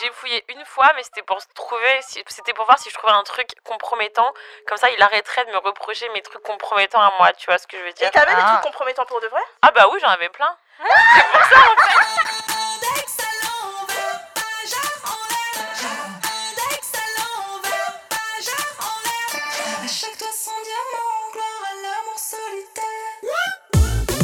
[0.00, 3.22] j'ai fouillé une fois, mais c'était pour trouver, c'était pour voir si je trouvais un
[3.22, 4.32] truc compromettant.
[4.66, 7.32] Comme ça, il arrêterait de me reprocher mes trucs compromettants à moi.
[7.32, 8.52] Tu vois ce que je veux dire Et t'avais des ah.
[8.52, 9.42] trucs compromettants pour de vrai?
[9.62, 10.56] Ah bah oui, j'en avais plein.
[10.78, 12.22] C'est pour ça en fait.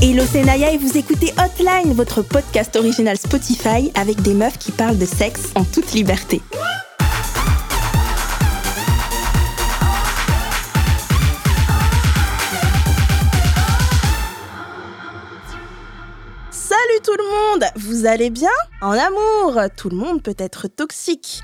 [0.01, 4.71] Hello, c'est Naya et vous écoutez Hotline, votre podcast original Spotify avec des meufs qui
[4.71, 6.41] parlent de sexe en toute liberté.
[16.53, 18.48] Salut tout le monde Vous allez bien?
[18.80, 21.42] En amour Tout le monde peut être toxique.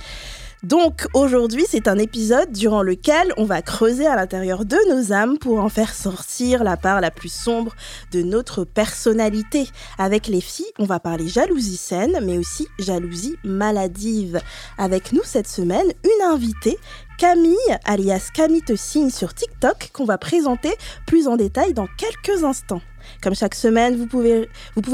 [0.65, 5.37] Donc aujourd'hui, c'est un épisode durant lequel on va creuser à l'intérieur de nos âmes
[5.37, 7.75] pour en faire sortir la part la plus sombre
[8.13, 9.69] de notre personnalité.
[9.99, 14.41] Avec les filles, on va parler jalousie saine, mais aussi jalousie maladive.
[14.79, 16.79] Avec nous cette semaine, une invitée
[17.19, 17.55] Camille,
[17.85, 20.73] alias Camille te signe sur TikTok, qu'on va présenter
[21.07, 22.81] plus en détail dans quelques instants.
[23.23, 24.49] Comme chaque semaine, vous pouvez,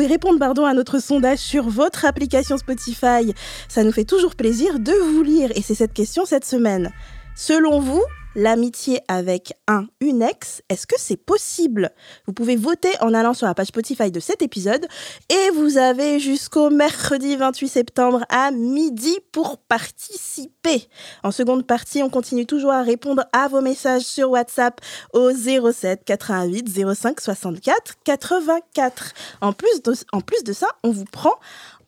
[0.07, 3.35] répondre à notre sondage sur votre application Spotify.
[3.69, 6.93] Ça nous fait toujours plaisir de vous lire et c'est cette question cette semaine.
[7.35, 8.03] Selon vous,
[8.35, 11.91] l'amitié avec un, une ex, est-ce que c'est possible?
[12.27, 14.87] Vous pouvez voter en allant sur la page Spotify de cet épisode
[15.29, 20.89] et vous avez jusqu'au mercredi 28 septembre à midi pour participer.
[21.23, 24.81] En seconde partie, on continue toujours à répondre à vos messages sur WhatsApp
[25.13, 29.13] au 07 88 05 64 84.
[29.41, 31.35] En plus de, en plus de ça, on vous prend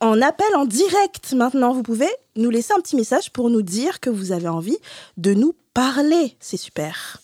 [0.03, 1.73] en appel en direct maintenant.
[1.73, 4.79] Vous pouvez nous laisser un petit message pour nous dire que vous avez envie
[5.17, 6.37] de nous parler.
[6.41, 7.21] C'est super.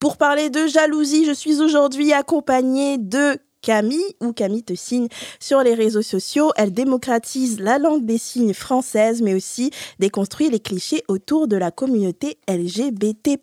[0.00, 5.08] Pour parler de jalousie, je suis aujourd'hui accompagnée de Camille ou Camille te signe
[5.40, 6.52] sur les réseaux sociaux.
[6.56, 11.70] Elle démocratise la langue des signes française, mais aussi déconstruit les clichés autour de la
[11.70, 13.38] communauté LGBT+.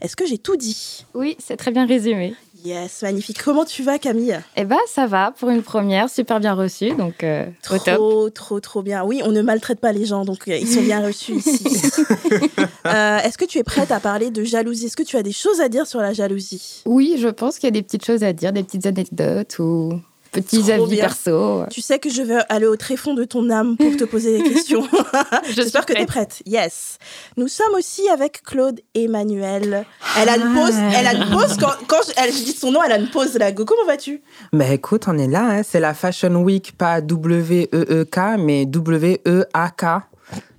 [0.00, 1.04] Est-ce que j'ai tout dit?
[1.14, 2.34] Oui, c'est très bien résumé.
[2.64, 3.42] Yes, magnifique.
[3.42, 4.40] Comment tu vas, Camille?
[4.56, 8.82] Eh ben, ça va pour une première, super bien reçue, donc euh, trop, trop, trop
[8.82, 9.04] bien.
[9.04, 11.62] Oui, on ne maltraite pas les gens, donc euh, ils sont bien reçus ici.
[12.86, 14.86] euh, Est-ce que tu es prête à parler de jalousie?
[14.86, 16.82] Est-ce que tu as des choses à dire sur la jalousie?
[16.86, 20.00] Oui, je pense qu'il y a des petites choses à dire, des petites anecdotes ou
[20.34, 21.64] petits avis perso.
[21.70, 24.50] Tu sais que je vais aller au tréfonds de ton âme pour te poser des
[24.52, 24.86] questions.
[25.54, 26.42] J'espère que tu es prête.
[26.46, 26.98] Yes.
[27.36, 29.84] Nous sommes aussi avec Claude Emmanuel.
[30.18, 30.74] Elle a une pause.
[30.96, 33.34] Elle a une pause quand, quand je, elle, dis son nom, elle a une pause
[33.34, 33.52] là.
[33.52, 34.22] Comment vas-tu?
[34.52, 35.58] Bah écoute, on est là.
[35.58, 35.62] Hein.
[35.62, 39.84] C'est la Fashion Week, pas W-E-E-K, mais W-E-A-K.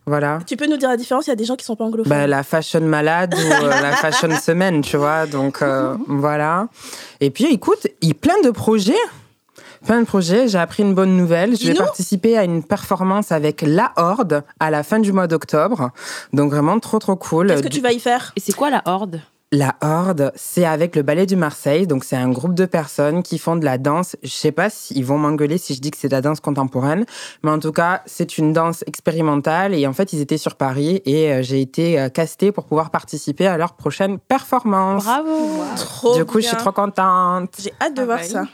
[0.07, 0.39] Voilà.
[0.45, 2.09] Tu peux nous dire la différence Il y a des gens qui sont pas anglophones.
[2.09, 5.25] Bah, la fashion malade ou euh, la fashion semaine, tu vois.
[5.25, 6.67] Donc euh, voilà.
[7.21, 8.93] Et puis écoute, il y a plein de projets.
[9.85, 11.55] Fin de projet, j'ai appris une bonne nouvelle.
[11.55, 15.91] Je vais participer à une performance avec La Horde à la fin du mois d'octobre.
[16.33, 17.49] Donc vraiment trop trop cool.
[17.49, 18.33] Qu'est-ce que tu vas y faire?
[18.35, 19.21] Et c'est quoi La Horde?
[19.51, 21.85] La Horde, c'est avec le Ballet du Marseille.
[21.85, 24.15] Donc, c'est un groupe de personnes qui font de la danse.
[24.23, 27.05] Je sais pas s'ils vont m'engueuler si je dis que c'est de la danse contemporaine.
[27.43, 29.75] Mais en tout cas, c'est une danse expérimentale.
[29.75, 32.89] Et en fait, ils étaient sur Paris et euh, j'ai été euh, castée pour pouvoir
[32.89, 35.05] participer à leur prochaine performance.
[35.05, 35.63] Bravo!
[35.75, 37.51] Trop Du coup, je suis trop contente.
[37.59, 38.45] J'ai hâte de ah voir bah ça.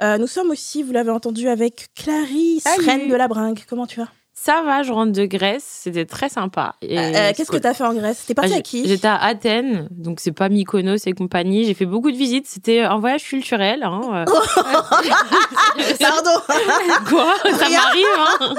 [0.00, 3.60] Euh, nous sommes aussi, vous l'avez entendu, avec Clarisse, reine de la bringue.
[3.68, 4.08] Comment tu vas?
[4.34, 6.74] Ça va, je rentre de Grèce, c'était très sympa.
[6.82, 8.24] Euh, euh, qu'est-ce que tu as fait en Grèce?
[8.26, 8.88] T'es partie à qui?
[8.88, 11.64] J'étais à Athènes, donc c'est pas Mykonos et compagnie.
[11.64, 13.84] J'ai fait beaucoup de visites, c'était un voyage culturel.
[13.84, 14.24] Hein.
[16.00, 16.40] Pardon
[17.08, 17.34] Quoi?
[17.44, 18.06] Ça m'arrive.
[18.18, 18.54] Hein.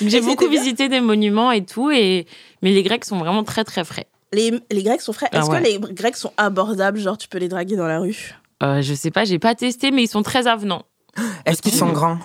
[0.00, 2.26] J'ai beaucoup visité des monuments et tout, et...
[2.62, 4.06] mais les Grecs sont vraiment très très frais.
[4.32, 5.28] Les, les Grecs sont frais.
[5.32, 8.34] Est-ce ah que les Grecs sont abordables Genre, tu peux les draguer dans la rue?
[8.62, 10.84] Euh, Je sais pas, j'ai pas testé, mais ils sont très avenants.
[11.46, 12.18] Est-ce qu'ils sont grands?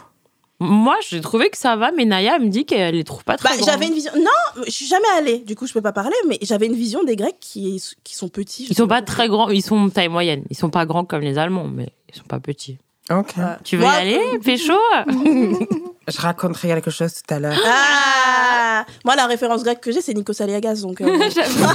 [0.60, 3.50] Moi, j'ai trouvé que ça va, mais Naya me dit qu'elle les trouve pas très
[3.50, 4.12] bah, J'avais une vision.
[4.16, 5.40] Non, je suis jamais allée.
[5.40, 8.28] Du coup, je peux pas parler, mais j'avais une vision des Grecs qui, qui sont
[8.28, 8.66] petits.
[8.68, 9.50] Ils sont pas très grands.
[9.50, 10.44] Ils sont taille moyenne.
[10.50, 12.80] Ils sont pas grands comme les Allemands, mais ils sont pas petits.
[13.10, 13.34] Ok.
[13.64, 14.74] tu veux y aller, Pécho?
[16.08, 17.58] Je raconterai quelque chose tout à l'heure.
[17.66, 20.76] Ah Moi, la référence grecque que j'ai, c'est Nikos Aliagas.
[20.76, 21.06] Donc, euh...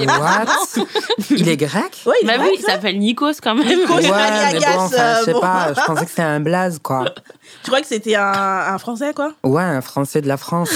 [0.06, 0.86] What?
[1.30, 2.02] Il est grec?
[2.06, 3.66] Oui, il, bah oui, il s'appelle Nikos quand même.
[3.66, 4.76] Nikos ouais, Aliagas.
[4.76, 7.04] Bon, enfin, je sais pas, je pensais que c'était un blaze, quoi.
[7.62, 8.32] Tu crois que c'était un,
[8.74, 9.34] un, Français, quoi?
[9.44, 10.70] Ouais, un Français de la France.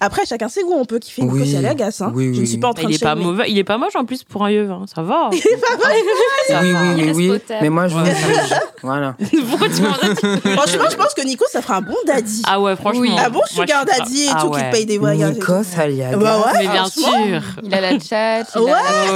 [0.00, 1.40] Après, chacun sait où on peut kiffer oui.
[1.40, 1.98] Nikos Aliagas.
[2.00, 2.12] Hein.
[2.14, 3.64] Oui, oui, je ne suis pas en train il de est pas mauvais, Il est
[3.64, 4.84] pas moche en plus pour un yeux, hein.
[4.92, 5.30] ça va.
[5.32, 7.40] Il est pas moche Oui, oui, oui, oui.
[7.60, 8.54] Mais moi, je juge.
[8.82, 9.16] Voilà.
[9.20, 12.42] Franchement, je pense que Nikos, ça fera un bon daddy.
[12.46, 13.18] Ah ouais, franchement.
[13.18, 15.34] Un bon sugar daddy et ah tout, qui paye des voyages.
[15.34, 16.16] Nikos Aliagas.
[16.16, 17.42] Bah ouais, Mais bien sûr.
[17.62, 18.40] Il a la chat.
[18.58, 18.72] Ouais,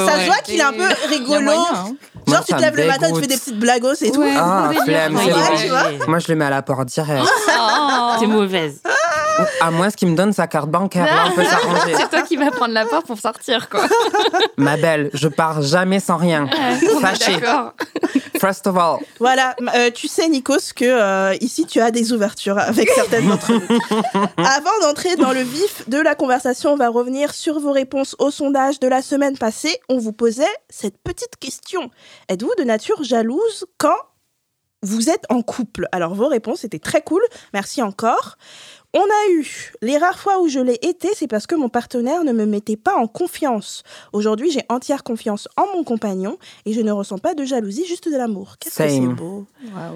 [0.06, 1.50] ça se voit qu'il est un peu rigolo.
[1.50, 1.94] Hein.
[2.26, 4.22] Genre, Moi, tu te lèves le matin, tu fais des petites blagos et tout.
[4.36, 6.08] Ah, flemme, c'est tu.
[6.08, 7.26] Moi, je le mets à la porte direct.
[8.20, 8.80] T'es mauvaise.
[9.60, 11.94] À moins qu'il me donne sa carte bancaire, là, on peut s'arranger.
[11.96, 13.86] C'est toi qui vas prendre la porte pour sortir, quoi.
[14.56, 16.48] Ma belle, je pars jamais sans rien.
[17.00, 17.74] Sachez, D'accord.
[18.40, 18.98] first of all.
[19.18, 23.52] Voilà, euh, tu sais, Nikos, que euh, ici tu as des ouvertures avec certaines d'entre
[23.52, 23.60] nous.
[24.38, 28.30] Avant d'entrer dans le vif de la conversation, on va revenir sur vos réponses au
[28.30, 29.78] sondage de la semaine passée.
[29.88, 31.90] On vous posait cette petite question
[32.28, 33.96] Êtes-vous de nature jalouse quand
[34.82, 35.86] vous êtes en couple?
[35.92, 37.22] Alors, vos réponses étaient très cool.
[37.54, 38.36] Merci encore.
[38.94, 42.24] On a eu les rares fois où je l'ai été, c'est parce que mon partenaire
[42.24, 43.84] ne me mettait pas en confiance.
[44.12, 48.10] Aujourd'hui, j'ai entière confiance en mon compagnon et je ne ressens pas de jalousie, juste
[48.10, 48.56] de l'amour.
[48.60, 49.46] Qu'est-ce que c'est beau.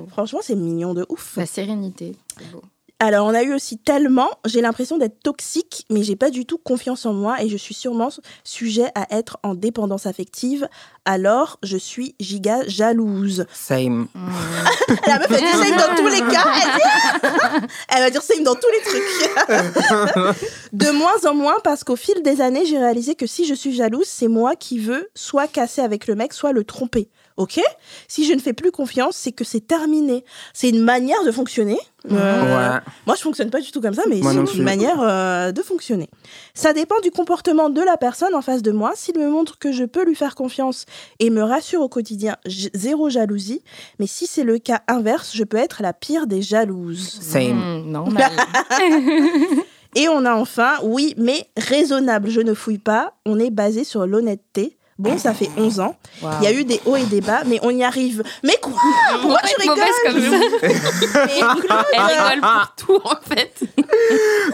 [0.09, 1.37] Franchement, c'est mignon de ouf.
[1.37, 2.17] La sérénité.
[2.39, 2.63] C'est beau.
[2.99, 6.57] Alors, on a eu aussi tellement, j'ai l'impression d'être toxique, mais j'ai pas du tout
[6.57, 8.09] confiance en moi et je suis sûrement
[8.43, 10.67] sujet à être en dépendance affective.
[11.05, 13.45] Alors, je suis giga jalouse.
[13.53, 14.09] Same.
[15.07, 16.45] La meuf, elle dit same dans tous les cas.
[16.55, 20.37] Elle, dit- elle va dire same dans tous les trucs.
[20.73, 23.75] De moins en moins, parce qu'au fil des années, j'ai réalisé que si je suis
[23.75, 27.11] jalouse, c'est moi qui veux soit casser avec le mec, soit le tromper.
[27.37, 27.61] Ok?
[28.09, 30.25] Si je ne fais plus confiance, c'est que c'est terminé.
[30.55, 31.79] C'est une manière de fonctionner.
[32.11, 32.81] Euh, Ouais.
[33.07, 36.09] moi, je fonctionne pas du tout comme ça, mais c'est une manière euh, de fonctionner.
[36.55, 38.93] Ça dépend du comportement de la personne en face de moi.
[38.95, 40.87] S'il me montre que je peux lui faire confiance
[41.19, 43.63] et me rassure au quotidien, zéro jalousie.
[43.99, 47.19] Mais si c'est le cas inverse, je peux être la pire des jalouses.
[47.21, 47.83] Same.
[47.85, 48.31] Mmh, normal.
[49.95, 52.29] Et on a enfin, oui, mais raisonnable.
[52.29, 53.15] Je ne fouille pas.
[53.25, 54.76] On est basé sur l'honnêteté.
[54.99, 55.95] Bon, ça fait 11 ans.
[56.41, 58.23] Il y a eu des hauts et des bas, mais on y arrive.
[58.43, 58.73] Mais quoi
[59.21, 60.39] Pourquoi tu rigoles comme ça.
[60.63, 63.61] Mais Claude, Elle rigole pour tout, en fait.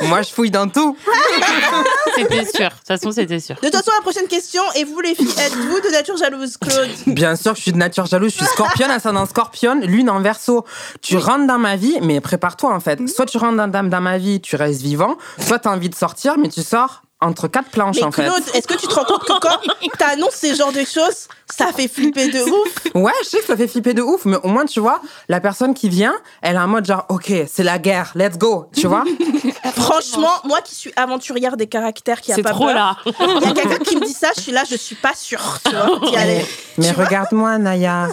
[0.02, 0.96] Moi, je fouille dans tout.
[2.16, 2.68] C'était sûr.
[2.70, 3.54] De toute façon, c'était sûr.
[3.56, 6.90] De toute façon, la prochaine question, et vous les filles, êtes-vous de nature jalouse, Claude?
[7.06, 8.32] Bien sûr, je suis de nature jalouse.
[8.32, 10.64] Je suis scorpion, ascendant scorpion, lune en verso.
[11.00, 12.98] Tu rentres dans ma vie, mais prépare-toi en fait.
[13.08, 15.16] Soit tu rentres dans, dans, dans ma vie, tu restes vivant.
[15.38, 18.24] Soit tu as envie de sortir, mais tu sors entre quatre planches Mais en fait.
[18.24, 19.58] Claude, est-ce que tu te rends compte que quand
[19.98, 22.94] t'annonces ces genres de choses, ça fait flipper de ouf?
[22.94, 25.40] Ouais, je sais que ça fait flipper de ouf, mais au moins, tu vois, la
[25.40, 28.86] personne qui vient, elle est en mode genre, ok, c'est la guerre, let's go, tu
[28.86, 29.04] vois.
[29.76, 32.96] Franchement, moi qui suis aventurière des caractères, qui a C'est pas trop peur, là.
[33.06, 35.58] il y a quelqu'un qui me dit ça, je suis là, je suis pas sûre,
[35.64, 36.44] tu vois, d'y aller.
[36.78, 38.08] Mais regarde-moi, Naya.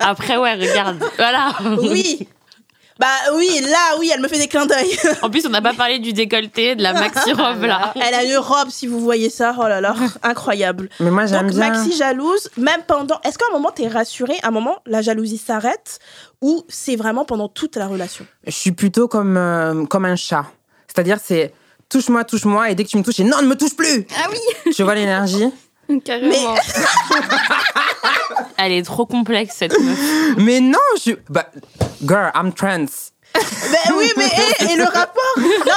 [0.00, 1.02] Après, ouais, regarde.
[1.16, 1.52] Voilà.
[1.80, 2.28] Oui.
[2.98, 4.96] Bah oui, là, oui, elle me fait des clins d'œil.
[5.22, 7.92] En plus, on n'a pas parlé du décolleté, de la maxi robe là.
[7.96, 10.88] Elle a une robe, si vous voyez ça, oh là là, incroyable.
[11.00, 11.70] Mais moi, j'aime bien.
[11.70, 13.20] Maxi jalouse, même pendant.
[13.24, 15.98] Est-ce qu'à un moment t'es rassurée, à un moment la jalousie s'arrête,
[16.40, 18.26] ou c'est vraiment pendant toute la relation?
[18.46, 20.46] Je suis plutôt comme, euh, comme un chat.
[20.86, 21.52] C'est-à-dire, c'est
[21.88, 24.06] touche-moi, touche-moi, et dès que tu me touches, c'est non, ne me touche plus.
[24.16, 25.46] Ah oui, Tu vois l'énergie?
[26.04, 26.54] Carrément.
[28.56, 29.98] Elle est trop complexe cette meuf.
[30.38, 31.16] Mais non, je suis.
[31.28, 31.46] Bah,
[32.02, 32.86] girl, I'm trans.
[33.34, 34.28] Ben oui, mais
[34.60, 35.22] et, et le rapport?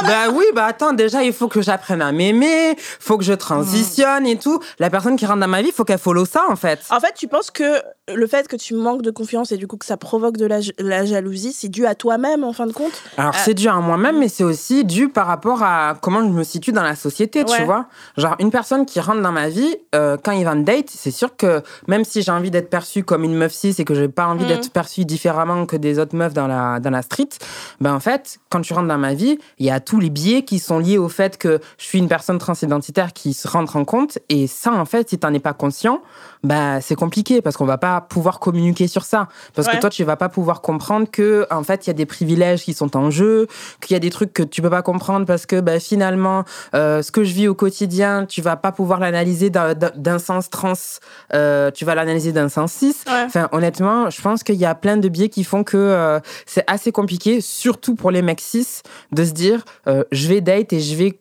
[0.04, 4.25] Bah oui, bah attends, déjà, il faut que j'apprenne à m'aimer, faut que je transitionne
[4.25, 4.62] et tout.
[4.78, 6.80] La personne qui rentre dans ma vie, faut qu'elle follow ça, en fait.
[6.90, 7.81] En fait, tu penses que
[8.16, 10.60] le fait que tu manques de confiance et du coup que ça provoque de la,
[10.80, 12.92] la jalousie, c'est dû à toi-même en fin de compte?
[13.18, 16.44] Alors, c'est dû à moi-même, mais c'est aussi dû par rapport à comment je me
[16.44, 17.86] situe dans la société, tu vois.
[18.18, 21.12] Genre, une personne qui rentre dans ma vie, euh, quand il va en date, c'est
[21.12, 24.08] sûr que même si j'ai envie d'être perçue comme une meuf cis et que j'ai
[24.08, 24.48] pas envie Mhm.
[24.50, 27.30] d'être perçue différemment que des autres meufs dans la, dans la street,
[27.82, 30.44] ben en fait, quand tu rentres dans ma vie, il y a tous les biais
[30.44, 33.86] qui sont liés au fait que je suis une personne transidentitaire qui se rentre en
[33.86, 34.18] compte.
[34.30, 36.02] Et ça, en fait, si t'en es pas conscient,
[36.44, 39.28] bah, c'est compliqué parce qu'on va pas pouvoir communiquer sur ça.
[39.56, 39.76] Parce Ouais.
[39.76, 42.64] que toi, tu vas pas pouvoir comprendre que, en fait, il y a des privilèges
[42.64, 43.48] qui sont en jeu,
[43.82, 46.44] qu'il y a des trucs que tu peux pas comprendre parce que, bah, finalement,
[46.76, 50.74] euh, ce que je vis au quotidien, tu vas pas pouvoir l'analyser d'un- sens trans,
[51.34, 52.96] euh, tu vas l'analyser d'un sens cis.
[53.08, 53.24] Ouais.
[53.26, 56.64] Enfin, honnêtement, je pense qu'il y a plein de biais qui font que euh, c'est
[56.68, 59.64] assez compliqué, surtout pour les mecs cis, de se dire
[60.12, 61.20] je vais date et je vais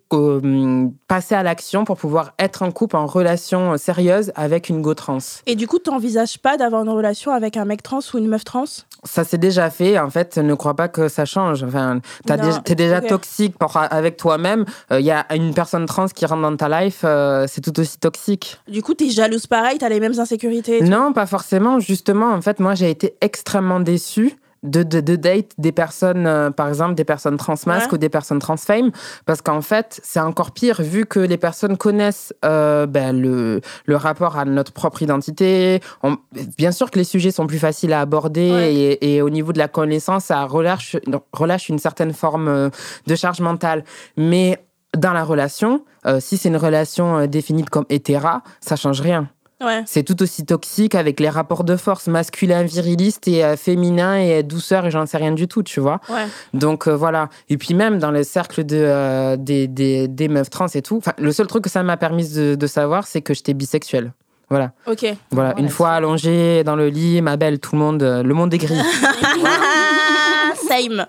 [1.07, 5.19] passer à l'action pour pouvoir être en couple, en relation sérieuse avec une go trans.
[5.47, 8.45] Et du coup, t'envisages pas d'avoir une relation avec un mec trans ou une meuf
[8.45, 8.65] trans?
[9.05, 9.99] Ça s'est déjà fait.
[9.99, 11.63] En fait, ne crois pas que ça change.
[11.65, 13.07] Enfin, déjà- t'es déjà ok.
[13.07, 14.65] toxique pour- avec toi-même.
[14.91, 17.99] Il y a une personne trans qui rentre dans ta life, euh, c'est tout aussi
[17.99, 18.59] toxique.
[18.69, 20.81] Du coup, t'es jalouse pareil, t'as les mêmes insécurités.
[20.83, 21.79] Non, pas forcément.
[21.81, 26.51] Justement, en fait, moi, j'ai été extrêmement déçue de, de, de date des personnes, euh,
[26.51, 27.95] par exemple, des personnes transmasques Ouais.
[27.95, 28.91] ou des personnes transfemme,
[29.27, 33.97] parce qu'en fait, c'est encore pire vu que les personnes connaissent euh, ben, le, le
[33.97, 35.81] rapport à notre propre identité.
[36.03, 36.17] On-
[36.57, 38.75] bien sûr que les sujets sont plus faciles à aborder Ouais.
[38.75, 40.97] et, et au niveau de la connaissance, ça relâche,
[41.33, 42.71] relâche une certaine forme euh,
[43.07, 43.85] de charge mentale.
[44.17, 44.59] Mais
[44.97, 49.29] dans la relation, euh, si c'est une relation définie comme hétéra, ça change rien.
[49.61, 49.83] Ouais.
[49.87, 54.43] c'est tout aussi toxique avec les rapports de force masculin, viriliste et euh, féminin et
[54.45, 56.01] douceur et j'en sais rien du tout, tu vois.
[56.09, 56.27] Ouais.
[56.55, 57.29] Donc euh, voilà.
[57.49, 60.99] Et puis même dans le cercle de, euh, des, des, des meufs trans et tout,
[60.99, 64.13] enfin, le seul truc que ça m'a permis de, de savoir, c'est que j'étais bisexuelle.
[64.51, 64.73] Voilà.
[64.87, 65.05] Ok.
[65.31, 65.55] Voilà.
[65.59, 68.59] Une fois allongée dans le lit, ma belle, tout le monde, euh, le monde est
[68.59, 68.79] gris.
[70.69, 71.05] Same.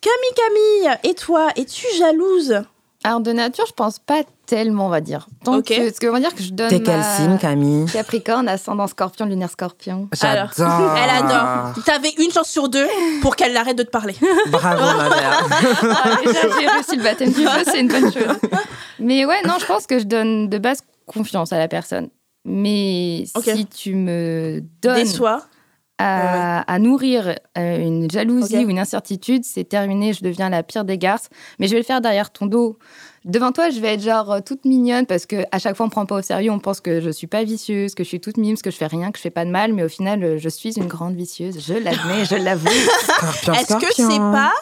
[0.00, 2.62] Camille, Camille, et toi, es-tu jalouse?
[3.04, 5.28] Alors de nature, je pense pas tellement, on va dire.
[5.44, 5.70] Donc, Ok.
[5.72, 8.48] euh, ce que on va dire que je donne T'es quel ma- signe, Camille Capricorne,
[8.48, 10.08] ascendant Scorpion, lunaire Scorpion.
[10.22, 10.96] Alors, J'adore.
[10.96, 11.74] Elle adore.
[11.84, 12.86] T'avais une chance sur deux
[13.22, 14.14] pour qu'elle arrête de te parler.
[14.50, 15.46] Bravo, ma mère.
[15.82, 18.36] Ah, déjà, j'ai réussi le baptême du feu, c'est une bonne chose.
[18.98, 22.08] Mais ouais, non, je pense que je donne de base confiance à la personne.
[22.44, 25.42] Mais si tu me donnes Déçois.
[25.98, 30.84] à, à nourrir euh, une jalousie ou une incertitude, c'est terminé, je deviens la pire
[30.84, 31.28] des garces.
[31.58, 32.78] Mais je vais le faire derrière ton dos.
[33.24, 35.88] Devant toi, je vais être genre euh, toute mignonne parce que à chaque fois on
[35.88, 38.36] prend pas au sérieux, on pense que je suis pas vicieuse, que je suis toute
[38.36, 40.38] mime, que je fais rien, que je fais pas de mal, mais au final, euh,
[40.38, 41.58] je suis une grande vicieuse.
[41.60, 42.66] Je l'admets, je l'avoue.
[43.54, 44.52] Est-ce que c'est pas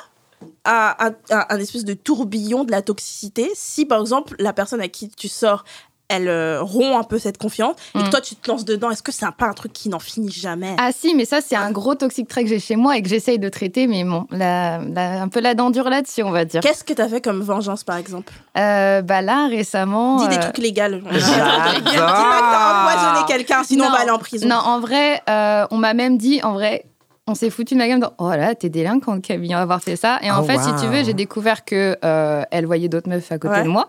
[0.64, 1.14] un-
[1.48, 3.50] un espèce de tourbillon de la toxicité?
[3.54, 5.64] Si, par exemple, la personne à qui tu sors,
[6.08, 8.10] elle euh, rompt un peu cette confiance et que Mm.
[8.10, 10.30] toi, tu te lances dedans Est-ce que c'est un- pas un truc qui n'en finit
[10.30, 10.74] jamais?
[10.78, 13.08] Ah si, mais ça c'est un gros toxique trait que j'ai chez moi et que
[13.08, 16.44] j'essaye de traiter, mais bon, la- la- un peu la dent dure là-dessus, on va
[16.44, 16.60] dire.
[16.60, 18.32] Qu'est-ce que t'as fait comme vengeance, par exemple?
[18.56, 20.16] Euh, bah là récemment.
[20.18, 20.76] Dis des euh, trucs légaux.
[20.76, 24.46] Dis pas que t'as empoisonné quelqu'un, sinon on va aller en prison.
[24.48, 26.84] Non, en vrai, euh, on m'a même dit, en vrai,
[27.26, 27.98] on s'est foutu de ma gueule.
[28.00, 30.18] dans, Oh là, t'es délinquante, Camille, avoir fait ça.
[30.22, 33.32] Et en Oh, fait, si tu veux, j'ai découvert que euh, elle voyait d'autres meufs
[33.32, 33.64] à côté Ouais.
[33.64, 33.88] de moi.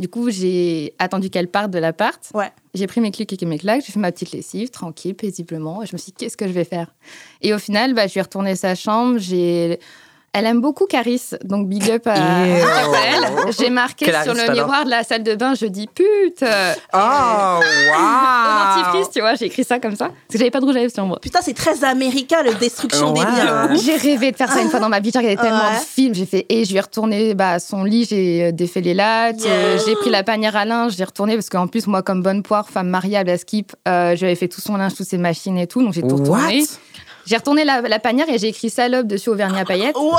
[0.00, 2.18] Du coup, j'ai attendu qu'elle parte de l'appart.
[2.32, 2.50] Ouais.
[2.72, 5.82] J'ai pris mes clics et mes claques, j'ai fait ma petite lessive, tranquille, paisiblement.
[5.82, 6.94] Et je me suis dit, qu'est-ce que je vais faire?
[7.42, 9.18] Et au final, bah, je lui ai retourné sa chambre.
[9.18, 9.78] J'ai...
[10.32, 12.16] Elle aime beaucoup Caris, donc big up à, up
[12.94, 13.52] à elle.
[13.58, 16.44] J'ai marqué Clarisse, sur le miroir de la salle de bain, je dis pute
[16.94, 17.60] Oh,
[18.84, 20.06] dentifrice, tu vois, j'ai écrit ça comme ça.
[20.06, 21.18] Parce que j'avais pas de rouge à lèvres sur moi.
[21.20, 23.74] Putain, c'est très américain, le destruction des biens.
[23.74, 25.10] J'ai rêvé de faire ça une fois dans ma vie.
[25.12, 25.78] J'ai regardé tellement Ouais.
[25.80, 26.14] de films.
[26.14, 28.94] J'ai fait, et je lui ai retourné bah, à son lit, j'ai euh, défait les
[28.94, 29.50] lattes, Yeah.
[29.52, 32.42] euh, j'ai pris la panière à linge, j'ai retourné parce qu'en plus, moi, comme bonne
[32.44, 35.66] poire, femme mariable à skip, euh, j'avais fait tout son linge, toutes ses machines et
[35.66, 35.82] tout.
[35.82, 36.36] Donc j'ai tout What?
[36.38, 36.62] retourné.
[37.30, 39.94] J'ai retourné la, la panière et j'ai écrit salope dessus au vernis à paillettes.
[39.96, 40.18] Ouah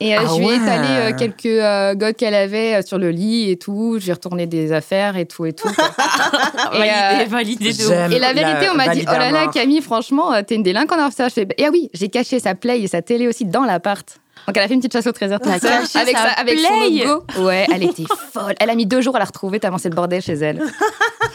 [0.00, 0.56] Et euh, Ah je lui ai ouais.
[0.56, 3.96] étalé euh, quelques euh, godes qu'elle avait euh, sur le lit et tout.
[3.98, 5.70] J'ai retourné des affaires et tout et tout.
[6.74, 7.72] Et, validé, euh, validé.
[7.72, 9.46] J'aime Et la vérité, on m'a dit, oh là là.
[9.46, 10.98] Camille, franchement, t'es une délinquante.
[11.18, 14.20] Je fais, et ah oui, j'ai caché sa play et sa télé aussi dans l'appart.
[14.46, 16.58] Donc elle a fait une petite chasse au trésor seule, caché avec, sa sa- avec
[16.58, 17.24] son Play logo.
[17.38, 18.54] Ouais, elle était folle.
[18.58, 20.62] Elle a mis deux jours à la retrouver tellement c'est le bordel chez elle.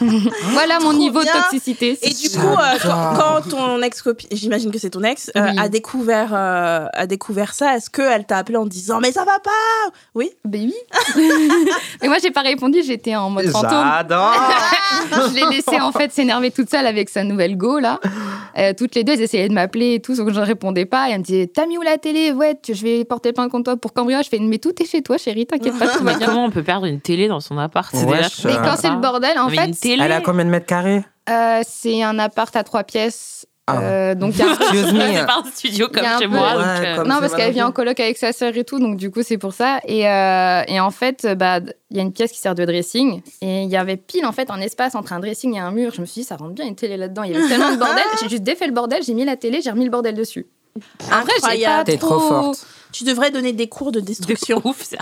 [0.00, 1.32] voilà mon Trop niveau bien.
[1.34, 1.98] de toxicité.
[2.02, 5.58] Et du coup, euh, quand, quand ton ex-copine, j'imagine que c'est ton ex, euh, Oui.
[5.58, 9.38] a, découvert, euh, a découvert ça, est-ce qu'elle t'a appelé en disant Mais ça va
[9.42, 9.50] pas?
[10.14, 10.74] Oui Ben oui.
[12.02, 13.86] Mais moi, j'ai pas répondu, j'étais en mode fantôme.
[14.10, 18.00] Je l'ai laissée en fait s'énerver toute seule avec sa nouvelle go là.
[18.58, 20.84] Euh, toutes les deux, elles essayaient de m'appeler et tout, sauf que je ne répondais
[20.86, 21.08] pas.
[21.08, 22.32] Et elle me disait T'as mis où la télé?
[22.32, 24.26] Ouais, tu- je vais porter plainte contre toi pour cambriolage.
[24.26, 26.26] Je fais Mais tout est chez toi, chérie, t'inquiète pas, tout va Mais bien.
[26.26, 27.88] comment on peut perdre une télé dans son appart?
[27.94, 30.02] C'est déjà- Mais quand c'est le bordel, en Mais fait, une télé?
[30.04, 31.02] Elle a combien de mètres carrés?
[31.30, 33.46] Euh, c'est un appart à trois pièces.
[33.70, 33.80] Ah.
[33.82, 34.54] Euh, donc il y a un
[35.26, 36.52] pas studio comme chez peu- moi.
[36.52, 38.64] Ouais, donc, euh, comme- non, c'est parce qu'elle vient en coloc avec sa sœur et
[38.64, 39.80] tout, donc du coup c'est pour ça.
[39.86, 42.64] Et, euh, et en fait, euh, bah, il y a une pièce qui sert de
[42.64, 45.70] dressing, et il y avait pile en fait un espace entre un dressing et un
[45.70, 45.92] mur.
[45.94, 47.24] Je me suis dit, ça rentre bien une télé là-dedans.
[47.24, 48.02] Il y avait tellement de bordel.
[48.22, 50.46] J'ai juste défait le bordel, j'ai mis la télé, j'ai remis le bordel dessus.
[50.74, 51.84] Vrai, j'ai pas Incroyable.
[51.84, 52.66] T'es trop forte.
[52.98, 54.60] Tu devrais donner des cours de de destruction.
[54.64, 54.98] ouf, c'est.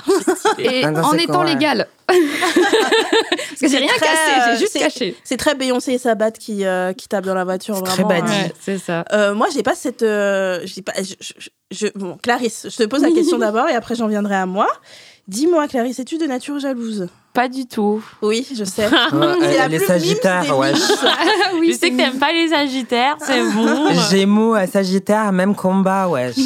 [0.59, 1.55] Et Ah non, en étant quoi, ouais.
[1.55, 1.87] légal.
[2.09, 5.17] Parce que j'ai rien très, cassé, euh, j'ai juste c'est- caché.
[5.25, 7.77] C'est très Beyoncé et Sabat qui, euh, qui tapent dans la voiture.
[7.77, 8.09] C'est vraiment.
[8.09, 8.33] très badis.
[8.33, 8.43] euh.
[8.45, 8.53] Ouais.
[8.61, 9.05] c'est ça.
[9.13, 10.03] Euh, moi, j'ai pas cette.
[10.03, 13.75] euh, j'ai pas, je, je- je- bon, Clarisse, je te pose la question d'abord et
[13.75, 14.69] après j'en viendrai à moi.
[15.29, 17.09] Dis-moi, Clarisse, es-tu de nature jalouse?
[17.37, 18.03] Pas du tout.
[18.23, 18.87] Oui, je sais.
[19.13, 20.79] Ouais, C'est la elle est plus sagittaire, mimes des wesh.
[20.79, 21.11] mimes.
[21.61, 23.93] oui, je sais que t'aimes pas les sagittaires, c'est bon.
[24.11, 26.37] Gémeaux à Sagittaire, même combat, wesh.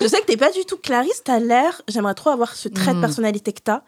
[0.00, 2.92] Je sais que t'es pas du tout Clarisse, t'as l'air, j'aimerais trop avoir ce trait
[2.94, 3.00] de Mm.
[3.02, 3.80] personnalité que t'as.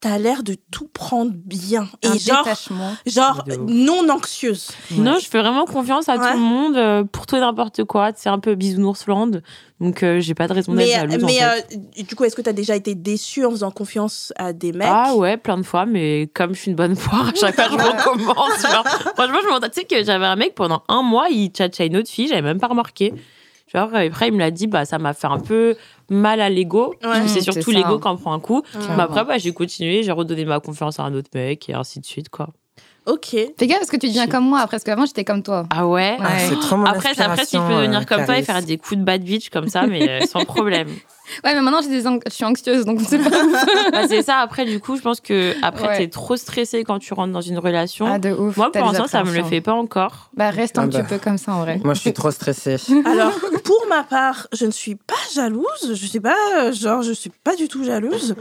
[0.00, 1.88] T'as l'air de tout prendre bien.
[2.04, 2.92] un Et genre, détachement.
[3.04, 3.56] genre ouf.
[3.66, 4.70] non anxieuse.
[4.92, 6.30] Non, je fais vraiment confiance à Ouais.
[6.30, 8.12] tout le monde euh, pour tout et n'importe quoi.
[8.14, 9.40] C'est un peu bisounours-land.
[9.80, 11.24] Donc, euh, j'ai pas de raison d'être Mais, jalouse.
[11.24, 11.76] en mais fait.
[11.76, 14.86] euh, du coup, est-ce que t'as déjà été déçue en faisant confiance à des mecs?
[14.88, 17.64] Ah ouais, plein de fois, mais comme je suis une bonne poire, à chaque fois
[17.68, 17.74] je
[18.08, 18.62] recommence.
[18.62, 18.86] genre.
[19.16, 21.96] Franchement, je m'en tu sais que j'avais un mec pendant un mois, il tchatchait une
[21.96, 23.14] autre fille, j'avais même pas remarqué.
[23.74, 25.74] Genre, et après, il me l'a dit, bah, ça m'a fait un peu
[26.08, 26.94] mal à l'ego.
[27.04, 27.22] Ouais.
[27.26, 28.62] c'est C'est surtout l'ego qui en prend un coup.
[28.74, 28.80] Ouais.
[28.96, 32.00] Mais après, bah, j'ai continué, j'ai redonné ma confiance à un autre mec et ainsi
[32.00, 32.48] de suite, quoi.
[33.06, 33.28] Ok.
[33.58, 35.66] Fais gaffe parce que tu deviens comme moi, parce qu'avant j'étais comme toi.
[35.70, 36.16] Ah ouais?
[36.20, 36.38] Ah, Ouais.
[36.48, 38.98] c'est trop mon Après, après, tu peux venir euh, comme toi et faire des coups
[38.98, 40.88] de bad bitch comme ça, mais euh, sans problème.
[41.44, 43.28] Ouais, mais maintenant, j'ai des ang- je suis anxieuse, donc c'est pas.
[43.92, 44.38] Bah, c'est ça.
[44.38, 45.98] Après, du coup, je pense que après, Ouais.
[45.98, 48.06] t'es trop stressé quand tu rentres dans une relation.
[48.06, 48.56] Ah, de ouf.
[48.56, 50.30] Moi, pour l'instant, ça me le fait pas encore.
[50.34, 51.06] Bah, reste un Ah petit bah.
[51.08, 51.80] peu comme ça, en vrai.
[51.84, 52.76] Moi, je suis trop stressée.
[53.04, 53.32] Alors,
[53.64, 55.94] pour ma part, je ne suis pas jalouse.
[55.94, 58.34] Je sais pas, euh, genre, je suis pas du tout jalouse.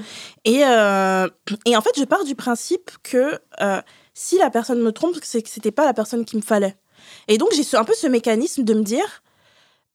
[0.45, 1.27] Et, euh,
[1.65, 3.81] et en fait, je pars du principe que euh,
[4.13, 6.75] si la personne me trompe, c'est que c'était pas la personne qu'il me fallait.
[7.27, 9.21] Et donc, j'ai un peu ce mécanisme de me dire,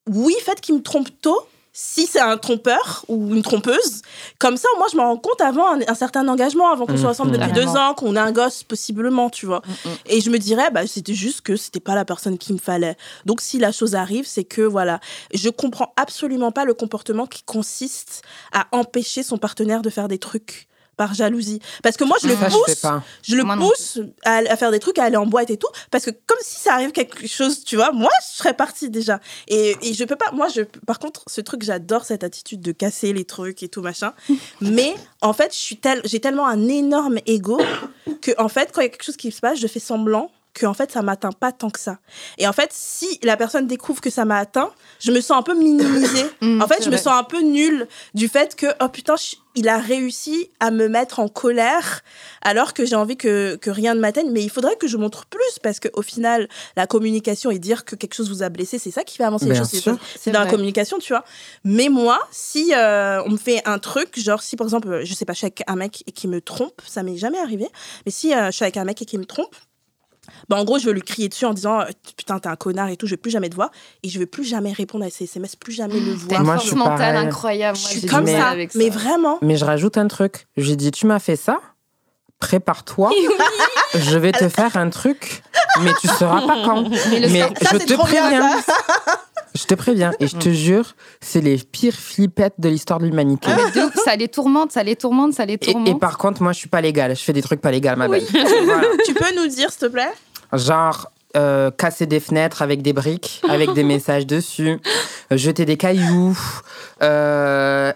[0.09, 1.41] oui, faites qu'il me trompe tôt.
[1.75, 4.03] Si c'est un trompeur ou une trompeuse,
[4.39, 6.99] comme ça, moi, je m'en rends compte avant un, un certain engagement, avant qu'on Mhm.
[6.99, 7.73] soit ensemble depuis Carrément.
[7.73, 9.63] deux ans, qu'on ait un gosse, possiblement, tu vois.
[9.67, 9.95] Mm, mm.
[10.07, 12.97] Et je me dirais, bah, c'était juste que c'était pas la personne qu'il me fallait.
[13.25, 15.01] Donc, si la chose arrive, c'est que, voilà,
[15.33, 20.19] je comprends absolument pas le comportement qui consiste à empêcher son partenaire de faire des
[20.19, 21.61] trucs par jalousie.
[21.83, 24.57] Parce que moi, je le Ça, je fais pousse, je le Moi pousse à, à
[24.57, 25.69] faire des trucs, à aller en boîte et tout.
[25.91, 29.21] Parce que comme si ça arrive quelque chose, tu vois, moi, je serais partie déjà.
[29.49, 32.73] Et, et je peux pas, moi, je, par contre, ce truc, j'adore cette attitude de
[32.73, 34.13] casser les trucs et tout, machin.
[34.61, 37.61] Mais, en fait, je suis tel, j'ai tellement un énorme ego
[38.21, 40.31] que, en fait, quand il y a quelque chose qui se passe, je fais semblant
[40.55, 41.99] que en fait ça m'atteint pas tant que ça.
[42.39, 45.43] Et en fait, si la personne découvre que ça m'a atteint, je me sens un
[45.43, 46.27] peu minimisée.
[46.43, 49.37] Mm, en fait, je me sens un peu nulle du fait que oh putain, je-
[49.55, 52.01] il a réussi à me mettre en colère
[52.41, 54.31] alors que j'ai envie que, que rien ne m'atteigne.
[54.31, 57.95] Mais il faudrait que je montre plus parce qu'au final, la communication et dire que
[57.95, 59.69] quelque chose vous a blessé, c'est ça qui fait avancer les choses.
[59.71, 59.91] C'est-
[60.33, 61.25] dans la communication, tu vois.
[61.65, 65.25] Mais moi, si euh, on me fait un truc, genre si par exemple, je sais
[65.25, 67.69] pas, je suis avec un mec et qui me trompe, ça m'est jamais arrivé.
[68.07, 69.55] Mais si euh, je suis avec un mec et qui me trompe,
[70.49, 71.85] bah en gros, je veux lui crier dessus en disant euh,
[72.17, 73.71] putain, t'es un connard et tout, je vais plus jamais te voir
[74.03, 76.41] et je vais plus jamais répondre à ses SMS, plus jamais le T'as voir.
[76.41, 77.27] une Moi, je force suis mentale pareil.
[77.29, 77.77] incroyable.
[77.77, 79.39] Je Moi, suis j'ai du comme ça, avec mais vraiment.
[79.43, 80.47] Mais je rajoute un truc.
[80.57, 81.59] J'ai dit, tu m'as fait ça,
[82.39, 83.11] prépare-toi,
[83.95, 85.43] je vais te faire un truc,
[85.83, 86.89] mais tu sauras pas quand.
[87.11, 88.51] Mais le Mais Ça, je te préviens.
[89.55, 90.39] Je te préviens et je Mm.
[90.39, 93.49] te jure, c'est les pires flippettes de l'histoire de l'humanité.
[93.51, 95.89] Ah, mais ça les tourmente, ça les tourmente, ça les tourmente.
[95.89, 97.15] et par contre, moi, je suis pas légale.
[97.17, 98.25] Je fais des trucs pas légaux, ma belle.
[98.65, 98.87] Voilà.
[99.05, 100.13] Tu peux nous dire, s'il te plaît?
[100.53, 104.79] Genre euh, casser des fenêtres avec des briques, avec des messages dessus,
[105.33, 106.39] euh, jeter des cailloux,
[107.03, 107.93] euh,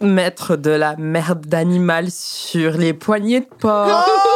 [0.00, 4.08] mettre de la merde d'animal sur les poignées de porte,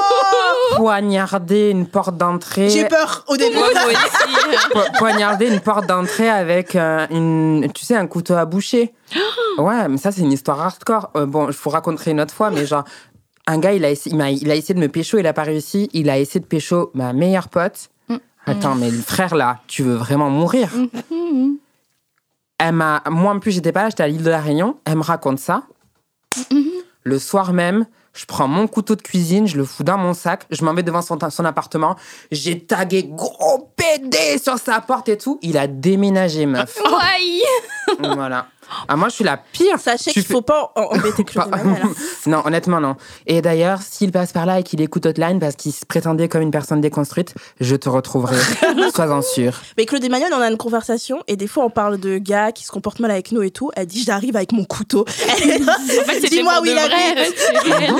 [0.78, 2.88] poignarder une porte J'ai d'entrée.
[2.88, 3.56] peur au début.
[3.56, 4.68] Moi, moi aussi.
[4.72, 8.92] po- Poignarder une porte d'entrée avec euh, une, tu sais, un couteau à boucher.
[9.58, 11.10] Ouais, mais ça, c'est une histoire hardcore.
[11.16, 12.84] Euh, bon, je vous raconterai une autre fois, mais genre,
[13.48, 15.32] un gars, il a, essayé, il, m'a- il a essayé de me pécho, il a
[15.32, 15.90] pas réussi.
[15.92, 17.88] Il a essayé de pécho ma meilleure pote.
[18.08, 18.16] Mm.
[18.46, 20.68] Attends, mais le frère, là, tu veux vraiment mourir?
[21.10, 21.56] Mhm.
[22.60, 24.76] Elle m'a, moi en plus j'étais pas là, j'étais à l'île de la Réunion.
[24.84, 25.62] Elle me raconte ça.
[27.04, 30.44] Le soir même, je prends mon couteau de cuisine, je le fous dans mon sac,
[30.50, 31.96] je m'en vais devant son, son appartement.
[32.30, 35.38] J'ai tagué gros PD sur sa porte et tout.
[35.42, 36.78] Il a déménagé, meuf.
[38.00, 38.46] Voilà.
[38.88, 39.78] Ah, moi je suis la pire.
[39.78, 41.76] Sachez qu'il faut pas en- embêter Claude hein.
[42.26, 42.96] non, honnêtement, non.
[43.26, 46.42] Et d'ailleurs, s'il passe par là et qu'il écoute Hotline parce qu'il se prétendait comme
[46.42, 48.37] une personne déconstruite, je te retrouverai.
[48.94, 49.52] Sois-en sûr.
[49.76, 52.64] Mais Claude Emmanuel, on a une conversation et des fois on parle de gars qui
[52.64, 53.70] se comportent mal avec nous et tout.
[53.76, 55.04] Elle dit j'arrive avec mon couteau.
[55.98, 57.35] En fait, c'était Dis-moi où il habite.
[57.37, 57.94] c'est réel.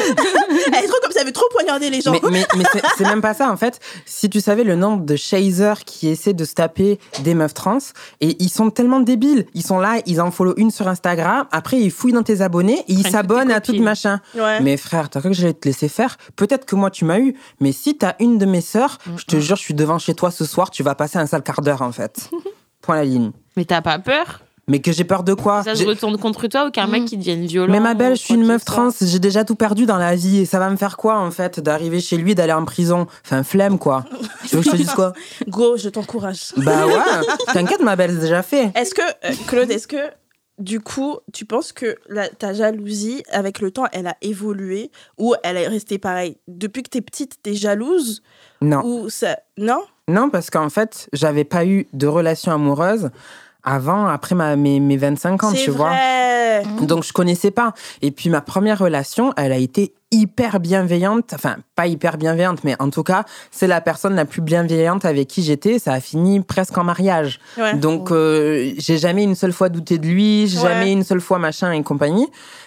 [0.73, 2.13] Elle est trop comme ça, elle veut trop poignarder les gens.
[2.31, 2.65] Mais, mais,
[2.97, 3.81] c'est même pas ça, en fait.
[4.07, 7.79] Si tu savais le nombre de chasers qui essaient de se taper des meufs trans,
[8.21, 9.47] et ils sont tellement débiles.
[9.55, 12.81] Ils sont là, ils en follow une sur Instagram, après ils fouillent dans tes abonnés,
[12.89, 14.21] et ils s'abonnent à tout machin.
[14.35, 14.61] Ouais.
[14.61, 16.17] Mais frère, t'as cru que j'allais te laisser faire?
[16.37, 19.39] Peut-être que moi tu m'as eu, mais si t'as une de mes sœurs, je te
[19.39, 21.83] jure, je suis devant chez toi ce soir, tu vas passer un sale quart d'heure,
[21.83, 22.31] en fait.
[22.83, 23.31] Point la ligne.
[23.57, 24.43] Mais t'as pas peur?
[24.69, 25.63] Mais que j'ai peur de quoi?
[25.63, 28.21] Ça se retourne contre toi ou qu'un mec qui devienne violent Mais ma belle, je
[28.21, 30.77] suis une meuf trans, j'ai déjà tout perdu dans la vie et ça va me
[30.77, 33.07] faire quoi en fait d'arriver chez lui, d'aller en prison?
[33.25, 34.05] Enfin, flemme quoi.
[34.47, 35.15] Tu veux que je te dise quoi?
[35.49, 36.53] Go, je t'encourage.
[36.59, 36.93] Bah ouais,
[37.55, 38.71] t'inquiète ma belle, c'est déjà fait.
[38.75, 39.97] Est-ce que, euh, Claude, est-ce que
[40.59, 45.35] du coup, tu penses que la- ta jalousie, avec le temps, elle a évolué ou
[45.43, 46.37] elle est restée pareille?
[46.49, 48.23] Depuis que t'es petite, t'es jalouse?
[48.61, 49.83] Non, ou ça Non?
[50.09, 53.11] Non parce qu'en fait, j'avais pas eu de relation amoureuse
[53.73, 55.89] avant, après ma, mes, mes 25 ans, tu vois.
[55.91, 56.63] vrai.
[56.83, 57.73] Donc je connaissais pas.
[58.03, 61.33] Et puis ma première relation, elle a été hyper bienveillante.
[61.35, 65.29] Enfin, pas hyper bienveillante, mais en tout cas, c'est la personne la plus bienveillante avec
[65.29, 65.79] qui j'étais.
[65.79, 67.39] Ça a fini presque en mariage.
[67.59, 67.75] Ouais.
[67.75, 70.69] Donc, euh, j'ai jamais une seule fois douté de lui, j'ai Ouais.
[70.69, 72.27] jamais une seule fois machin et compagnie.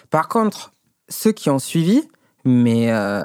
[0.09, 0.71] Par contre,
[1.09, 2.03] ceux qui ont suivi,
[2.45, 3.23] mais euh,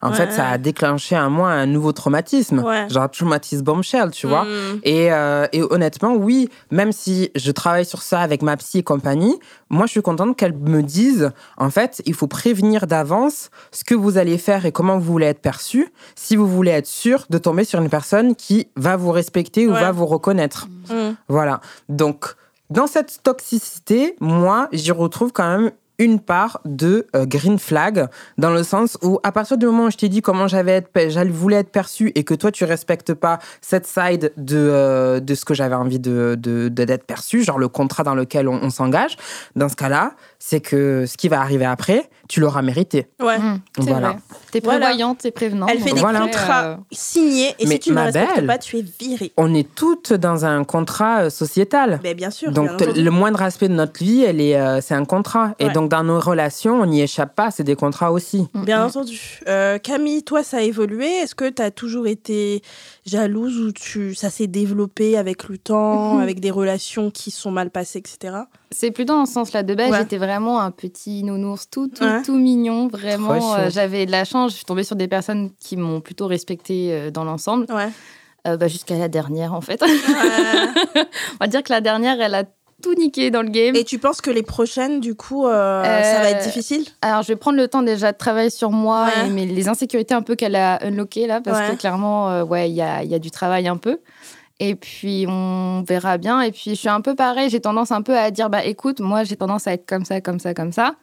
[0.00, 0.16] En Ouais.
[0.16, 2.60] fait, ça a déclenché en moi un nouveau traumatisme.
[2.60, 2.88] Ouais.
[2.88, 4.44] Genre traumatisme bombshell, tu vois.
[4.44, 4.80] Mm.
[4.84, 8.82] Et, euh, et honnêtement, oui, même si je travaille sur ça avec ma psy et
[8.84, 9.38] compagnie,
[9.70, 13.94] moi, je suis contente qu'elle me dise, en fait, il faut prévenir d'avance ce que
[13.94, 17.38] vous allez faire et comment vous voulez être perçu, si vous voulez être sûr de
[17.38, 19.80] tomber sur une personne qui va vous respecter ou Ouais.
[19.80, 20.68] va vous reconnaître.
[20.90, 21.14] Mm.
[21.28, 21.60] Voilà.
[21.88, 22.26] Donc,
[22.70, 28.06] dans cette toxicité, moi, j'y retrouve quand même une part de euh, green flag,
[28.38, 30.90] dans le sens où, à partir du moment où je t'ai dit comment j'avais être,
[31.08, 35.34] j'allais voulais être perçue et que toi, tu respectes pas cette side de, euh, de
[35.34, 39.16] ce que j'avais envie de, d'être perçu, genre le contrat dans lequel on, on s'engage,
[39.56, 43.08] dans ce cas-là, c'est que ce qui va arriver après, tu l'auras mérité.
[43.20, 43.38] Ouais.
[43.38, 44.08] Mmh, c'est Voilà.
[44.10, 44.18] vrai.
[44.52, 45.68] T'es prévoyante, t'es prévenante.
[45.72, 46.20] Elle fait des Voilà.
[46.20, 48.46] contrats euh, signés et Mais si tu ne ma respectes belle.
[48.46, 49.32] pas, tu es viré.
[49.36, 51.98] On est toutes dans un contrat euh, sociétal.
[52.04, 52.52] Mais bien sûr.
[52.52, 55.54] Donc, bien le moindre aspect de notre vie, elle est, euh, c'est un contrat.
[55.58, 58.46] Et donc, dans nos relations, on n'y échappe pas, c'est des contrats aussi.
[58.54, 59.40] mm, Bien entendu.
[59.48, 61.06] Euh, Camille, toi, ça a évolué.
[61.06, 62.62] Est-ce que tu as toujours été
[63.06, 64.14] jalouse ou tu...
[64.14, 66.20] ça s'est développé avec le temps, Mhm.
[66.22, 68.34] avec des relations qui sont mal passées, etc.
[68.70, 69.62] C'est plus dans ce sens-là.
[69.62, 69.98] De base, Ouais.
[69.98, 72.22] j'étais vraiment un petit nounours tout, tout, Ouais.
[72.22, 72.88] tout mignon.
[72.88, 74.50] Vraiment, euh, j'avais de la chance.
[74.52, 77.66] Je suis tombée sur des personnes qui m'ont plutôt respectée euh, dans l'ensemble.
[77.70, 77.88] Ouais.
[78.46, 79.80] Euh, bah, Jusqu'à la dernière, en fait.
[79.82, 79.88] Ouais.
[81.34, 82.44] On va dire que la dernière, elle a
[82.82, 83.74] tout niqué dans le game.
[83.74, 86.84] Et tu penses que les prochaines, du coup, euh, ça va être difficile?
[87.02, 89.26] Alors, je vais prendre le temps déjà de travailler sur moi Ouais.
[89.26, 91.74] et mais les insécurités un peu qu'elle a unlockées là, parce Ouais.
[91.74, 93.98] que clairement, euh, ouais, il y a, il y a du travail un peu.
[94.60, 96.40] Et puis, on verra bien.
[96.40, 97.48] Et puis, je suis un peu pareil.
[97.50, 100.20] J'ai tendance un peu à dire, bah, écoute, moi, j'ai tendance à être comme ça,
[100.20, 100.94] comme ça, comme ça.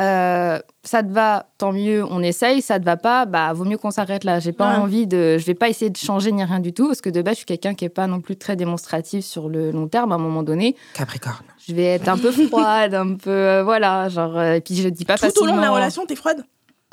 [0.00, 2.60] Euh, ça te va, tant mieux, on essaye.
[2.62, 4.40] Ça te va pas, bah, vaut mieux qu'on s'arrête là.
[4.40, 4.76] J'ai pas Ouais.
[4.76, 5.38] envie de.
[5.38, 7.38] Je vais pas essayer de changer ni rien du tout, parce que de base, je
[7.38, 10.10] suis quelqu'un qui est pas non plus très démonstratif sur le long terme.
[10.10, 11.44] À un moment donné, Capricorne.
[11.64, 13.30] je vais être un peu froide, un peu.
[13.30, 14.36] euh, voilà, genre.
[14.36, 16.44] euh, et puis, je dis pas Tout au long de la relation, t'es froide?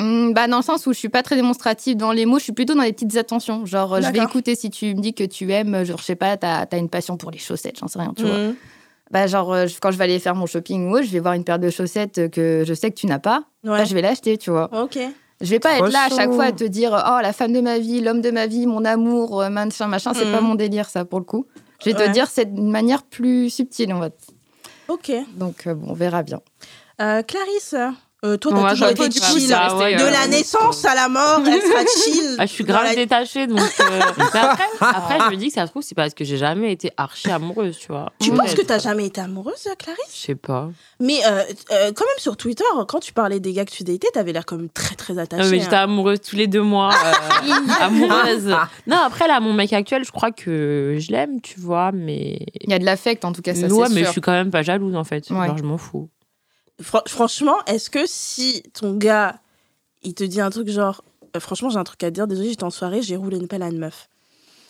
[0.01, 2.43] Hum, bah, dans le sens où je suis pas très démonstrative dans les mots, je
[2.45, 3.65] suis plutôt dans les petites attentions.
[3.65, 6.15] Genre, euh, je vais écouter si tu me dis que tu aimes, genre, je sais
[6.15, 8.37] pas, t'as as une passion pour les chaussettes, j'en sais rien, tu vois.
[8.37, 8.55] Mhm.
[9.11, 11.19] Bah, genre, euh, je- quand je vais aller faire mon shopping ou autre, je vais
[11.19, 13.77] voir une paire de chaussettes que je sais que tu n'as pas, Ouais.
[13.77, 14.69] bah, je vais l'acheter, tu vois.
[14.83, 14.97] Ok.
[15.41, 17.51] Je vais pas Trop être là à chaque fois à te dire, oh, la femme
[17.51, 20.55] de ma vie, l'homme de ma vie, mon amour, euh, machin, machin, c'est pas mon
[20.55, 21.45] délire, ça, pour le coup.
[21.83, 22.07] Je vais Ouais.
[22.07, 24.09] te dire, c'est d'une manière plus subtile, on va.
[24.87, 25.11] Ok.
[25.35, 26.41] Donc, euh, bon, on verra bien.
[27.01, 27.73] Euh, Clarisse,
[28.23, 29.41] euh, toi, t'as toujours été chill.
[29.41, 32.35] ça, ouais, de euh, la naissance à la mort, elle sera chill.
[32.37, 33.59] Ah, je suis grave la- détachée, donc.
[33.59, 36.37] euh, mais après, après, je me dis que ça se trouve, c'est parce que j'ai
[36.37, 38.11] jamais été archi amoureuse, tu vois.
[38.19, 40.03] Tu penses que t'as jamais été amoureuse, Clarisse?
[40.13, 40.69] Je sais pas.
[40.99, 44.09] Mais euh, euh, quand même sur Twitter, quand tu parlais des gars que tu datais,
[44.13, 45.43] t'avais l'air comme très très attaché.
[45.43, 45.83] Non, mais j'étais hein.
[45.83, 46.91] amoureuse tous les deux mois.
[46.93, 48.55] euh, amoureuse.
[48.85, 52.39] Non, après, là, mon mec actuel, je crois que je l'aime, tu vois, mais.
[52.61, 54.07] Il y a de l'affect, en tout cas, ça, ouais, c'est mais sûr.
[54.07, 55.27] je suis quand même pas jalouse, en fait.
[55.31, 55.47] Ouais.
[55.47, 56.07] Genre, je m'en fous.
[56.81, 59.35] Fran- franchement, est-ce que si ton gars,
[60.03, 61.03] il te dit un truc genre,
[61.35, 63.47] euh, franchement, j'ai un truc à te dire, désolé, j'étais en soirée, j'ai roulé une
[63.47, 64.07] pelle à une meuf.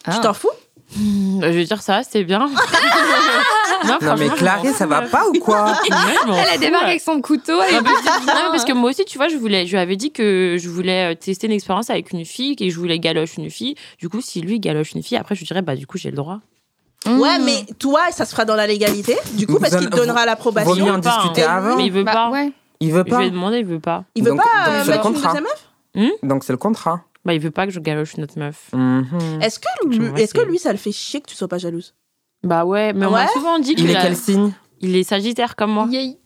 [0.06, 0.16] Ah.
[0.16, 0.50] Tu t'en fous?
[0.94, 2.50] Bah, je vais dire ça, c'était bien.
[3.88, 6.84] non, Non, mais Clarisse, ça va pas ou quoi Elle a ouais.
[6.84, 7.60] avec son couteau.
[7.62, 9.72] elle Non, parce que- non, mais parce que moi aussi, tu vois, je voulais, je
[9.72, 12.78] lui avais dit que je voulais euh, tester une expérience avec une fille, et je
[12.78, 13.76] voulais galoche une fille.
[14.00, 16.10] Du coup, si lui galoche une fille, après, je lui dirais, bah, du coup, j'ai
[16.12, 16.42] le droit.
[17.06, 17.44] Ouais, Mmh.
[17.46, 20.20] mais toi, ça se fera dans la légalité, du coup, parce en- qu'il te donnera
[20.22, 20.76] Vaut l'approbation.
[20.76, 21.56] mieux en veut pas, discuter hein.
[21.58, 21.76] avant.
[21.78, 22.30] Mais il veut Bah, pas.
[22.30, 22.52] ouais.
[22.80, 23.20] Il veut Je pas.
[23.20, 24.04] lui ai demandé, il veut pas.
[24.16, 26.58] Il veut Donc- pas donc euh, c'est le mettre une deuxième meuf Donc c'est le
[26.58, 27.02] contrat.
[27.26, 28.70] Bah, il veut pas que je galoche une autre meuf.
[28.74, 29.40] Mhm.
[29.42, 31.58] Est-ce que, Je lui, est-ce que lui, ça le fait chier que tu sois pas
[31.60, 31.94] jalouse?
[32.44, 34.52] Bah ouais, mais on Ouais m'a souvent dit qu'il Il est a- quel signe?
[34.80, 35.88] Il est sagittaire comme moi.
[35.92, 36.18] Yay.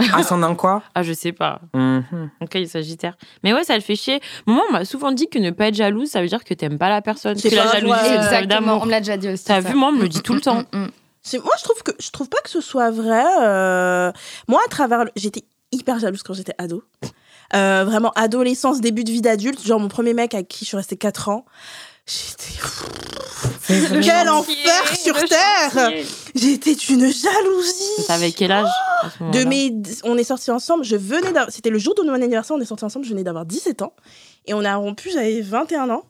[0.14, 0.82] Ascendant quoi?
[0.94, 1.60] Ah, je sais pas.
[1.74, 2.30] Mhm.
[2.40, 3.16] Ok, il est sagittaire.
[3.42, 4.20] Mais ouais, ça le fait chier.
[4.46, 6.78] Moi, on m'a souvent dit que ne pas être jalouse, ça veut dire que t'aimes
[6.78, 7.36] pas la personne.
[7.36, 8.80] C'est Que la pas jalousie, une preuve Exactement, d'amour.
[8.82, 9.44] on me l'a déjà dit aussi.
[9.44, 9.68] T'as ça.
[9.68, 10.62] vu, moi, on me le dit tout le temps.
[10.72, 10.90] Mm, mm, mm.
[11.22, 13.24] C'est- Moi, je trouve que je trouve pas que ce soit vrai.
[13.42, 14.10] euh,
[14.48, 16.82] Moi, à travers, le- j'étais hyper jalouse quand j'étais ado.
[17.54, 19.64] Euh, vraiment adolescence, début de vie d'adulte.
[19.66, 21.44] Genre mon premier mec avec qui je suis restée 4 ans.
[22.10, 25.90] J'étais Le Quel enfer sur terre
[26.34, 28.04] j'étais d'une jalousie.
[28.06, 28.66] T'avais quel âge
[29.02, 29.72] à ce De mes,
[30.04, 30.84] on est sortis ensemble.
[30.84, 32.56] Je venais d'avoir- c'était le jour de mon anniversaire.
[32.56, 33.04] On est sortis ensemble.
[33.04, 33.92] Je venais d'avoir 17 ans
[34.46, 35.10] et on a rompu.
[35.12, 36.02] J'avais 21 ans.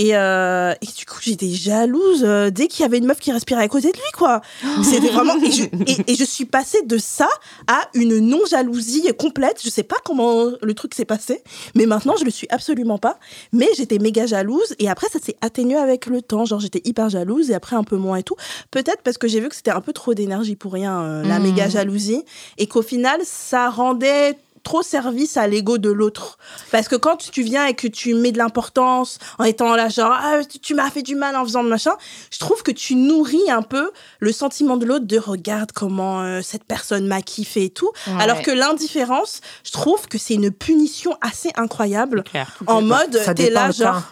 [0.00, 3.32] Et, euh, et du coup, j'étais jalouse euh, dès qu'il y avait une meuf qui
[3.32, 4.40] respirait à côté de lui, quoi.
[4.84, 5.34] C'était vraiment.
[5.42, 7.28] Et je, et- et je suis passée de ça
[7.66, 9.60] à une non-jalousie complète.
[9.62, 11.42] Je sais pas comment le truc s'est passé,
[11.74, 13.18] mais maintenant, je le suis absolument pas.
[13.52, 14.74] Mais j'étais méga jalouse.
[14.78, 16.44] Et après, ça s'est atténué avec le temps.
[16.44, 18.36] Genre, j'étais hyper jalouse et après, un peu moins et tout.
[18.70, 21.40] Peut-être parce que j'ai vu que c'était un peu trop d'énergie pour rien, euh, la
[21.40, 21.46] Mhm.
[21.50, 22.22] méga jalousie.
[22.56, 26.38] Et qu'au final, ça rendait trop service à l'ego de l'autre.
[26.70, 30.12] Parce que quand tu viens et que tu mets de l'importance en étant là, genre,
[30.12, 31.92] ah, tu- m'as fait du mal en faisant de machin,
[32.32, 33.90] je trouve que tu nourris un peu
[34.20, 37.90] le sentiment de l'autre de regarde comment euh, cette personne m'a kiffé et tout.
[38.06, 38.12] Ouais.
[38.22, 42.22] Alors que l'indifférence, je trouve que c'est une punition assez incroyable.
[42.24, 42.56] Clair.
[42.66, 44.02] En mode, t'es là, genre.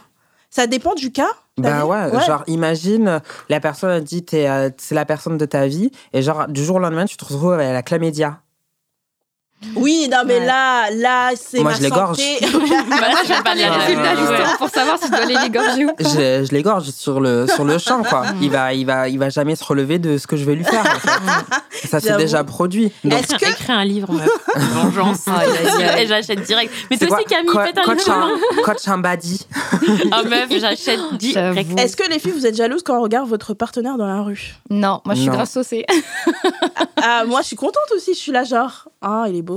[0.50, 1.28] Ça dépend du cas.
[1.58, 5.90] Bah ouais, genre imagine, la personne a dit euh, c'est la personne de ta vie,
[6.12, 8.40] et genre du jour au lendemain, tu te retrouves avec la chlamydia.
[9.74, 10.46] Oui, non, mais Ouais.
[10.46, 12.16] là, là, c'est Moi, ma je l'égorge.
[12.18, 12.38] santé.
[12.88, 14.16] Bah, moi, j'aime pas les résultats ouais.
[14.20, 16.04] justement pour savoir si je dois aller l'égorger ou pas.
[16.04, 18.24] Je, je l'égorge sur le, sur le champ, quoi.
[18.40, 20.64] Il va, il, va, il va jamais se relever de ce que je vais lui
[20.64, 21.88] faire, en fait.
[21.88, 22.92] Ça s'est déjà produit.
[23.04, 24.28] Donc, Est-ce que Écris un livre, meuf.
[24.56, 25.24] Vengeance.
[25.98, 26.72] Et j'achète direct.
[26.90, 28.12] Mais c'est toi aussi, Camille, fais un livre.
[28.58, 29.46] un, coach un badi.
[30.12, 31.78] Ah, meuf, j'achète direct.
[31.78, 34.54] Est-ce que les filles, vous êtes jalouses quand on regarde votre partenaire dans la rue?
[34.70, 35.34] Non, moi je suis Non.
[35.34, 35.86] grave saucée.
[37.02, 38.14] Ah, moi, je suis contente aussi.
[38.14, 39.55] Je suis là, genre, ah, il est beau.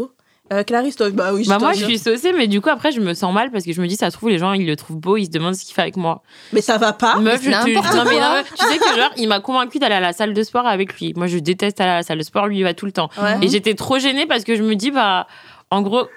[0.51, 2.99] Euh, Clarisse, toi, bah oui, Bah moi je suis saucée mais du coup après je
[2.99, 4.75] me sens mal parce que je me dis ça se trouve les gens ils le
[4.75, 6.23] trouvent beau ils se demandent ce qu'il fait avec moi.
[6.53, 7.17] Mais ça va pas.
[7.19, 8.19] Meuf je te n'importe non, mais quoi.
[8.29, 10.65] non, mais tu sais que genre il m'a convaincu d'aller à la salle de sport
[10.65, 11.13] avec lui.
[11.15, 13.09] Moi je déteste aller à la salle de sport lui il va tout le temps.
[13.21, 13.37] Ouais.
[13.43, 15.27] Et j'étais trop gênée parce que je me dis bah
[15.69, 16.07] en gros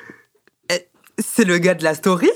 [1.19, 2.31] C'est le gars de la story?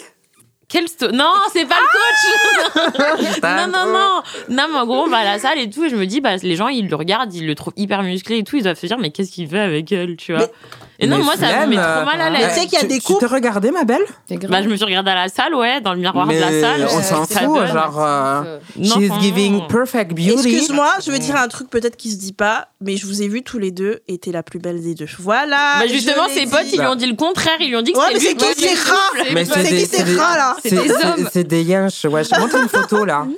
[0.69, 5.09] Quel sto- non c'est pas le coach non non non non mais en gros on
[5.09, 6.97] va à la salle et tout et je me dis bah les gens ils le
[6.97, 9.49] regardent ils le trouvent hyper musclé et tout ils doivent se dire mais qu'est-ce qu'il
[9.49, 10.43] fait avec elle tu vois?
[10.43, 10.51] Mais-
[10.99, 12.49] et non Mais moi ça me met euh, trop mal à Mais l'aise.
[12.55, 14.03] tu sais qu'il y a tu- des Tu couples- t'es regardé, ma belle?
[14.49, 16.61] Bah je me suis regardée à la salle ouais dans le miroir Mais de la
[16.61, 16.87] salle.
[16.91, 17.67] on euh, s'en ça fout, donne.
[17.73, 17.97] genre...
[18.05, 19.67] euh, Non, she's enfin, giving non.
[19.67, 20.33] perfect beauty.
[20.33, 23.29] Excuse-moi, je veux dire un truc peut-être qui se dit pas, mais je vous ai
[23.29, 25.07] vu tous les deux et t'es la plus belle des deux.
[25.19, 25.57] Voilà.
[25.81, 26.51] Bah je justement, l'ai ses dit.
[26.51, 27.57] potes, ils lui ont dit le contraire.
[27.61, 28.97] Ils lui ont dit que Ouais, mais c'était c'est qui ces rats
[29.35, 31.29] Mais C'est qui ces rats, là c'est- des hommes.
[31.33, 32.25] C'est des yinches, ouais.
[32.25, 33.27] Je te montre une photo, là.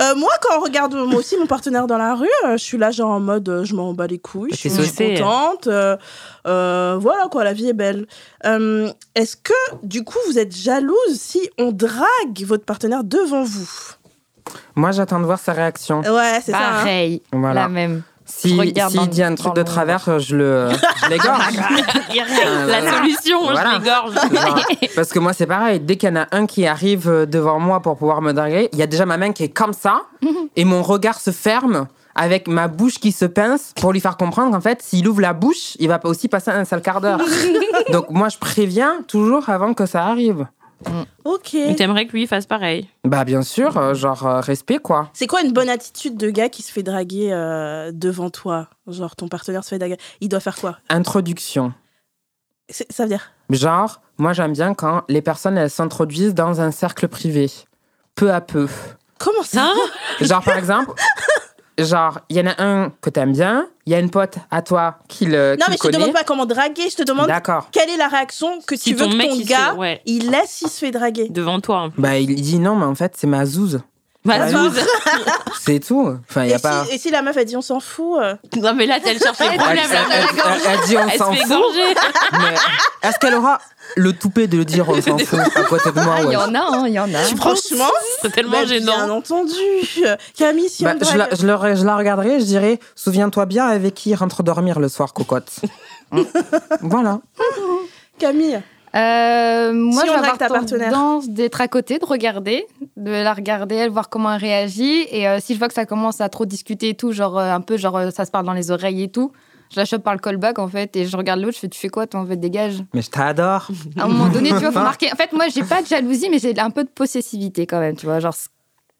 [0.00, 2.76] Euh, moi, quand on regarde moi aussi mon partenaire dans la rue, euh, je suis
[2.78, 5.68] là genre en mode euh, je m'en bats les couilles, je T'es suis contente.
[5.68, 5.96] euh,
[6.48, 8.06] euh, voilà quoi, la vie est belle.
[8.44, 9.52] Euh, Est-ce que
[9.84, 13.70] du coup vous êtes jalouse si on drague votre partenaire devant vous?
[14.74, 16.00] Moi, j'attends de voir sa réaction.
[16.00, 16.58] Ouais, c'est ça.
[16.58, 16.70] hein.
[16.78, 17.62] Pareil, Voilà.
[17.62, 18.02] la même.
[18.34, 20.68] Si, regarde dans- dit un truc de travers, je le,
[21.04, 21.56] je l'égorge.
[22.66, 23.74] La solution, Voilà.
[23.74, 24.14] je l'égorge.
[24.14, 24.60] Genre,
[24.96, 25.80] parce que moi, c'est pareil.
[25.80, 28.68] Dès qu'il y en a un qui arrive euh, devant moi pour pouvoir me draguer,
[28.72, 30.02] il y a déjà ma main qui est comme ça
[30.56, 34.52] et mon regard se ferme avec ma bouche qui se pince pour lui faire comprendre
[34.52, 37.20] qu'en fait, s'il ouvre la bouche, il va pas aussi passer un sale quart d'heure.
[37.92, 40.46] Donc, moi, je préviens toujours avant que ça arrive.
[41.24, 41.50] Ok.
[41.54, 42.88] Mais T'aimerais que lui fasse pareil.
[43.04, 45.10] Bah, bien sûr, euh, genre, euh, respect, quoi.
[45.12, 48.68] C'est quoi une bonne attitude de gars qui se fait draguer euh, devant toi?
[48.86, 49.96] Genre ton partenaire se fait draguer.
[50.20, 50.78] Il doit faire quoi?
[50.88, 51.72] Introduction.
[52.68, 53.30] C'est- Ça veut dire?
[53.50, 57.50] Genre, moi, j'aime bien quand les personnes, elles s'introduisent dans un cercle privé.
[58.14, 58.68] Peu à peu.
[59.18, 59.72] Comment ça?
[60.18, 60.92] Ça Genre, par exemple,
[61.78, 64.62] genre, il y en a un que t'aimes bien, il y a une pote à
[64.62, 67.02] toi qui le, Non, qui mais le je te demande pas comment draguer, je te
[67.02, 67.68] demande D'accord.
[67.72, 69.74] quelle est la réaction que Si tu veux ton que mec, ton il se- gars
[69.74, 70.00] ouais.
[70.06, 71.28] il laisse s'il se fait draguer.
[71.30, 71.90] Devant toi.
[71.98, 73.80] Bah, il dit non, mais en fait, c'est ma zouze.
[74.24, 74.48] Bah, Ouais.
[74.52, 74.80] Zouz.
[75.60, 76.16] C'est tout.
[76.30, 76.84] Enfin, il y Et, a pas.
[76.84, 79.18] si, et si la meuf a dit on s'en fout euh, Non, mais là, elle
[79.18, 79.78] cherche les Elle, problèmes.
[79.84, 80.00] elle- là.
[80.10, 81.50] elle- elle- elle dit on Elle s'en se fait fout.
[81.50, 81.94] égorger.
[82.32, 83.58] Mais est-ce qu'elle aura
[83.96, 85.38] le toupet de le dire on s'en fout?
[85.56, 86.32] À côté de moi Ah, il ouais.
[86.34, 87.18] y en a, hein, il y en a.
[87.36, 87.90] Franchement,
[88.22, 88.94] C'est tellement bah, gênant.
[88.94, 89.52] Bien entendu.
[90.38, 93.66] Camille, si Bah, on je, la, je, l'aurais- je la regarderai, je dirais Souviens-toi bien
[93.66, 95.50] avec qui rentre dormir le soir, cocotte.
[96.80, 97.20] voilà.
[98.18, 98.60] Camille,
[98.94, 103.76] Euh, moi, Si je vais avoir tendance d'être à côté, de regarder, de la regarder,
[103.76, 105.06] elle, voir comment elle réagit.
[105.10, 107.52] Et euh, si je vois que ça commence à trop discuter et tout, genre euh,
[107.52, 109.32] un peu, genre euh, ça se parle dans les oreilles et tout,
[109.70, 111.80] je la chope par le callback en fait et je regarde l'autre, je fais tu
[111.80, 112.84] fais quoi toi en fait dégage.
[112.92, 113.68] Mais je t'adore.
[113.96, 115.10] À un moment donné, tu vois, faut marquer.
[115.10, 117.96] En fait, moi, j'ai pas de jalousie, mais j'ai un peu de possessivité quand même,
[117.96, 118.34] tu vois, genre.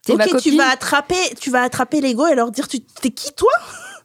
[0.04, 3.10] C'est ma ok, tu vas attraper, tu vas attraper l'ego et leur dire tu t'es
[3.10, 3.52] qui toi?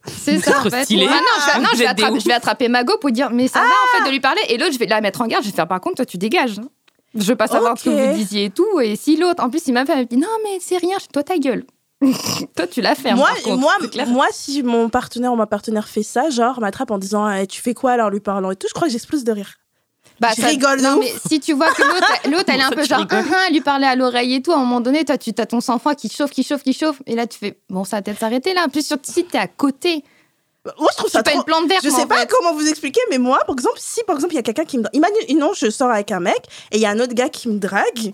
[0.06, 0.84] C'est ça, en trop fait.
[0.84, 1.06] stylé.
[1.08, 3.48] Ah non, je vais, non, je vais attraper, je vais attraper Mago pour dire, mais
[3.48, 4.40] ça va en fait de lui parler.
[4.48, 5.44] Et l'autre, je vais la mettre en garde.
[5.44, 6.60] Je vais faire, par contre, toi, tu dégages.
[7.14, 8.80] Je veux pas savoir ce que vous disiez et tout.
[8.80, 10.96] Et si l'autre, en plus, il m'a fait, il me dit, non, mais c'est rien,
[11.12, 11.64] toi, ta gueule.
[12.56, 13.18] toi, tu la fermes.
[13.18, 13.74] Moi, par contre, moi,
[14.06, 17.60] moi, si mon partenaire ou ma partenaire fait ça, genre m'attrape en disant Eh, tu
[17.60, 19.54] fais quoi alors lui parlant et tout, je crois que j'explose de rire.
[20.20, 21.04] Bah, je rigole Non, ouf.
[21.04, 23.24] mais si tu vois que l'autre, l'autre, elle est un peu genre, rigoles.
[23.30, 25.46] ah, ah, lui parler à l'oreille et tout, à un moment donné, toi, tu as
[25.46, 27.00] ton sang-froid qui chauffe, qui chauffe, qui chauffe.
[27.06, 28.64] Et là, tu fais, bon, ça va peut-être s'arrêter là.
[28.66, 30.02] En plus, sur- si t'es à côté,
[30.78, 31.40] Moi, je trouve ça pas trop.
[31.40, 31.84] une plante verte.
[31.84, 32.30] Je sais pas fait.
[32.30, 34.78] comment vous expliquer, mais moi, par exemple, si par exemple il y a quelqu'un qui
[34.78, 34.84] me.
[34.92, 37.48] Imagine, non, je sors avec un mec et il y a un autre gars qui
[37.48, 38.12] me drague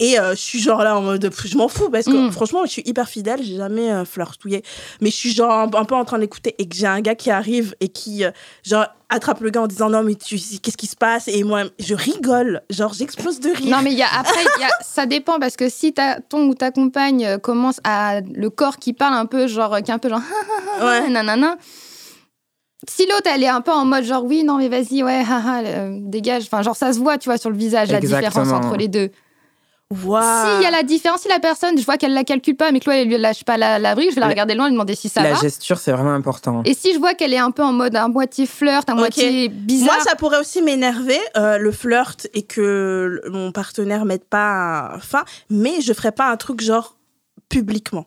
[0.00, 2.32] Et euh, je suis genre là en mode, je m'en fous parce que Mm.
[2.32, 4.64] franchement, je suis hyper fidèle, j'ai jamais euh, flirtouillé.
[5.00, 7.14] Mais je suis genre un, un peu en train d'écouter et que j'ai un gars
[7.14, 8.32] qui arrive et qui, euh,
[8.64, 11.28] genre, attrape le gars en disant non, mais tu, qu'est-ce qui se passe?
[11.28, 13.70] Et moi, je rigole, genre, j'explose de rire.
[13.70, 16.20] Non, mais il y a, après, il y a, ça dépend parce que si ta,
[16.20, 18.20] ton ou ta compagne euh, commence à.
[18.20, 20.20] le corps qui parle un peu, genre, qui est un peu genre.
[20.82, 21.08] Ouais.
[21.08, 21.56] nanana.
[22.88, 25.62] Si l'autre, elle est un peu en mode genre, oui, non, mais vas-y, ouais, haha,
[25.64, 26.44] euh, dégage.
[26.44, 29.10] Enfin, genre, ça se voit, tu vois, sur le visage, la différence entre les deux.
[30.04, 30.22] Waouh.
[30.54, 32.80] S'il y a la différence, si la personne, je vois qu'elle la calcule pas, mais
[32.80, 34.68] que elle lui lâche pas la, la brique, je vais la La- regarder loin et
[34.70, 35.40] lui demander si ça la va.
[35.40, 36.62] gesture, c'est vraiment important.
[36.64, 38.98] Et si je vois qu'elle est un peu en mode à moitié flirt, à Ok.
[38.98, 39.94] moitié bizarre.
[39.94, 45.24] Moi, ça pourrait aussi m'énerver, euh, le flirt, et que mon partenaire mette pas fin,
[45.50, 46.96] mais je ferai pas un truc genre
[47.48, 48.06] publiquement.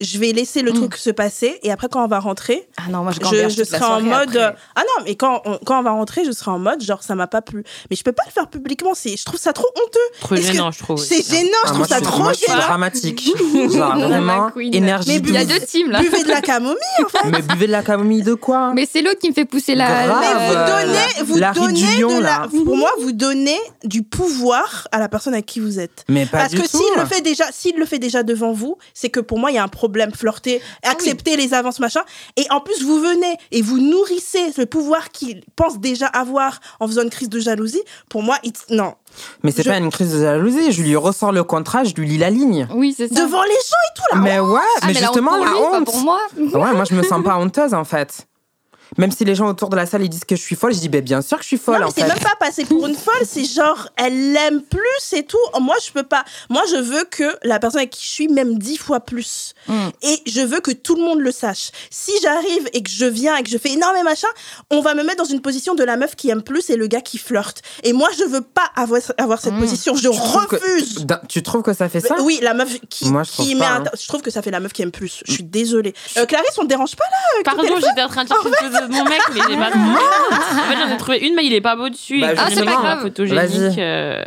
[0.00, 0.74] Je vais laisser le Mm.
[0.74, 3.20] truc se passer, et après, quand on va rentrer, Ah non, moi, je
[3.64, 4.36] serai en mode.
[4.36, 4.58] après.
[4.74, 7.14] Ah non, mais quand on, quand on va rentrer, je serai en mode genre ça
[7.14, 7.62] m'a pas plu.
[7.90, 9.98] Mais je peux pas le faire publiquement, c'est, je trouve ça trop honteux.
[10.20, 10.98] Trop que gênant, je trouve.
[11.02, 12.58] C'est gênant, je Ah, trouve moi, ça je trop moi, gênant.
[12.58, 13.30] dramatique.
[13.72, 15.20] Genre vraiment énergie.
[15.22, 16.00] Mais Il y a deux teams là.
[16.00, 17.28] Buvez de la camomille, en fait.
[17.30, 18.72] Mais buvez de la camomille de quoi?
[18.74, 20.06] Mais c'est l'autre qui me fait pousser la.
[20.06, 20.20] Grave.
[20.20, 20.54] Mais vous
[20.88, 22.48] donnez, vous la donnez du lion, de la, là.
[22.64, 26.04] pour moi, vous donnez du pouvoir à la personne avec qui vous êtes.
[26.08, 26.78] Mais pas Parce du que tout.
[26.78, 29.54] s'il le fait déjà, s'il le fait déjà devant vous, c'est que pour moi il
[29.54, 29.93] y a un problème.
[30.14, 32.02] Flirter, accepter les avances, machin.
[32.36, 36.86] Et en plus vous venez et vous nourrissez le pouvoir qu'il pense déjà avoir en
[36.86, 37.82] faisant une crise de jalousie.
[38.08, 38.94] Pour moi, it's- non.
[39.42, 40.72] Mais c'est Je- pas une crise de jalousie.
[40.72, 42.66] Je lui ressors le contrat, je lui lis la ligne.
[42.74, 43.14] Oui, c'est ça.
[43.14, 44.20] Devant les gens et tout là.
[44.22, 45.84] Mais ouais, Ah, mais, la justement, honte pour la lui, pas honte.
[45.84, 46.20] pour moi.
[46.36, 48.26] Ouais, moi, je me sens pas honteuse, en fait.
[48.98, 50.78] Même si les gens autour de la salle ils disent que je suis folle, je
[50.78, 52.08] dis ben, bien sûr que je suis folle non, mais en c'est fait.
[52.08, 55.38] même pas passer pour une folle, c'est genre, elle l'aime plus et tout.
[55.60, 56.24] Moi, je peux pas.
[56.48, 59.53] Moi, je veux que la personne avec qui je suis m'aime dix fois plus.
[59.68, 59.88] Mm.
[60.02, 61.70] Et je veux que tout le monde le sache.
[61.90, 64.28] Si j'arrive et que je viens et que je fais énormément machin,
[64.70, 66.86] on va me mettre dans une position de la meuf qui aime plus et le
[66.86, 67.62] gars qui flirte.
[67.82, 69.60] Et moi, je veux pas avoir, avoir cette Mm.
[69.60, 69.94] position.
[69.94, 71.06] Je Tu trouves que- refuse.
[71.28, 72.16] Tu trouves que ça fait ça?
[72.20, 73.90] Oui, la meuf qui, Moi, je trouve qui pas, met un- hein.
[74.00, 75.22] Je trouve que ça fait la meuf qui aime plus.
[75.26, 75.94] Je suis désolée.
[76.16, 78.86] Euh, Clarisse, on te dérange pas là Pardon, j'étais en train de chercher une photo
[78.86, 79.96] de mon mec, mais j'ai pas trouvé.
[79.96, 82.20] En fait, j'en ai trouvé une, mais il est pas beau dessus.
[82.20, 83.02] Bah, Ah, c'est pas pas la grave.
[83.02, 83.78] photogénique.
[83.78, 84.22] Euh.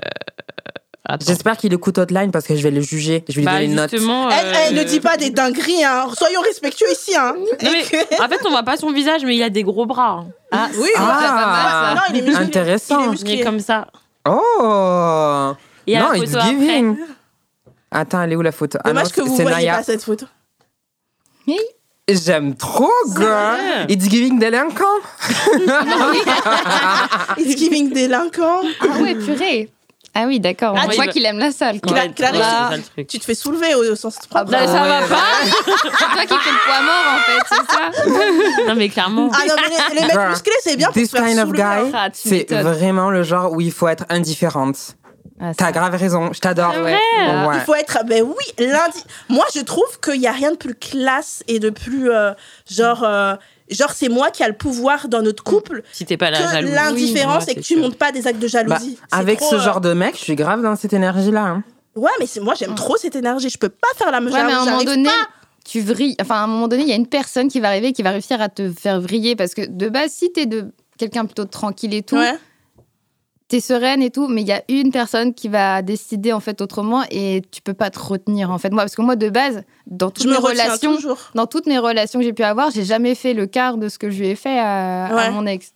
[1.26, 3.24] J'espère qu'il écoute Hotline parce que je vais le juger.
[3.30, 3.94] Je vais lui Bah, donner une note.
[3.94, 6.08] Elle, elle euh, ne dit pas des dingueries, hein.
[6.18, 7.34] Soyons respectueux ici, hein.
[7.38, 9.64] Non, mais, Et que- en fait, on voit pas son visage, mais il a des
[9.64, 10.20] gros bras.
[10.22, 10.28] hein.
[10.52, 11.94] Ah, Oui, déjà pas mal, ça.
[11.96, 12.44] Non, il est musclé.
[12.46, 13.00] Intéressant.
[13.00, 13.34] Il est Il musclé.
[13.40, 13.88] est comme ça.
[14.28, 15.54] Oh
[15.86, 16.50] Il y a Non, it's photo après.
[16.50, 16.98] giving.
[17.90, 18.78] Attends, elle est où la photo?
[18.84, 19.78] Ah Dommage non, que vous c'est voyez Naya.
[19.78, 20.26] pas cette photo.
[22.10, 23.56] J'aime trop, gars.
[23.56, 24.84] vrai It's giving délinquant.
[27.38, 28.62] It's giving délinquant.
[28.82, 29.70] Ah ouais, purée.
[30.20, 30.74] Ah oui, d'accord.
[30.78, 31.80] Ah, On voit qu'il aime la salle.
[31.80, 31.96] Quoi.
[31.96, 32.92] Cla- Clarisse.
[33.08, 34.50] Tu te fais soulever au, sens propre.
[34.52, 35.08] bah, ça va Ouais.
[35.08, 35.16] pas.
[35.76, 39.30] C'est toi qui fais le poids mort, en fait, c'est ça Non, mais clairement.
[39.34, 41.46] Ah non, mais les, les mecs musclés, c'est bien pour This se faire kind of
[41.46, 41.62] soulever.
[41.64, 41.84] hein.
[41.86, 44.78] guy, Ah, c'est vraiment le genre où il faut être indifférente.
[45.40, 46.74] Ah, T'as grave raison, je t'adore.
[46.76, 46.94] Ah ouais.
[46.94, 47.56] Ouais.
[47.56, 48.00] Il faut être.
[48.08, 49.04] Ben oui, lundi.
[49.30, 52.10] Moi, je trouve qu'il n'y a rien de plus classe et de plus.
[52.12, 52.32] euh,
[52.70, 53.04] genre.
[53.04, 53.36] euh,
[53.70, 56.52] Genre, c'est moi qui a le pouvoir dans notre couple Si t'es pas la que
[56.52, 56.74] jalousie.
[56.74, 57.82] l'indifférence et que tu sûr.
[57.82, 58.98] montes pas des actes de Bah, jalousie.
[59.12, 61.42] C'est avec trop, ce euh, genre de mec, je suis grave dans cette énergie-là.
[61.44, 61.64] hein.
[61.96, 63.50] Ouais, mais c'est moi, j'aime trop cette énergie.
[63.50, 65.28] Je peux pas faire la meuf Ouais, mais à un moment donné, pas.
[65.66, 66.16] tu vrilles.
[66.22, 68.12] Enfin, à un moment donné, il y a une personne qui va arriver qui va
[68.12, 70.66] réussir à te faire vriller parce que de base, si t'es de
[70.98, 72.34] quelqu'un plutôt tranquille et tout, Ouais.
[73.48, 76.62] T'es sereine et tout, mais il y a une personne qui va décider en fait
[76.62, 78.70] autrement et tu peux pas te retenir en fait.
[78.72, 81.18] Moi, parce que moi de base, dans toutes Je mes relations, toujours.
[81.34, 83.98] dans toutes mes relations que j'ai pu avoir, j'ai jamais fait le quart de ce
[83.98, 85.72] que je lui ai fait à, mon ex.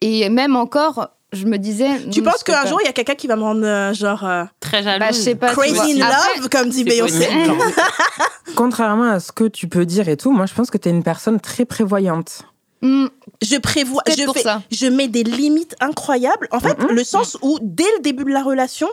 [0.00, 1.88] Et même encore, je me disais.
[2.10, 4.44] Tu penses qu'un jour, il y a quelqu'un qui va me rendre euh, genre euh,
[4.60, 5.00] Très jalouse.
[5.00, 5.50] Bah, je sais pas.
[5.50, 7.54] tu crazy in Après, love, comme dit Beyoncé possible.
[8.56, 11.02] Contrairement à ce que tu peux dire et tout, moi je pense que t'es une
[11.02, 12.44] personne très prévoyante.
[12.82, 13.06] Hmm,
[13.42, 14.62] Je prévois, je pour fais, ça.
[14.70, 16.48] je mets des limites incroyables.
[16.50, 16.88] En fait, Mhm.
[16.90, 18.88] le sens où dès le début de la relation,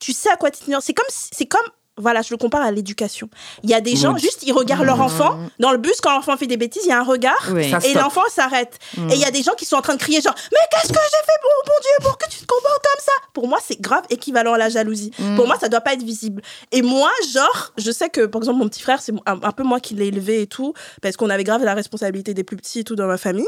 [0.00, 0.80] tu sais à quoi tu tenir.
[0.82, 3.28] C'est comme, c'est comme, voilà, je le compare à l'éducation.
[3.62, 6.36] Il y a des gens, juste, ils regardent leur enfant dans le bus quand l'enfant
[6.36, 7.50] fait des bêtises, il y a un regard.
[7.52, 7.70] oui.
[7.70, 8.78] Ça Et l'enfant s'arrête.
[8.96, 9.10] Mm.
[9.10, 10.92] Et il y a des gens qui sont en train de crier genre mais qu'est-ce
[10.92, 13.12] que j'ai fait bon, bon Dieu pour que tu te comportes comme ça?
[13.32, 15.10] Pour moi c'est grave équivalent à la jalousie.
[15.18, 15.36] Mm.
[15.36, 16.42] Pour moi ça doit pas être visible.
[16.72, 19.62] Et moi genre je sais que par exemple mon petit frère c'est un, un peu
[19.62, 22.80] moi qui l'ai élevé et tout parce qu'on avait grave la responsabilité des plus petits
[22.80, 23.46] et tout dans ma famille.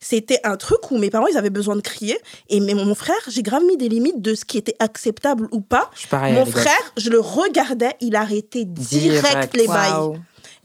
[0.00, 3.16] C'était un truc où mes parents ils avaient besoin de crier et mais mon frère
[3.28, 5.90] j'ai grave mis des limites de ce qui était acceptable ou pas.
[5.94, 6.34] Je suis pareil.
[6.34, 6.60] Mon les gars.
[6.60, 9.56] frère je le regardais il arrêtait direct, Direct.
[9.56, 10.20] les bails.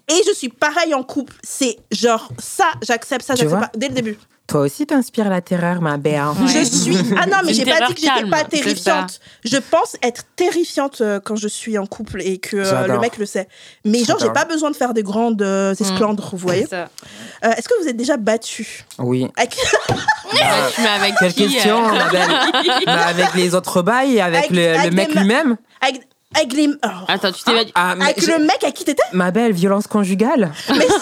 [0.10, 1.34] Et je suis pareil en couple.
[1.44, 3.62] C'est genre ça, j'accepte ça, j'accepte vois?
[3.62, 3.72] pas.
[3.76, 4.18] Dès le début.
[4.46, 6.22] Toi aussi t'inspires la terreur, ma belle.
[6.22, 6.48] Ouais.
[6.54, 6.98] Je suis.
[7.18, 9.22] Ah non, mais j'ai pas dit que j'étais pas terrifiante.
[9.46, 13.18] Je pense être terrifiante euh, quand je suis en couple et que euh, le mec
[13.18, 13.48] le sait.
[13.86, 16.64] Mais genre, j'ai pas besoin de faire des grandes euh, esclandres, vous voyez?
[16.64, 16.90] C'est ça.
[17.46, 19.28] Euh, Est-ce que vous êtes déjà battu Oui.
[19.38, 19.56] Avec-
[20.34, 20.40] Bah,
[20.76, 22.30] tu mets avec Quelle qui, question, euh, ma belle
[22.86, 26.02] Bah, Avec les autres bails, avec, Avec- le, mec lui-même avec-
[26.36, 26.67] Avec les.
[26.84, 26.88] oh.
[27.08, 27.72] Attends, tu t'es.
[27.76, 30.52] Ah, mais Avec le mec à qui t'étais Ma belle, violence conjugale.
[30.69, 30.86] Mais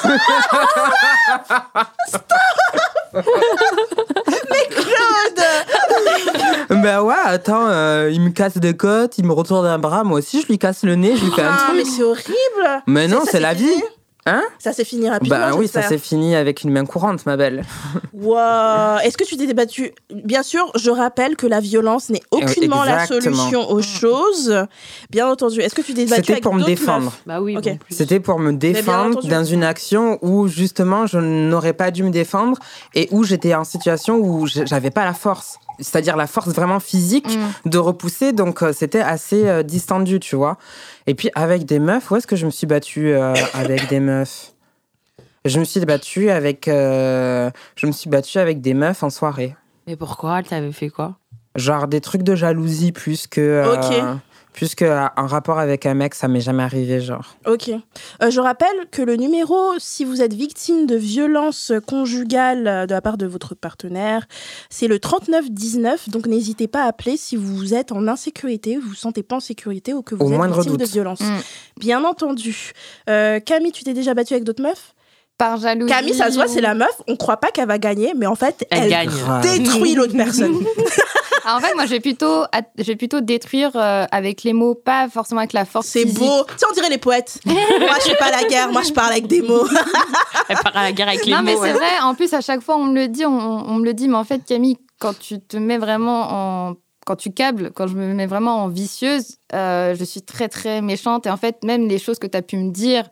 [4.69, 10.03] Claude Bah ouais, attends, euh, il me casse des côtes, il me retourne un bras,
[10.03, 11.77] moi aussi je lui casse le nez, je lui fais un Ah, truc.
[11.77, 13.83] mais c'est horrible Mais non, c'est la fini vie.
[14.27, 15.35] Hein Ça s'est fini rapidement.
[15.35, 17.63] Bah oui, ça s'est fini avec une main courante, ma belle.
[18.13, 18.99] Wow.
[19.03, 23.05] Est-ce que tu t'es débattu Bien sûr, je rappelle que la violence n'est aucunement la
[23.07, 24.65] solution aux choses.
[25.09, 25.59] Bien entendu.
[25.59, 27.13] Est-ce que tu t'es débattu C'était avec pour me défendre.
[27.25, 27.57] Bah oui.
[27.89, 32.59] C'était pour me défendre dans une action où justement je n'aurais pas dû me défendre
[32.93, 35.57] et où j'étais en situation où je- j'avais pas la force.
[35.81, 37.27] C'est-à-dire la force vraiment physique
[37.65, 37.69] Mm.
[37.69, 40.57] de repousser, donc euh, c'était assez euh, distendu, tu vois.
[41.07, 43.99] Et puis avec des meufs, où est-ce que je me suis battue euh, avec des
[43.99, 44.53] meufs?
[45.43, 49.55] Je me suis battue avec, euh, je me suis battue avec des meufs en soirée.
[49.87, 50.39] Mais pourquoi?
[50.39, 51.17] Elle t'avait fait quoi?
[51.55, 53.41] Genre des trucs de jalousie plus que.
[53.41, 54.19] euh, Ok.
[54.53, 57.35] Plus qu'un rapport avec un mec, ça m'est jamais arrivé, genre.
[57.47, 57.69] Ok.
[57.69, 62.93] Euh, je rappelle que le numéro, si vous êtes victime de violences conjugales euh, de
[62.93, 64.25] la part de votre partenaire,
[64.69, 66.09] c'est le 3919.
[66.09, 69.39] Donc n'hésitez pas à appeler si vous êtes en insécurité, vous vous sentez pas en
[69.39, 70.91] sécurité ou que vous Au êtes victime de doute.
[70.91, 71.21] violences.
[71.21, 71.37] Mm.
[71.79, 72.73] Bien entendu.
[73.09, 74.93] Euh, Camille, tu t'es déjà battue avec d'autres meufs?
[75.37, 75.91] Par jalousie.
[75.91, 77.01] Camille, ça se voit, c'est la meuf.
[77.07, 79.09] On croit pas qu'elle va gagner, mais en fait, Elle elle, gagne.
[79.09, 79.41] Grave.
[79.41, 80.53] détruit l'autre personne.
[81.45, 82.43] En fait, moi, je vais plutôt,
[82.77, 85.87] je vais plutôt détruire euh, avec les mots, pas forcément avec la force.
[85.87, 86.43] C'est beau.
[86.45, 87.39] Tu sais, on dirait les poètes.
[87.45, 87.55] moi,
[87.99, 88.71] je suis pas à la guerre.
[88.71, 89.65] Moi, je parle avec des mots.
[90.49, 91.63] Elle part à la guerre avec les Non, mais mots.
[91.63, 91.99] c'est vrai.
[92.03, 94.07] En plus, à chaque fois, on me le dit, on, on me le dit.
[94.07, 96.27] Mais en fait, Camille, quand tu te mets vraiment
[96.69, 96.75] en.
[97.03, 100.81] Quand tu câbles, quand je me mets vraiment en vicieuse, euh, je suis très, très
[100.81, 101.25] méchante.
[101.25, 103.09] Et en fait, même les choses que tu as pu me dire,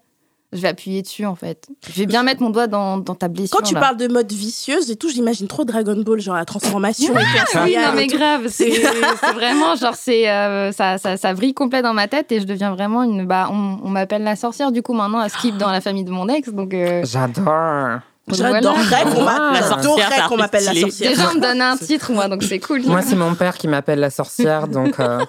[0.52, 1.68] je vais appuyer dessus, en fait.
[1.88, 3.56] Je vais bien mettre mon doigt dans, dans ta blessure.
[3.58, 3.80] Quand tu là.
[3.82, 7.14] parles de mode vicieuse et tout, j'imagine trop Dragon Ball, genre la transformation.
[7.14, 7.22] et
[7.52, 8.48] tout, Oui, non, mais grave.
[8.48, 8.70] C'est
[9.34, 12.74] vraiment, genre, c'est, euh, ça, ça, ça vrille complet dans ma tête et je deviens
[12.74, 13.26] vraiment une.
[13.26, 16.12] Bah, on, on m'appelle la sorcière, du coup, maintenant, à skip dans la famille de
[16.12, 16.50] mon ex.
[16.50, 18.00] Donc, euh, J'adore.
[18.32, 21.12] J'adorerais qu'on qu'on m'appelle la sorcière.
[21.12, 22.84] déjà, on me donne un titre, moi, donc c'est cool.
[22.86, 25.20] Moi, c'est mon père qui m'appelle la sorcière, donc euh,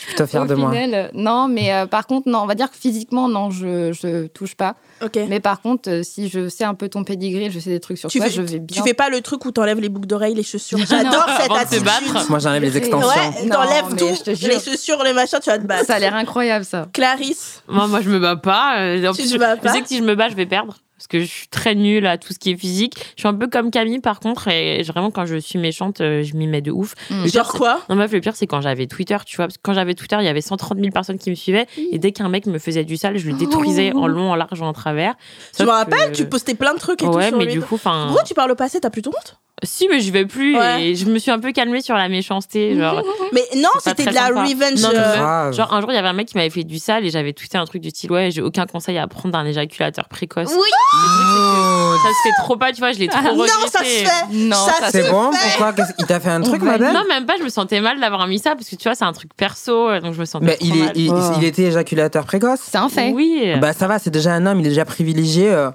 [0.00, 0.70] je suis plutôt fière Au de moi.
[0.72, 3.92] final, euh, non, mais euh, par contre, non, on va dire que physiquement, non, je,
[3.92, 4.76] je touche pas.
[5.02, 5.18] Ok.
[5.28, 7.98] Mais par contre, euh, si je sais un peu ton pedigree, je sais des trucs
[7.98, 8.82] sur Tu toi, fais, je vais bien.
[8.82, 10.78] tu fais pas le truc où t'enlèves les boucles d'oreilles, les chaussures.
[10.88, 11.84] J'adore cette attitude.
[11.84, 12.30] battre.
[12.30, 13.08] Moi, j'enlève les extensions.
[13.08, 14.08] Ouais, t'enlèves tout.
[14.26, 14.48] je jure.
[14.48, 15.84] Les chaussures, les machins, tu vas te battre.
[15.86, 16.86] Ça a l'air incroyable, ça.
[16.92, 18.76] Clarisse, Moi, moi, je me bats pas.
[18.78, 20.34] En Tu plus, te je, bats je pas sais que si je me bats, je
[20.34, 20.76] vais perdre.
[21.00, 22.94] Parce que je suis très nulle à tout ce qui est physique.
[23.16, 24.48] Je suis un peu comme Camille, par contre.
[24.48, 26.92] Et vraiment, quand je suis méchante, euh, je m'y mets de ouf.
[27.08, 27.24] Mm.
[27.24, 27.80] Pire, genre quoi?
[27.88, 29.46] Non, meuf, le pire, c'est quand j'avais Twitter, tu vois.
[29.46, 31.66] Parce que quand j'avais Twitter, il y avait 130 000 personnes qui me suivaient.
[31.90, 34.60] Et dès qu'un mec me faisait du sale, je le détruisais en long, en large,
[34.60, 35.14] en travers.
[35.56, 37.76] Tu me rappelles, que- tu postais plein de trucs et tout Ouais, mais du coup,
[37.76, 38.04] enfin.
[38.08, 40.56] Pourquoi tu parles au passé T'as plus ton honte Si, mais je vais plus.
[40.58, 40.82] Ouais.
[40.84, 42.76] Et je me suis un peu calmée sur la méchanceté.
[42.78, 43.02] Genre,
[43.32, 44.42] Mais non, c'était de la sympa.
[44.44, 44.80] revenge.
[44.82, 47.04] Non, euh, genre, un jour, il y avait un mec qui m'avait fait du sale
[47.04, 50.08] et j'avais tweeté un truc du style Ouais, j'ai aucun conseil à prendre d'un éjaculateur
[50.08, 50.48] précoce.
[50.50, 50.68] Oui.
[50.94, 53.68] Oh, Ça se fait trop pas, tu vois, je l'ai trop Non, regretté.
[53.70, 54.32] ça se fait.
[54.32, 55.10] Non, Ça ça se C'est fait.
[55.10, 55.72] bon Pourquoi?
[55.72, 58.00] Qu'est-ce- Il t'a fait un truc, ma belle Non, même pas, je me sentais mal
[58.00, 60.24] d'avoir mis ça parce que tu vois, c'est un truc perso, euh, donc je me
[60.24, 60.92] sentais Mais trop il, est, mal.
[60.96, 61.32] il, Oh.
[61.38, 62.60] il était éjaculateur précoce?
[62.62, 63.10] C'est un fait.
[63.12, 63.52] Oui.
[63.60, 65.50] Bah ça va, c'est déjà un homme, il est déjà privilégié.
[65.50, 65.70] euh,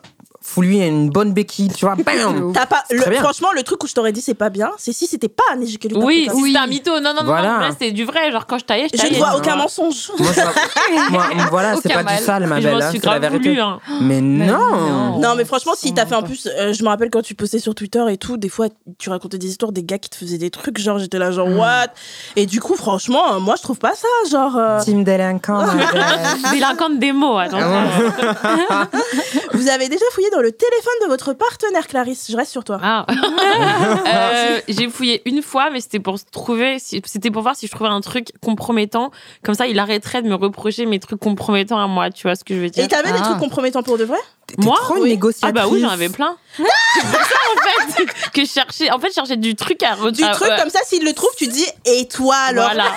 [0.48, 1.96] Fous-lui une bonne béquille, tu vois.
[2.06, 3.20] Bam T'as pas, C'est le- bien.
[3.20, 5.60] franchement, le truc où je t'aurais dit c'est pas bien, c'est si c'était pas un
[5.60, 6.44] éjaculateur Oui, précoce.
[6.46, 6.92] c'était un mytho.
[7.00, 7.54] Non, non, non, Voilà.
[7.54, 8.32] non, là, c'était du vrai.
[8.32, 9.14] Genre, quand je taillais, je Je taillais.
[9.14, 10.12] ne vois aucun mensonge.
[10.20, 10.54] Moi, je vois-
[11.10, 12.18] moi, voilà, c'est Aucun pas mal.
[12.20, 12.78] du sale, ma je belle.
[12.78, 13.50] m'en hein, suis c'est la grave vérité.
[13.50, 13.62] voulu.
[13.62, 13.80] Hein.
[14.02, 14.46] Mais non.
[14.76, 15.20] non.
[15.20, 17.60] Non, mais franchement, si t'as fait en plus, euh, je me rappelle quand tu postais
[17.60, 18.68] sur Twitter et tout, des fois,
[19.00, 21.48] tu racontais des histoires des gars qui te faisaient des trucs, genre j'étais là, genre
[21.50, 21.88] what?
[22.36, 24.56] Et du coup, franchement, euh, moi je trouve pas ça, genre.
[24.58, 26.06] euh, Team délinquant, ma belle.
[26.52, 27.84] Délinquante des mots, attention.
[29.54, 32.80] Vous avez déjà fouillé dans le téléphone de votre partenaire, Clarisse Je reste sur toi.
[32.82, 33.06] Ah.
[34.08, 37.72] Euh, j'ai fouillé une fois, mais c'était pour trouver, si- c'était pour voir si je
[37.72, 39.12] trouvais un truc compromettant.
[39.44, 42.10] Comme ça, il arrêterait de me reprocher mes trucs compromettants à moi.
[42.12, 43.26] Tu vois ce que je veux dire Et t'avais des Ah.
[43.26, 44.18] trucs compromettants pour de vrai?
[44.58, 45.10] Moi, trop oui.
[45.10, 45.50] négociatrice.
[45.50, 46.38] Ah bah oui, j'en avais plein.
[46.58, 47.62] C'est pour ça en
[47.96, 48.92] fait que je cherchais.
[48.92, 51.48] En fait, je cherchais du truc à Du truc comme ça, s'il le trouve, tu
[51.48, 52.86] dis Et toi alors Voilà.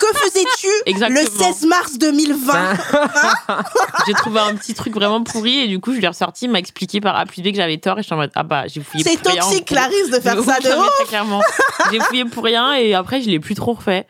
[0.00, 1.20] Que faisais-tu Exactement.
[1.20, 2.72] le 16 mars 2020
[4.06, 6.58] J'ai trouvé un petit truc vraiment pourri et du coup, je l'ai ressorti, il m'a
[6.58, 8.64] expliqué par A plus B que j'avais tort et je suis en mode ah bah
[8.66, 9.42] j'ai fouillé C'est pour rien.
[9.42, 10.88] toxique, Clarisse, de faire De ça de ouf.
[11.00, 11.42] très clairement.
[11.92, 14.06] J'ai fouillé pour rien et après, je l'ai plus trop refait.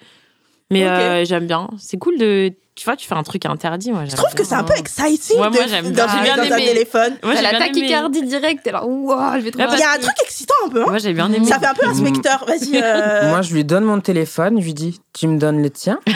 [0.70, 1.68] Mais euh, j'aime bien.
[1.80, 2.52] C'est cool de.
[2.80, 3.92] Tu vois, tu fais un truc interdit.
[3.92, 6.06] Moi, Je trouve que c'est un peu exciting Ouais, moi, j'aime dans, bien.
[6.06, 6.64] dans J'ai bien un aimé.
[6.64, 7.12] téléphone.
[7.22, 9.90] Moi, j'ai la tachycardie directe, t'es là, ouah, je vais trop Ouais, Il y a
[9.92, 10.80] un truc excitant un peu.
[10.80, 10.86] hein.
[10.88, 11.44] Moi, j'ai bien aimé.
[11.44, 12.42] Ça fait un peu inspecteur.
[12.48, 15.68] Vas-y, euh, Moi, je lui donne mon téléphone, je lui dis Tu me donnes le
[15.68, 15.98] tien?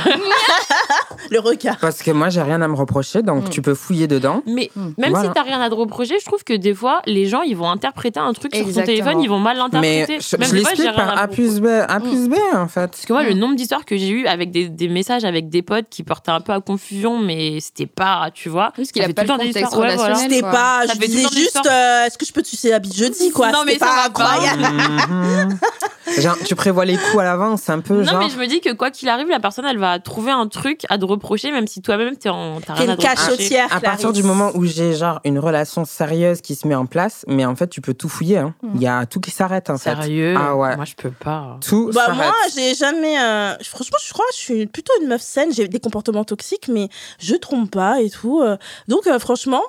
[1.31, 1.79] Le regard.
[1.81, 3.51] Parce que moi, j'ai rien à me reprocher, donc Mm.
[3.51, 4.43] tu peux fouiller dedans.
[4.47, 4.91] Mais Hmm.
[4.99, 5.29] même Voilà.
[5.29, 7.69] si t'as rien à te reprocher, je trouve que des fois, les gens, ils vont
[7.71, 9.63] interpréter un truc sur ton téléphone, ils vont mal Mais
[10.01, 10.19] l'interpréter.
[10.21, 12.89] je, Même je l'explique par A plus B, A plus B, en fait.
[12.91, 15.87] Parce que moi, le nombre d'histoires que j'ai eu avec des messages avec des potes
[15.91, 18.73] qui portaient un peu confusion, mais c'était pas, tu vois.
[18.77, 19.83] Parce qu'il a pas tout le le temps des contexte histoires.
[19.83, 20.15] Ouais, voilà.
[20.15, 20.31] relationnel.
[20.39, 22.95] C'était pas, Ça je disais juste, euh, est-ce que je peux te sucer la bite
[22.97, 23.51] jeudi, quoi?
[23.53, 24.25] Non, mais pas va pas.
[24.33, 24.63] incroyable.
[26.19, 28.19] Genre, tu prévois les coups à l'avance, c'est un peu Non, genre.
[28.19, 30.83] mais je me dis que quoi qu'il arrive, la personne, elle va trouver un truc
[30.91, 34.23] à te reprocher, même si toi-même, t'es en, t'as rien à cachotière, À partir du
[34.23, 37.69] moment où j'ai genre une relation sérieuse qui se met en place, mais en fait
[37.69, 38.39] tu peux tout fouiller.
[38.39, 38.55] hein.
[38.75, 39.95] Il y a tout qui s'arrête en fait.
[39.97, 40.35] Sérieux?
[40.39, 40.77] Ah ouais.
[40.77, 41.59] Moi, je peux pas.
[41.67, 43.19] Tout Bah moi, j'ai jamais.
[43.19, 45.53] euh, Franchement, je crois que je suis plutôt une meuf saine.
[45.53, 48.41] J'ai des comportements toxiques, mais je trompe pas et tout.
[48.41, 48.57] euh.
[48.89, 49.63] Donc euh, franchement,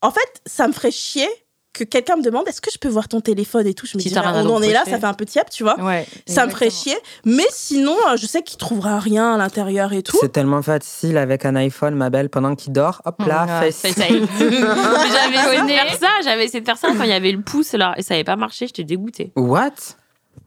[0.00, 1.28] en fait, ça me ferait chier
[1.74, 3.86] que quelqu'un me demande est-ce que je peux voir ton téléphone et tout?
[3.86, 5.62] Je me Si dis, à on en est là, ça fait un peu tiep, tu
[5.62, 5.80] vois.
[5.80, 6.06] Ouais.
[6.26, 6.94] Ça me ferait chier.
[7.24, 10.18] Mais sinon, euh, je sais qu'il trouvera rien à l'intérieur et tout.
[10.20, 13.00] C'est tellement facile avec un iPhone, ma belle, pendant qu'il dort.
[13.06, 13.76] Hop là, Ah, face.
[13.80, 17.32] Face j'avais essayé de faire ça, j'avais essayé de faire ça quand il y avait
[17.32, 19.32] le pouce là, et ça avait pas marché, j'étais dégoûtée.
[19.36, 19.70] What?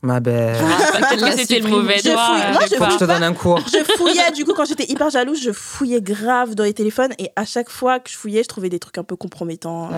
[0.01, 0.55] Ma belle.
[0.57, 2.25] Peut-être l'a que c'était le mauvais Je doigt.
[2.27, 2.41] fouille.
[2.75, 3.59] euh, Moi, je te donne un cours.
[3.67, 7.13] Je fouillais, du coup, quand j'étais hyper jalouse, je fouillais grave dans les téléphones.
[7.17, 9.89] Et à chaque fois que je fouillais, je trouvais des trucs un peu compromettants.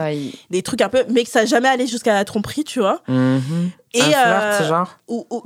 [0.49, 1.03] Des trucs un peu.
[1.09, 3.01] Mais que ça n'a jamais allé jusqu'à la tromperie, tu vois.
[3.93, 4.97] Et, un flirt, euh, genre?
[5.07, 5.43] ou, ou-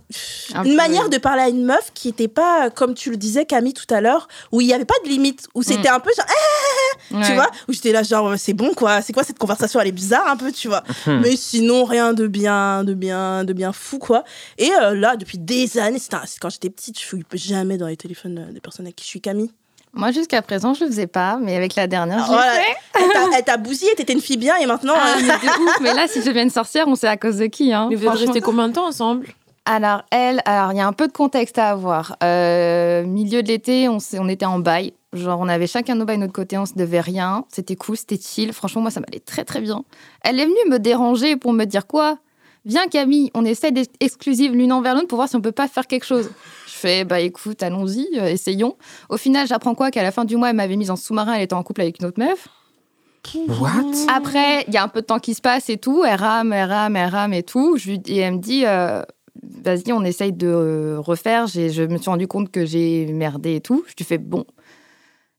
[0.56, 0.76] Un une peu.
[0.76, 3.92] manière de parler à une meuf qui était pas, comme tu le disais Camille tout
[3.94, 7.14] à l'heure, où il n'y avait pas de limite, où c'était un peu genre, eh,
[7.14, 7.36] tu Ouais.
[7.36, 10.28] vois, où j'étais là genre, c'est bon quoi, c'est quoi cette conversation, elle est bizarre
[10.28, 10.84] un peu, tu vois.
[11.06, 11.20] Hmm.
[11.22, 14.24] Mais sinon, rien de bien, de bien, de bien fou quoi.
[14.58, 17.88] Et euh, là, depuis des années, un- c'est quand j'étais petite, je fouille jamais dans
[17.88, 19.52] les téléphones euh, des personnes avec qui je suis Camille.
[19.94, 22.54] Moi, jusqu'à présent, je le faisais pas, mais avec la dernière, je Voilà.
[22.54, 22.76] fait.
[23.38, 24.94] Elle t'a- bousillé, t'étais une fille bien et maintenant.
[24.96, 25.80] Ah, euh, mais de ouf.
[25.82, 27.74] Mais là, si je deviens une sorcière, on sait à cause de qui.
[27.74, 29.28] Hein, Mais vous êtes restés combien de temps ensemble?
[29.66, 32.16] Alors, elle, alors il y a un peu de contexte à avoir.
[32.24, 34.94] Euh, milieu de l'été, on, s'est- on était en bail.
[35.14, 37.44] Genre, on avait chacun nos bails de notre côté, on se devait rien.
[37.50, 38.54] C'était cool, c'était chill.
[38.54, 39.84] Franchement, moi, ça m'allait très, très bien.
[40.24, 42.18] Elle est venue me déranger pour me dire quoi?
[42.66, 45.68] Viens, Camille, on essaie d'être exclusives l'une envers l'autre pour voir si on peut pas
[45.68, 46.30] faire quelque chose.
[46.68, 48.78] Je fais, bah écoute, allons-y, euh, essayons.
[49.10, 51.44] Au final, j'apprends quoi Qu'à la fin du mois, elle m'avait mise en sous-marin, elle
[51.44, 52.48] était en couple avec une autre meuf.
[53.48, 53.92] What?
[54.08, 56.04] Après, il y a un peu de temps qui se passe et tout.
[56.04, 57.78] Elle rame, elle rame, elle rame et tout.
[57.78, 59.04] Je et elle me dit, euh,
[59.44, 61.48] vas-y, on essaye de euh, refaire.
[61.48, 63.84] Je me suis rendu compte que j'ai merdé et tout.
[63.88, 64.46] Je lui fais, bon,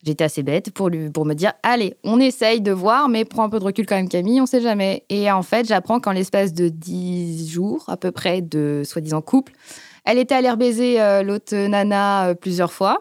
[0.02, 3.44] j'étais assez bête pour, lui, pour me dire, allez, on essaye de voir, mais prends
[3.44, 5.04] un peu de recul quand même, Camille, on sait jamais.
[5.08, 9.52] Et en fait, j'apprends qu'en l'espace de 10 jours, à peu près, de soi-disant couple,
[10.04, 12.98] elle était allée baiser euh, l'autre nana euh, plusieurs fois.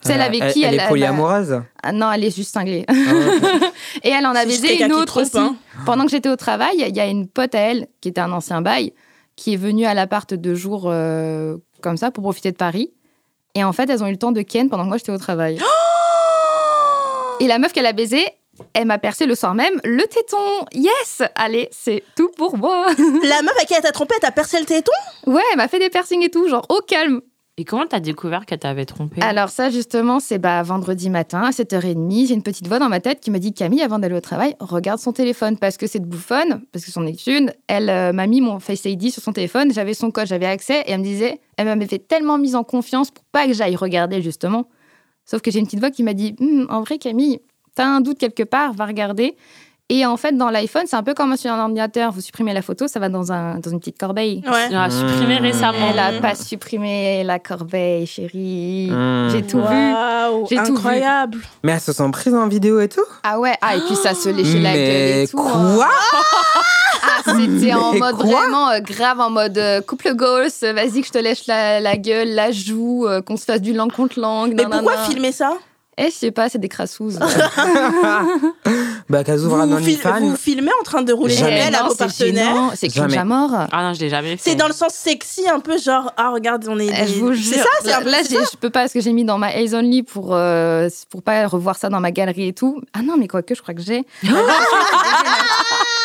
[0.00, 1.60] Celle Euh, avec elle, qui elle elle, est elle- polyamoureuse.
[1.82, 2.84] Ah non, elle est juste cinglée.
[2.88, 2.92] Ah.
[4.04, 5.38] Et elle en a baisé une autre trompe, aussi.
[5.38, 5.56] hein.
[5.84, 8.30] Pendant que j'étais au travail, il y a une pote à elle, qui était un
[8.32, 8.92] ancien bail,
[9.34, 12.92] qui est venue à l'appart deux jours euh, comme ça pour profiter de Paris.
[13.56, 15.18] Et en fait, elles ont eu le temps de Ken pendant que moi j'étais au
[15.18, 15.58] travail.
[17.40, 18.26] Et la meuf qu'elle a baisée,
[18.74, 20.66] elle m'a percé le soir même le téton.
[20.72, 22.88] Yes Allez, c'est tout pour moi.
[22.98, 24.92] La meuf à qui elle t'a trompé, elle t'a percé le téton?
[25.26, 27.20] Ouais, elle m'a fait des piercings et tout, genre au calme.
[27.60, 29.20] Et comment t'as découvert qu'elle t'avait trompé?
[29.20, 32.28] Alors ça, justement, c'est bah, vendredi matin à 7h30.
[32.28, 34.54] J'ai une petite voix dans ma tête qui me dit Camille, avant d'aller au travail,
[34.58, 38.26] regarde son téléphone parce que c'est de bouffonne, parce que son étude, elle euh, m'a
[38.26, 41.04] mis mon Face ID sur son téléphone, j'avais son code, j'avais accès, et elle me
[41.04, 44.68] disait, elle m'avait fait tellement mise en confiance pour pas que j'aille regarder, justement.
[45.30, 47.40] Sauf que j'ai une petite voix qui m'a dit Hum, En vrai, Camille,
[47.74, 49.36] t'as un doute quelque part, va regarder.
[49.90, 52.12] Et en fait, dans l'iPhone, c'est un peu comme sur un ordinateur.
[52.12, 54.42] Vous supprimez la photo, ça va dans, un, dans une petite corbeille.
[54.46, 54.66] Ouais.
[54.68, 55.42] Elle a supprimé Mmh.
[55.42, 55.88] récemment.
[55.90, 58.90] Elle a pas supprimé la corbeille, chérie.
[58.90, 59.28] Mmh.
[59.30, 59.94] J'ai tout vu.
[60.50, 60.70] J'ai tout vu.
[60.72, 61.38] incroyable.
[61.62, 63.00] Mais elles se sont prises en vidéo et tout?
[63.22, 65.40] Ah ouais, ah et puis ça se léchait la gueule et tout.
[65.40, 65.78] hein.
[67.02, 71.06] Ah, c'était en mode vraiment euh, grave, en mode euh, couple goals, euh, vas-y que
[71.06, 74.18] je te lèche la, la gueule, la joue, euh, qu'on se fasse du langue contre
[74.18, 74.54] langue.
[74.54, 74.82] Mais nanana.
[74.82, 75.54] pourquoi filmer ça?
[76.00, 77.18] Eh, je sais pas, c'est des crassouzes.
[79.10, 80.20] Bah, qu'elles ouvrent vous, un vous, fil- OnlyFans.
[80.20, 81.60] vous filmez en train de rouler Jamais.
[81.64, 83.08] pelles à non, vos c'est partenaires gênant, C'est Jamais.
[83.16, 83.50] cringe à mort.
[83.72, 84.50] Ah non, je l'ai jamais fait.
[84.50, 86.88] C'est dans le sens sexy, un peu genre, ah regarde, on est.
[86.92, 87.62] Eh, je vous C'est jure.
[87.62, 89.24] ça, c'est Là, un peu là, c'est j'ai- je peux pas parce que j'ai mis
[89.24, 92.82] dans ma Ace Only pour, euh, pour pas revoir ça dans ma galerie et tout.
[92.92, 94.04] Ah non, mais quoique, je crois que j'ai.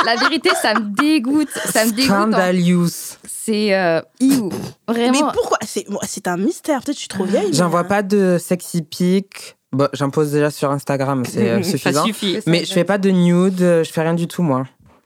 [0.06, 1.50] La vérité, ça me dégoûte.
[1.74, 2.12] Ça me dégoûte.
[2.12, 2.28] hein.
[2.32, 2.90] Scandalous.
[3.26, 4.50] C'est euh, iou.
[4.88, 5.32] Mais Vraiment.
[5.34, 5.58] pourquoi?
[5.66, 6.78] C'est bon, c'est un mystère.
[6.82, 7.54] Peut-être que je suis trop vieille.
[7.54, 9.56] J'en mais, vois pas de sexy pic.
[9.74, 12.06] Bon, j'en pose déjà sur Instagram, c'est euh, Ça suffisant.
[12.06, 12.40] suffit.
[12.46, 14.66] Mais je fais pas de nude, euh, je fais rien du tout, moi.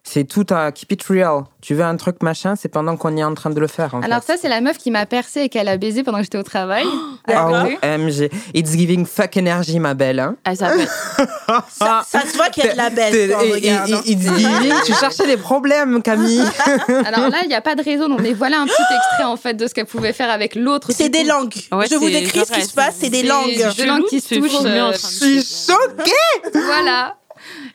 [0.09, 1.43] C'est tout à keep it real.
[1.61, 3.93] Tu veux un truc machin, c'est pendant qu'on est en train de le faire.
[3.93, 4.33] En Alors fait.
[4.33, 6.43] ça, c'est la meuf qui m'a percé et qu'elle a baisé pendant que j'étais au
[6.43, 6.85] travail.
[7.27, 7.67] D'accord.
[7.83, 8.29] OMG.
[8.53, 10.19] It's giving fuck energy, ma belle.
[10.21, 10.37] Hein.
[10.55, 10.87] S'appelle.
[11.69, 13.11] Ça, ça se voit qu'il y a de la belle.
[13.11, 14.01] T'es- quand on regarde, hein.
[14.05, 14.73] It's giving.
[14.85, 16.41] tu cherchais des problèmes, Camille.
[17.05, 18.07] Alors là, il n'y a pas de raison.
[18.07, 20.89] Donc, mais voilà un petit extrait en fait de ce qu'elle pouvait faire avec l'autre.
[20.91, 21.53] C'est des langues.
[21.71, 23.73] Ouais, je vous décris ce qui se passe, c'est des c'est- langues.
[23.77, 24.51] Deux langues qui se touchent.
[24.65, 26.59] euh, Je suis choquée.
[26.65, 27.15] Voilà.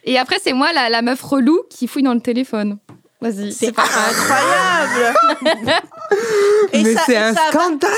[0.04, 2.78] Et après, c'est moi, la, la meuf relou, qui fouille dans le téléphone.
[3.20, 3.52] Vas-y.
[3.52, 5.14] C'est incroyable.
[6.72, 7.90] Et Mais c'est un scandale.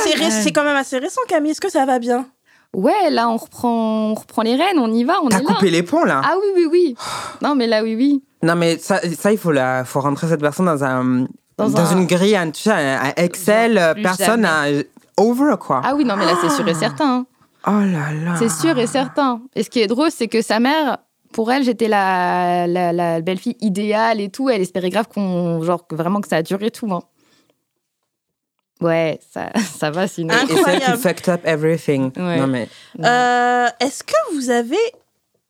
[0.42, 1.52] C'est quand même assez récent, Camille.
[1.52, 2.26] Est-ce que ça va bien?
[2.74, 5.54] Ouais, là, on reprend, on reprend les rênes, on y va, on T'as est là.
[5.54, 6.20] coupé les ponts là?
[6.24, 6.96] Ah oui, oui, oui.
[7.40, 8.22] Non, mais là, oui, oui.
[8.42, 11.78] Non, mais ça, ça il faut, la, faut rentrer cette personne dans, un, Dans dans,
[11.92, 14.64] un- une grille, un, tu sais, un Excel, euh, personne a
[15.16, 15.82] over quoi.
[15.84, 17.18] Ah oui, non, mais là, c'est sûr et certain.
[17.18, 17.26] hein.
[17.66, 18.34] Oh là là.
[18.38, 19.40] C'est sûr et certain.
[19.54, 20.98] Et ce qui est drôle, c'est que sa mère,
[21.34, 24.48] pour elle, j'étais la, la, la belle-fille idéale et tout.
[24.48, 26.90] Elle espérait grave qu'on, genre, que vraiment que ça a duré tout.
[26.94, 27.02] hein.
[28.80, 30.32] Ouais, ça, ça va sinon.
[30.34, 30.98] Et celle qui Incroyable.
[30.98, 32.10] fucked up everything.
[32.16, 32.38] Ouais.
[32.38, 32.68] Non mais
[33.02, 34.76] Euh, Est-ce que vous avez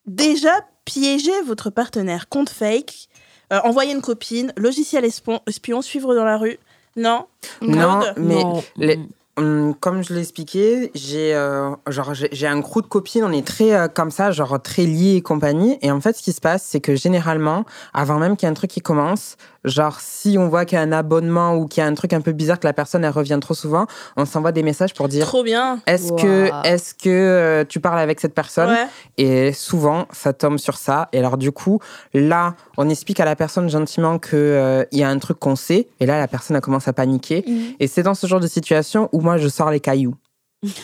[0.05, 0.51] déjà
[0.85, 2.29] piégé votre partenaire?
[2.29, 3.07] Compte fake,
[3.53, 6.57] euh, envoyer une copine, logiciel espion, espion, suivre dans la rue?
[6.95, 7.27] Non?
[7.61, 8.63] Non, mais Non.
[8.77, 13.23] les- Hum, comme je l'ai expliqué, j'ai euh, genre j'ai j'ai un crew de copines,
[13.25, 15.77] on est très euh, comme ça, genre très liés et compagnie.
[15.81, 18.51] Et en fait, ce qui se passe, c'est que généralement, avant même qu'il y ait
[18.51, 19.35] un truc qui commence,
[19.65, 22.13] genre si on voit qu'il y a un abonnement ou qu'il y a un truc
[22.13, 23.85] un peu bizarre que la personne elle revient trop souvent,
[24.15, 25.79] on s'envoie des messages pour dire Trop bien.
[25.87, 28.87] est-ce que est-ce que euh, tu parles avec cette personne Ouais.
[29.17, 31.09] Et souvent, ça tombe sur ça.
[31.13, 31.79] Et alors, du coup,
[32.13, 35.87] là, on explique à la personne gentiment qu'il il y a un truc qu'on sait.
[35.99, 37.45] Et là, la personne, elle commence à paniquer.
[37.79, 40.15] Et c'est dans ce genre de situation où moi, je sors les cailloux.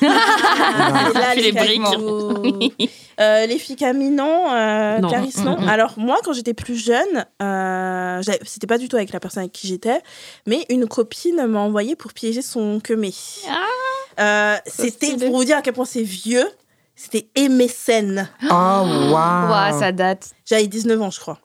[0.02, 2.90] Là, Tu les briques.
[3.20, 4.52] Euh, les filles Camille, non.
[4.52, 5.10] Euh, Non.
[5.10, 5.56] Clarisse, non.
[5.68, 9.52] Alors, moi, quand j'étais plus jeune, euh, c'était pas du tout avec la personne avec
[9.52, 10.02] qui j'étais,
[10.48, 13.14] mais une copine m'a envoyé pour piéger son quemé.
[14.20, 16.48] Euh, c'était, pour vous dire à quel point c'est vieux,
[16.96, 18.28] c'était MSN.
[18.46, 19.12] Oh, waouh!
[19.12, 20.32] Ouah, ça date.
[20.46, 21.38] J'avais 19 ans, je crois.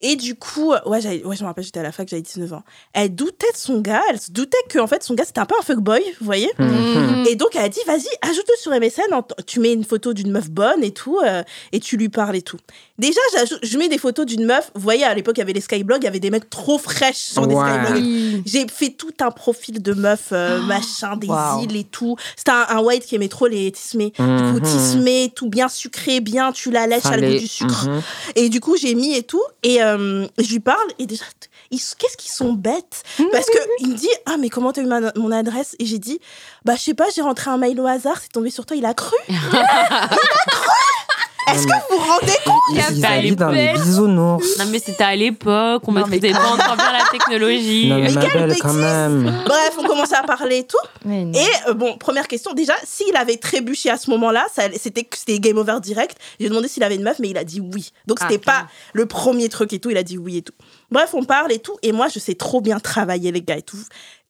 [0.00, 2.52] Et du coup, euh, ouais, ouais je me rappelle, j'étais à la fac, j'avais 19
[2.52, 2.62] ans.
[2.92, 5.46] Elle doutait de son gars, elle se doutait que en fait, son gars, c'était un
[5.46, 7.24] peu un fuckboy, vous voyez Mhm.
[7.28, 10.30] Et donc, elle a dit, vas-y, ajoute-le sur MSN, en- tu mets une photo d'une
[10.30, 11.42] meuf bonne et tout, euh,
[11.72, 12.58] et tu lui parles et tout.
[12.98, 13.20] Déjà,
[13.62, 16.02] je mets des photos d'une meuf, vous voyez, à l'époque, il y avait les skyblogs,
[16.02, 18.42] il y avait des mecs trop fraîches sur des skyblogs.
[18.44, 21.62] J'ai fait tout un profil de meuf, euh, machin, des Wow.
[21.62, 22.16] îles et tout.
[22.36, 24.10] C'était un, un white qui aimait trop les tismés.
[24.10, 24.62] Du coup, Mhm.
[24.62, 27.86] tismé, tout bien sucré, bien, tu la lèches à le goût Fallait- du sucre.
[27.88, 28.02] Mhm.
[28.34, 29.42] Et du coup, j'ai mis et tout.
[29.62, 30.88] Et euh, je lui parle.
[30.98, 31.24] Et déjà,
[31.70, 33.02] qu'est-ce qu'ils sont bêtes?
[33.30, 35.98] Parce que il me dit Ah, mais comment t'as eu ma- mon adresse Et j'ai
[35.98, 36.18] dit
[36.64, 38.84] Bah, je sais pas, j'ai rentré un mail au hasard, c'est tombé sur toi, il
[38.86, 39.14] a cru.
[39.28, 39.68] il a
[40.50, 40.68] cru
[41.52, 44.58] Est-ce que vous vous rendez compte Ils, habitent dans les bisounours.
[44.58, 47.88] Non, mais c'était à l'époque, on maîtrisait pas encore bien la technologie.
[47.88, 49.42] Non, mais Mais ma quelle quand même.
[49.44, 50.76] Bref, on commençait à parler et tout.
[51.04, 51.32] Non.
[51.32, 54.46] Et euh, bon, première question, déjà, s'il avait trébuché à ce moment-là,
[54.76, 56.18] c'était game over direct.
[56.40, 57.92] J'ai demandé s'il avait une meuf, mais il a dit oui.
[58.06, 60.54] Donc c'était Ah, pas le premier truc et tout, il a dit oui et tout.
[60.90, 63.62] Bref, on parle et tout, et moi je sais trop bien travailler les gars et
[63.62, 63.76] tout.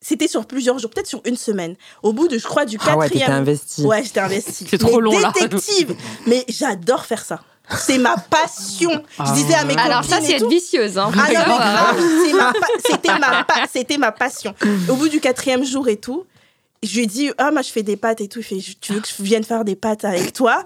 [0.01, 1.74] C'était sur plusieurs jours, peut-être sur une semaine.
[2.03, 3.42] Au bout de, je crois, du Ah ouais, t'étais quatrième.
[3.42, 3.82] investi.
[3.82, 4.66] Ouais, j'étais investie.
[4.70, 5.32] C'est trop Mais long, là.
[5.34, 5.96] Détective,
[6.26, 7.40] mais j'adore faire ça.
[7.78, 9.03] C'est ma passion.
[9.26, 10.96] Je disais à mes copines Alors, ça, c'est être tout, vicieuse.
[10.96, 11.11] Hein.
[11.12, 11.49] ah non, mais Grave.
[11.59, 14.55] grave, c'est ma pa- c'était ma, pa- c'était ma passion.
[14.88, 16.24] Au bout du quatrième jour et tout,
[16.82, 18.38] je lui ai dit, ah, moi, je fais des pâtes et tout.
[18.38, 20.64] Il fait, tu veux que je vienne faire des pâtes avec toi?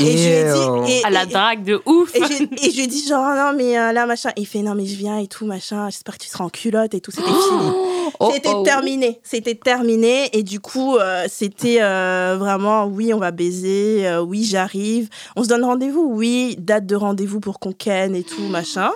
[0.00, 2.14] Et je lui ai dit, et, À la et- drague de ouf.
[2.14, 4.30] et j'ai- et je lui ai dit, genre, non, mais euh, là, machin.
[4.36, 5.90] Il fait, non, mais je viens et tout, machin.
[5.90, 7.10] J'espère que tu seras en culotte et tout.
[7.10, 7.70] C'était fini.
[8.18, 8.62] Oh, C'était oh.
[8.62, 9.20] terminé.
[9.22, 10.30] C'était terminé.
[10.36, 14.06] Et du coup, euh, c'était euh, vraiment, oui, on va baiser.
[14.08, 15.08] euh, oui, j'arrive.
[15.36, 16.06] On se donne rendez-vous.
[16.10, 18.90] Oui, date de rendez-vous pour qu'on ken et tout, machin.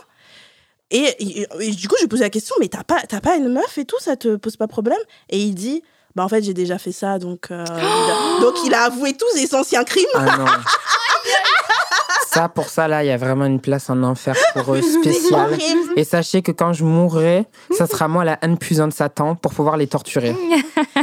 [0.91, 3.37] Et, et- et du coup, je lui posais la question, mais t'as pas, t'as pas
[3.37, 4.99] une meuf et tout, ça te pose pas problème?
[5.31, 5.83] Et il dit,
[6.17, 9.15] bah en fait, j'ai déjà fait ça, donc, euh, il a- donc il a avoué
[9.17, 10.05] tous ses anciens crimes.
[10.15, 10.45] Ah non.
[12.33, 15.57] ça, pour ça, là, il y a vraiment une place en enfer pour eux spéciale.
[15.97, 17.47] Et sachez que quand je mourrai,
[17.77, 20.35] ça sera moi la haine puissante de Satan pour pouvoir les torturer.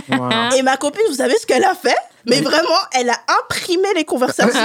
[0.07, 0.49] Voilà.
[0.57, 1.95] Et ma copine, vous savez ce qu'elle a fait?
[2.25, 4.49] Mais vraiment, elle a imprimé les conversations.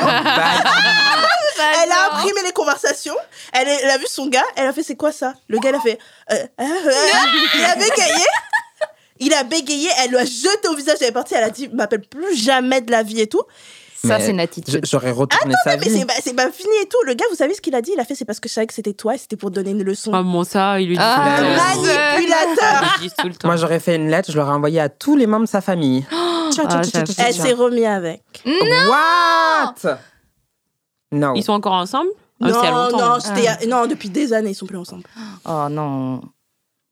[1.59, 3.14] Bah, Elle a imprimé les conversations.
[3.53, 4.44] Elle, est- elle a vu son gars.
[4.57, 5.32] Elle a fait c'est quoi ça?
[5.49, 5.99] Le gars il a fait.
[6.32, 6.92] euh, euh, euh,
[7.59, 8.24] il a bégayé.
[9.21, 9.89] Il a bégayé.
[10.03, 10.97] Elle lui a jeté au visage.
[11.01, 11.35] Elle est partie.
[11.35, 13.43] Elle a dit m'appelle plus jamais de la vie et tout.
[14.05, 14.85] Ça, c'est une attitude.
[14.89, 15.99] J'aurais retourné sa Mais vie.
[15.99, 16.99] c'est pas, c'est pas fini et tout.
[17.07, 17.91] Le gars, vous savez ce qu'il a dit?
[17.93, 19.71] Il a fait c'est parce que je savais que c'était toi et c'était pour donner
[19.71, 20.12] une leçon.
[20.14, 21.64] Ah, bon, ça, il lui dit Ah, tout le temps.
[21.64, 22.83] Manipulateur.
[22.99, 23.49] Il lui dit tout le temps.
[23.49, 26.05] Moi, j'aurais fait une lettre, je l'aurais envoyée à tous les membres de sa famille.
[26.59, 26.81] Ah,
[27.19, 28.23] Elle s'est remis avec.
[28.47, 29.75] What?
[31.12, 31.35] Non.
[31.35, 32.09] Ils sont encore ensemble?
[32.41, 35.03] Ah, non, non, c'était- non, depuis des années, ils sont plus ensemble.
[35.45, 36.23] Oh non.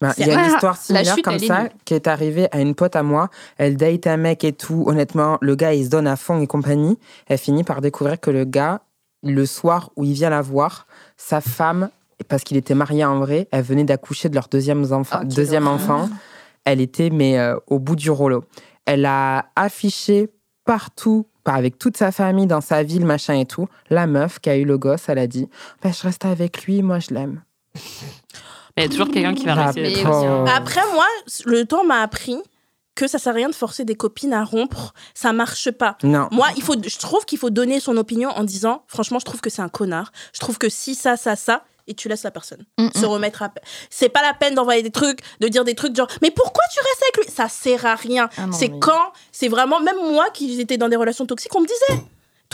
[0.01, 2.49] Ben, Il y a une histoire la similaire chute, comme est ça qui est arrivée
[2.53, 3.30] à une pote à moi.
[3.57, 4.84] Elle date un mec et tout.
[4.86, 6.99] Honnêtement, le gars, il se donne à fond et compagnie.
[7.26, 8.80] Elle finit par découvrir que le gars,
[9.22, 10.86] le soir où il vient la voir,
[11.16, 11.90] sa femme,
[12.28, 15.20] parce qu'il était marié en vrai, elle venait d'accoucher de leur deuxième enfant.
[15.22, 15.76] Oh, deuxième horreur.
[15.76, 16.09] enfant.
[16.64, 18.45] Elle était, mais euh, au bout du rouleau.
[18.86, 20.30] Elle a affiché
[20.64, 23.68] partout, pas avec toute sa famille, dans sa ville, machin et tout.
[23.90, 25.49] La meuf qui a eu le gosse, elle a dit
[25.82, 27.42] bah, Je reste avec lui, moi je l'aime.
[28.77, 29.83] Mais il y a toujours quelqu'un qui va La rester.
[29.83, 30.11] Mais avec toi.
[30.11, 30.51] pauvre.
[30.55, 31.07] Après, moi,
[31.47, 32.37] le temps m'a appris
[32.97, 34.95] que ça sert à rien de forcer des copines à rompre.
[35.14, 35.97] Ça marche pas.
[36.03, 36.29] Non.
[36.31, 39.41] Moi, il faut, je trouve qu'il faut donner son opinion en disant, franchement, je trouve
[39.41, 40.12] que c'est un connard.
[40.33, 43.43] Je trouve que si ça, ça, ça, et tu laisses la personne Mm, se remettre
[43.43, 43.53] à.
[43.91, 46.79] C'est pas la peine d'envoyer des trucs, de dire des trucs genre, mais pourquoi tu
[46.81, 47.35] restes avec lui?
[47.35, 48.29] Ça sert à rien.
[48.39, 51.61] Ah c'est mais- quand, c'est vraiment, même moi qui étais dans des relations toxiques, on
[51.61, 52.03] me disait.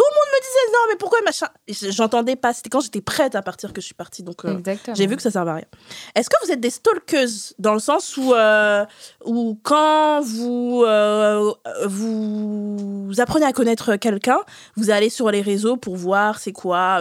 [0.00, 1.46] Tout le monde me disait, non, mais pourquoi machin
[1.90, 2.54] J'entendais pas.
[2.54, 4.22] C'était quand j'étais prête à partir que je suis partie.
[4.22, 4.58] Donc, euh,
[4.94, 5.66] j'ai vu que ça servait à rien.
[6.14, 8.86] Est-ce que vous êtes des stalkeuses dans le sens où, euh,
[9.26, 11.52] où quand vous, euh,
[11.84, 14.38] vous apprenez à connaître quelqu'un,
[14.74, 16.98] vous allez sur les réseaux pour voir c'est quoi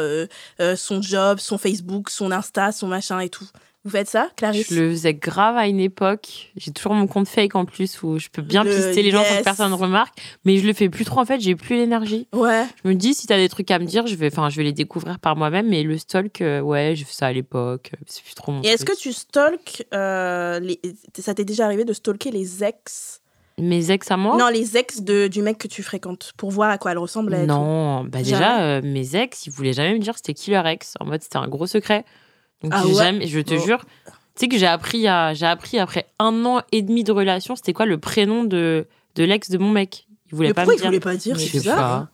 [0.75, 3.47] son job, son Facebook, son Insta, son machin et tout.
[3.89, 6.51] Vous faites ça, Clarisse Je le faisais grave à une époque.
[6.55, 9.23] J'ai toujours mon compte fake en plus où je peux bien Le pister les gens
[9.23, 10.15] sans que personne ne remarque.
[10.45, 11.39] Mais je le fais plus trop en fait.
[11.39, 12.27] J'ai plus l'énergie.
[12.31, 12.67] Ouais.
[12.83, 14.63] Je me dis si t'as des trucs à me dire, je vais, enfin, je vais
[14.63, 15.69] les découvrir par moi-même.
[15.69, 17.89] Mais le stalk, euh, ouais, j'ai fait ça à l'époque.
[18.05, 20.79] C'est plus trop mon Et est-ce que tu stalks euh, les...
[21.17, 23.21] Ça t'est déjà arrivé de stalker les ex?
[23.57, 24.37] Mes ex à moi?
[24.37, 27.33] Non, les ex de, du mec que tu fréquentes pour voir à quoi elle ressemble.
[27.33, 27.45] et tout.
[27.47, 30.93] Non, bah déjà, euh, mes ex, ils voulaient jamais me dire c'était qui leur ex.
[30.99, 32.05] En mode, c'était un gros secret.
[32.63, 33.59] Donc, Ah j'ai ouais jamais, je te Bon.
[33.65, 37.11] jure, tu sais que j'ai appris, à, j'ai appris après un an et demi de
[37.11, 40.07] relation, c'était quoi le prénom de, de l'ex de mon mec?
[40.31, 40.89] Il voulait Mais pas pourquoi me il dire.
[40.89, 41.39] voulait pas dire?
[41.39, 41.77] C'est bizarre.
[41.77, 41.93] pas.
[41.95, 42.09] hein.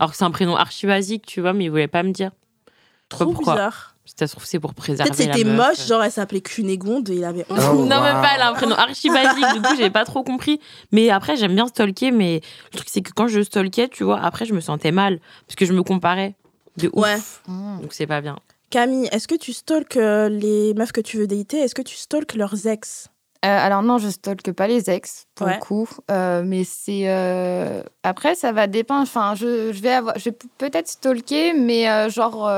[0.00, 2.30] Alors que c'est un prénom archi basique, tu vois, mais il voulait pas me dire.
[3.08, 3.54] Trop pourquoi.
[3.54, 3.94] bizarre.
[4.16, 5.10] Ça se trouve, c'est pour préserver.
[5.10, 7.44] Peut-être c'était moche, genre elle s'appelait Cunégonde et il avait.
[7.50, 10.22] Oh, non, même pas, elle a un prénom archi basique, du coup, j'ai pas trop
[10.22, 10.60] compris.
[10.92, 12.40] Mais après, j'aime bien stalker, mais
[12.72, 15.56] le truc, c'est que quand je stalkais, tu vois, après, je me sentais mal, parce
[15.56, 16.36] que je me comparais
[16.78, 17.02] de ouf.
[17.04, 17.18] Ouais.
[17.48, 17.80] Mm.
[17.82, 18.38] Donc, c'est pas bien.
[18.70, 21.58] Camille, est-ce que tu stalks euh, les meufs que tu veux dater?
[21.58, 23.08] Est-ce que tu stalks leurs ex?
[23.44, 25.54] Euh, alors non, je stalke pas les ex pour Ouais.
[25.54, 27.06] le coup, Euh, mais c'est
[28.02, 29.02] après ça va dépendre.
[29.02, 32.50] Enfin, je, je vais avoir, je vais peut-être stalker, mais genre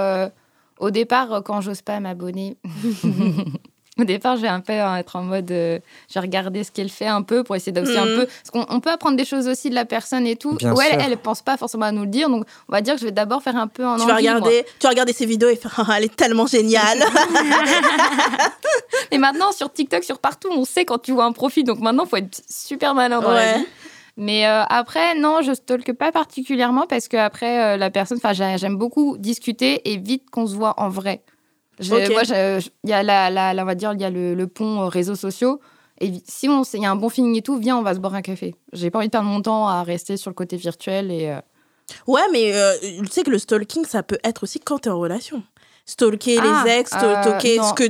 [0.78, 2.56] au départ quand j'ose pas m'abonner.
[4.00, 5.78] Au départ, je vais un peu être en mode, euh,
[6.08, 8.14] je vais regarder ce qu'elle fait un peu pour essayer d'aussi un Mhm.
[8.14, 10.54] peu, parce qu'on on peut apprendre des choses aussi de la personne et tout.
[10.56, 11.10] Bien ouais, elle, sûr.
[11.12, 13.12] elle pense pas forcément à nous le dire, donc on va dire que je vais
[13.12, 14.34] d'abord faire un peu en tu vas, envie, moi.
[14.36, 17.02] regarder, tu vas regarder ses vidéos et faire Elle est tellement géniale
[19.10, 21.64] Et maintenant, sur TikTok, sur partout, on sait quand tu vois un profil.
[21.64, 23.66] Donc maintenant, il faut être super malin dans la vie.
[24.16, 28.32] Mais euh, après, non, je stalke pas particulièrement parce que après, euh, la personne, enfin,
[28.32, 31.22] j'ai- j'aime beaucoup discuter et vite qu'on se voit en vrai.
[31.80, 32.12] J'ai- Ok.
[32.12, 32.22] Moi,
[32.84, 34.82] il y a la, la- la- on va dire, il y a le, le pont
[34.82, 35.60] euh, réseaux sociaux.
[36.00, 37.98] Et si on, il y a un bon feeling et tout, viens, on va se
[38.00, 38.54] boire un café.
[38.72, 41.28] J'ai pas envie de perdre mon temps à rester sur le côté virtuel et.
[41.28, 41.40] euh,
[42.06, 42.72] Ouais, mais euh,
[43.04, 45.42] tu sais que le stalking, ça peut être aussi quand t'es en relation.
[45.86, 47.84] Stalker Ah, les ex, euh, stalker ce que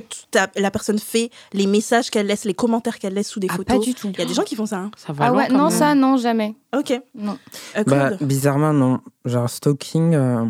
[0.58, 3.76] la personne fait, les messages qu'elle laisse, les commentaires qu'elle laisse sous des ah, photos.
[3.78, 4.08] pas du tout.
[4.14, 4.78] Il y a des gens qui font ça.
[4.78, 4.90] hein.
[4.96, 5.70] Ça va Ah ouais, non, même.
[5.70, 6.54] ça, non, jamais.
[6.74, 6.98] Ok.
[7.14, 7.36] Non.
[7.76, 9.00] Euh, Bah, bizarrement, non.
[9.26, 10.46] Genre, stalking, euh,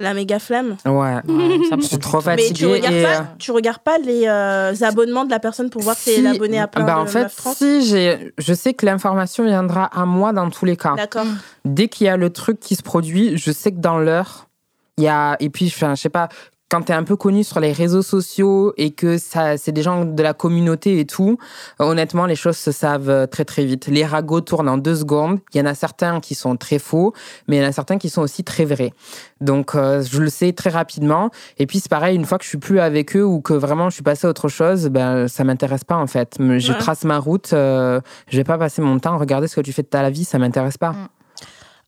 [0.00, 0.76] la méga flemme.
[0.84, 0.92] ouais.
[0.92, 1.20] Ouais,
[1.68, 2.20] ça Je trop.
[2.26, 2.66] Mais tu fatiguée.
[2.72, 5.96] regardes, et, pas, euh, tu regardes pas les euh, abonnements de la personne pour voir
[5.96, 8.86] si, elle est abonnée à plein bah, de en fait, si, j'ai- je sais que
[8.86, 10.94] l'information viendra à moi dans tous les cas.
[10.96, 11.26] D'accord.
[11.64, 14.48] Dès qu'il y a le truc qui se produit, je sais que dans l'heure,
[14.96, 15.36] il y a.
[15.40, 16.28] Et puis, je sais pas,
[16.70, 19.82] quand tu es un peu connu sur les réseaux sociaux et que ça, c'est des
[19.82, 21.36] gens de la communauté et tout,
[21.80, 23.88] euh, honnêtement, les choses se savent euh, très très vite.
[23.88, 25.40] Les ragots tournent en deux secondes.
[25.52, 27.12] Il y en a certains qui sont très faux,
[27.48, 28.92] mais il y en a certains qui sont aussi très vrais.
[29.40, 31.30] Donc, euh, je le sais très rapidement.
[31.58, 33.90] Et puis, c'est pareil, une fois que je suis plus avec eux ou que vraiment
[33.90, 36.36] je suis passée à autre chose, ben, ça m'intéresse pas en fait.
[36.38, 36.78] Je Ouais.
[36.78, 37.52] trace ma route.
[37.52, 40.08] euh, je vais pas passer mon temps à regarder ce que tu fais de ta
[40.08, 40.24] vie.
[40.24, 40.94] Ça m'intéresse pas.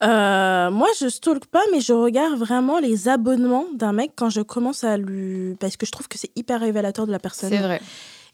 [0.03, 4.41] Euh, moi, je stalk pas, mais je regarde vraiment les abonnements d'un mec quand je
[4.41, 5.55] commence à lui.
[5.61, 7.51] Parce que je trouve que c'est hyper révélateur de la personne.
[7.51, 7.81] C'est vrai.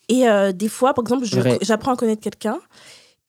[0.09, 1.27] Et euh, des fois, par exemple,
[1.61, 2.59] j'apprends à connaître quelqu'un.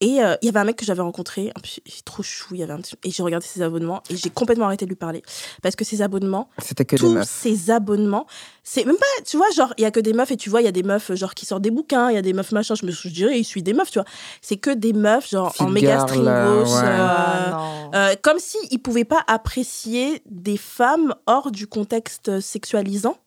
[0.01, 2.23] Et euh, il y avait un mec que j'avais rencontré, en plus, il est trop
[2.23, 4.85] chou, il y avait un petit- et j'ai regardé ses abonnements et j'ai complètement arrêté
[4.85, 5.21] de lui parler.
[5.61, 7.27] Parce que ses abonnements, C'était que des tous meufs.
[7.29, 8.25] ses abonnements,
[8.63, 10.61] c'est même pas, tu vois, genre, il y a que des meufs et tu vois,
[10.61, 12.53] il y a des meufs, genre, qui sortent des bouquins, il y a des meufs
[12.53, 14.07] machin, je me suis je dirais, il suit des meufs, tu vois.
[14.41, 16.87] C'est que des meufs, genre, en méga euh, ouais.
[16.87, 23.17] euh, Ah, euh, comme s'il ne pouvait pas apprécier des femmes hors du contexte sexualisant.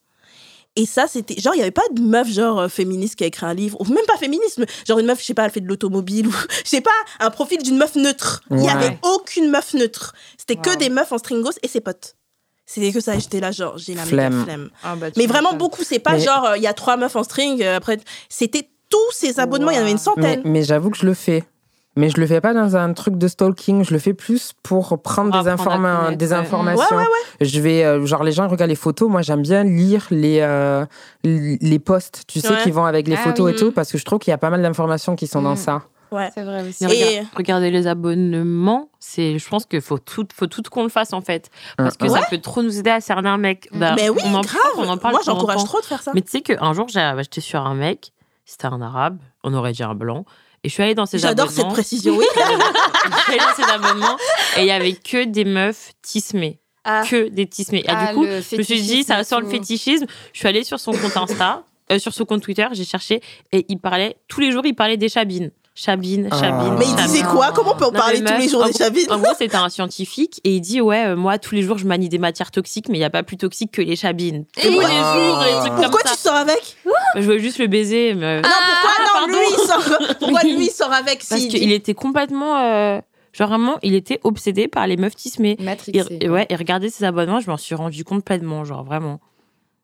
[0.76, 1.38] Et ça, c'était.
[1.38, 3.78] Genre, il n'y avait pas de meuf, genre, euh, féministe qui a écrit un livre,
[3.80, 6.26] ou même pas féministe, mais genre une meuf, je sais pas, elle fait de l'automobile,
[6.28, 6.32] ou
[6.64, 8.42] je sais pas, un profil d'une meuf neutre.
[8.50, 10.14] Il n'y avait aucune meuf neutre.
[10.38, 12.16] C'était que des meufs en stringos et ses potes.
[12.64, 14.44] C'était que ça, j'étais là, genre, j'ai la méga Flemme.
[14.44, 14.70] flemme.
[14.82, 17.16] Ah, bah, Mais vraiment beaucoup, c'est pas Mais- genre, euh, il y a trois meufs
[17.16, 17.98] en string, euh, après.
[18.30, 20.42] C'était tous ces abonnements, il y en avait une Mais, centaine.
[20.44, 21.44] mais j'avoue que je le fais.
[21.94, 25.02] Mais je le fais pas dans un truc de stalking, je le fais plus pour
[25.02, 26.38] prendre des, informa- connaître, des ouais.
[26.38, 26.96] informations.
[26.96, 29.10] Ouais, ouais, Je vais, euh, genre, les gens regardent les photos.
[29.10, 30.86] Moi, j'aime bien lire les, euh,
[31.24, 33.52] les posts, tu sais, qui vont avec les Ah photos oui.
[33.52, 35.52] et tout, parce que je trouve qu'il y a pas mal d'informations qui sont dans
[35.52, 35.56] Mm.
[35.56, 35.82] ça.
[36.10, 36.30] Ouais.
[36.34, 36.84] C'est vrai aussi.
[36.84, 37.22] Et-
[37.70, 41.50] les abonnements, c'est, je pense qu'il faut tout, faut tout qu'on le fasse en fait,
[41.76, 42.20] parce que Ouais.
[42.20, 43.68] ça peut trop nous aider à cerner un mec.
[43.72, 44.60] Bah, mais oui, on en, grave.
[44.76, 46.12] on en parle Moi, j'encourage trop de faire ça.
[46.14, 48.12] Mais tu sais qu'un jour, j'ai- j'étais sur un mec,
[48.44, 50.24] c'était un arabe, on aurait dit un blanc,
[50.64, 51.74] Et je suis allée dans ces J'adore cette abonnements.
[51.74, 52.24] précision, oui.
[52.36, 54.16] je suis allée dans ces abonnements
[54.56, 56.60] et il y avait que des meufs tismées.
[56.84, 57.02] Ah.
[57.08, 57.80] Que des tismées.
[57.80, 60.06] Et Ah, du coup, le je me suis dit, ça sent le fétichisme.
[60.32, 63.20] Je suis allée sur son compte Insta, euh, sur son compte Twitter, j'ai cherché
[63.52, 65.50] et il parlait, tous les jours, il parlait des chabines.
[65.74, 66.38] Chabine, Ah.
[66.38, 66.74] chabine.
[66.78, 67.06] Mais il chabine.
[67.06, 67.50] disait quoi?
[67.52, 69.56] Comment on peut en Non, parler tous les jours en des chabines En gros, c'était
[69.56, 72.50] un scientifique et il dit Ouais, euh, moi, tous les jours, je manie des matières
[72.50, 74.44] toxiques, mais il n'y a pas plus toxique que les chabines.
[74.58, 76.16] Et tous les jours, des trucs Pourquoi comme tu ça?
[76.16, 76.76] sors avec?
[77.16, 78.12] Je voulais juste le baiser.
[78.14, 78.42] Mais...
[78.42, 79.32] Non, pourquoi non pardon.
[79.32, 82.58] lui il sort Pourquoi lui il sort avec Parce qu'il dit- était complètement.
[82.58, 83.00] euh,
[83.32, 85.56] Genre vraiment, il était obsédé par les meufs tismées.
[85.58, 86.28] Matrixé.
[86.28, 89.20] Ouais, et regarder ses abonnements, je m'en suis rendu compte pleinement, genre vraiment.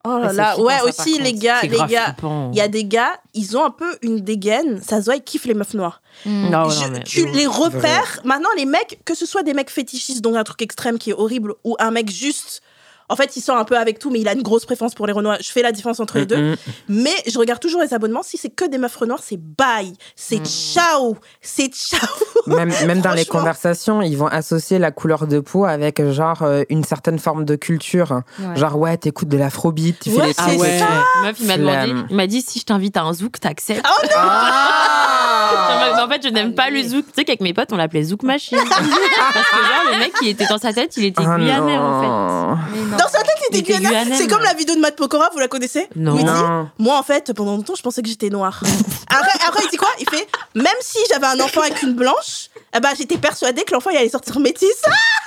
[0.04, 2.14] Oh là Ouais, là, ouais ça, aussi les gars, les gars,
[2.52, 5.22] il y a des gars, ils ont un peu une dégaine, ça se voit, ils
[5.22, 6.00] kiffent les meufs noires.
[6.24, 6.50] Mm.
[6.50, 8.20] Non, Je- non, mais- tu les repères.
[8.24, 11.14] Maintenant, les mecs, que ce soit des mecs fétichistes, donc un truc extrême qui est
[11.14, 12.62] horrible, ou un mec juste.
[13.08, 15.06] En fait, il sort un peu avec tout, mais il a une grosse préférence pour
[15.06, 15.36] les renois.
[15.40, 16.36] Je fais la différence entre les deux.
[16.36, 16.56] Mm, mm.
[16.88, 18.22] Mais je regarde toujours les abonnements.
[18.22, 19.92] Si c'est que des meufs renoirs, c'est bye.
[20.16, 21.16] C'est ciao.
[21.40, 22.00] C'est ciao.
[22.46, 26.62] Même, même dans les conversations, ils vont associer la couleur de peau avec genre euh,
[26.70, 28.22] une certaine forme de culture.
[28.38, 28.56] Ouais.
[28.56, 30.60] Genre ouais, t'écoutes de l'afrobeat, tu Ouais, fais les c'est Ah trucs.
[30.60, 30.78] ouais.
[30.78, 30.86] ça.
[31.24, 33.84] Meuf, il m'a demandé, il m'a dit si je t'invite à un zouk, t'acceptes.
[33.86, 37.04] Oh non Ah Mais en fait, je n'aime pas le zouk.
[37.06, 38.56] Tu sais qu'avec mes potes, on l'appelait zouk machine.
[38.68, 42.00] Parce que genre, le mec, il était dans sa tête, il était Ah guyanais en
[42.00, 42.76] fait.
[42.76, 42.96] Mais non.
[42.98, 44.16] Dans sa tête, il était guyanais.
[44.16, 45.86] C'est comme la vidéo de Matt Pokora, vous la connaissez?
[45.96, 46.14] Non.
[46.14, 46.68] Où il dit, Non.
[46.78, 48.60] Moi, en fait, pendant longtemps, je pensais que j'étais noire.
[49.10, 49.88] après, après, il dit quoi?
[50.00, 53.72] Il fait Même si j'avais un enfant avec une blanche, eh ben, j'étais persuadée que
[53.72, 54.82] l'enfant il allait sortir métisse.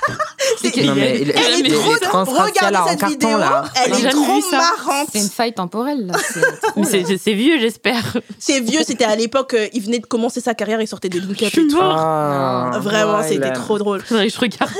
[0.60, 1.70] C'est- Non, mais il- elle est
[2.02, 3.64] trop Regardez cette carton, vidéo, là.
[3.84, 5.08] elle est trop marrante.
[5.12, 6.14] C'est une faille temporelle, là.
[6.84, 8.16] C'est vieux, j'espère.
[8.38, 11.18] C'est vieux, c'était à l'époque, euh, il venait de commencer sa carrière, il sortait de
[11.20, 11.96] Link Up Je suis mort.
[11.98, 14.02] Ah, Vraiment, c'était trop drôle.
[14.02, 14.70] Faudrait que je regarde.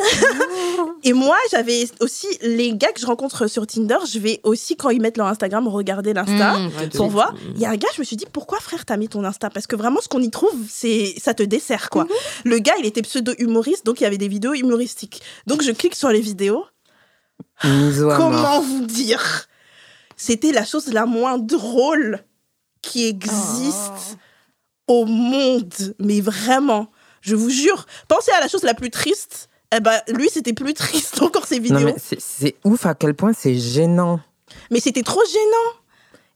[1.05, 4.91] Et moi, j'avais aussi les gars que je rencontre sur Tinder, je vais aussi, quand
[4.91, 6.59] ils mettent leur Instagram, regarder l'Insta.
[6.59, 8.61] Mm, tout de Pour voir, il y a un gars, je me suis dit, pourquoi
[8.61, 9.51] frère, t'as mis ton Insta?
[9.51, 12.07] Parce que vraiment, ce qu'on y trouve, c'est ça te dessert, quoi.
[12.45, 15.23] Le gars, il était pseudo-humoriste, donc il y avait des vidéos humoristiques.
[15.47, 16.65] Donc je clique sur les vidéos.
[17.65, 18.17] Mort.
[18.17, 19.49] Comment vous dire?
[20.17, 22.25] C'était la chose la moins drôle
[22.81, 24.19] qui existe
[24.87, 25.95] au monde.
[25.99, 26.91] Mais vraiment,
[27.21, 27.87] je vous jure.
[28.09, 29.49] Pensez à la chose la plus triste.
[29.75, 31.79] Eh ben, lui, c'était plus triste encore ses vidéos.
[31.81, 34.21] Non mais mais c'est- ouf à quel point c'est gênant.
[34.79, 35.79] c'était trop gênant.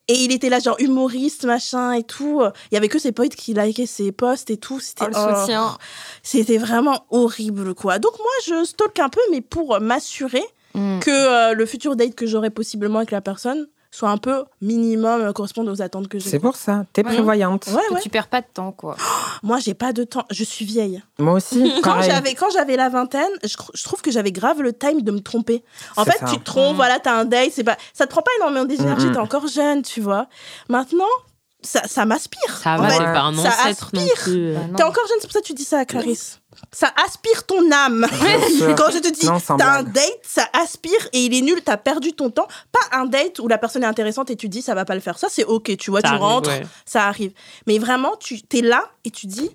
[0.09, 2.41] Et il était là, genre humoriste, machin et tout.
[2.71, 4.79] Il y avait que ses potes qui likaient ses posts et tout.
[4.79, 5.77] C'était Oh, le oh, soutien.
[6.23, 7.99] c'était vraiment horrible, quoi.
[7.99, 11.01] Donc moi, je stalk un peu, mais pour m'assurer Mm.
[11.01, 13.67] que euh, le futur date que j'aurai possiblement avec la personne
[13.97, 16.29] soit un peu minimum euh, corresponde aux attentes que j'ai.
[16.29, 17.15] C'est pour ça, t'es Ouais.
[17.15, 17.67] prévoyante.
[17.69, 18.01] Ouais.
[18.03, 18.95] Tu perds pas de temps, quoi.
[19.43, 20.27] Moi, j'ai pas de temps.
[20.31, 21.03] Je suis vieille.
[21.19, 25.01] Moi aussi, Quand j'avais quand j'avais la vingtaine, je, trouve que j'avais grave le time
[25.01, 25.65] de me tromper.
[25.97, 26.27] En fait, ça.
[26.27, 26.77] tu te trompes, Mm.
[26.77, 29.81] voilà, t'as un date, c'est pas, ça te prend pas énormément d'énergie, t'es encore jeune,
[29.81, 30.27] tu vois.
[30.69, 31.05] Maintenant,
[31.63, 32.55] ça, ça m'aspire.
[32.63, 34.55] Ça va, c'est pas un ancêtre non plus.
[34.77, 36.41] T'es encore jeune, c'est pour ça que tu dis ça à Clarisse.
[36.73, 38.07] Ça aspire ton âme.
[38.77, 39.27] Quand je te dis,
[39.59, 42.49] t'as un date, ça aspire et il est nul, t'as perdu ton temps.
[42.73, 45.01] Pas un date où la personne est intéressante et tu dis, ça va pas le
[45.01, 45.19] faire.
[45.19, 46.63] Ça, c'est ok, tu vois, Ça tu arrive, rentres, ouais.
[46.85, 47.33] ça arrive.
[47.67, 49.51] Mais vraiment, tu es là et tu dis,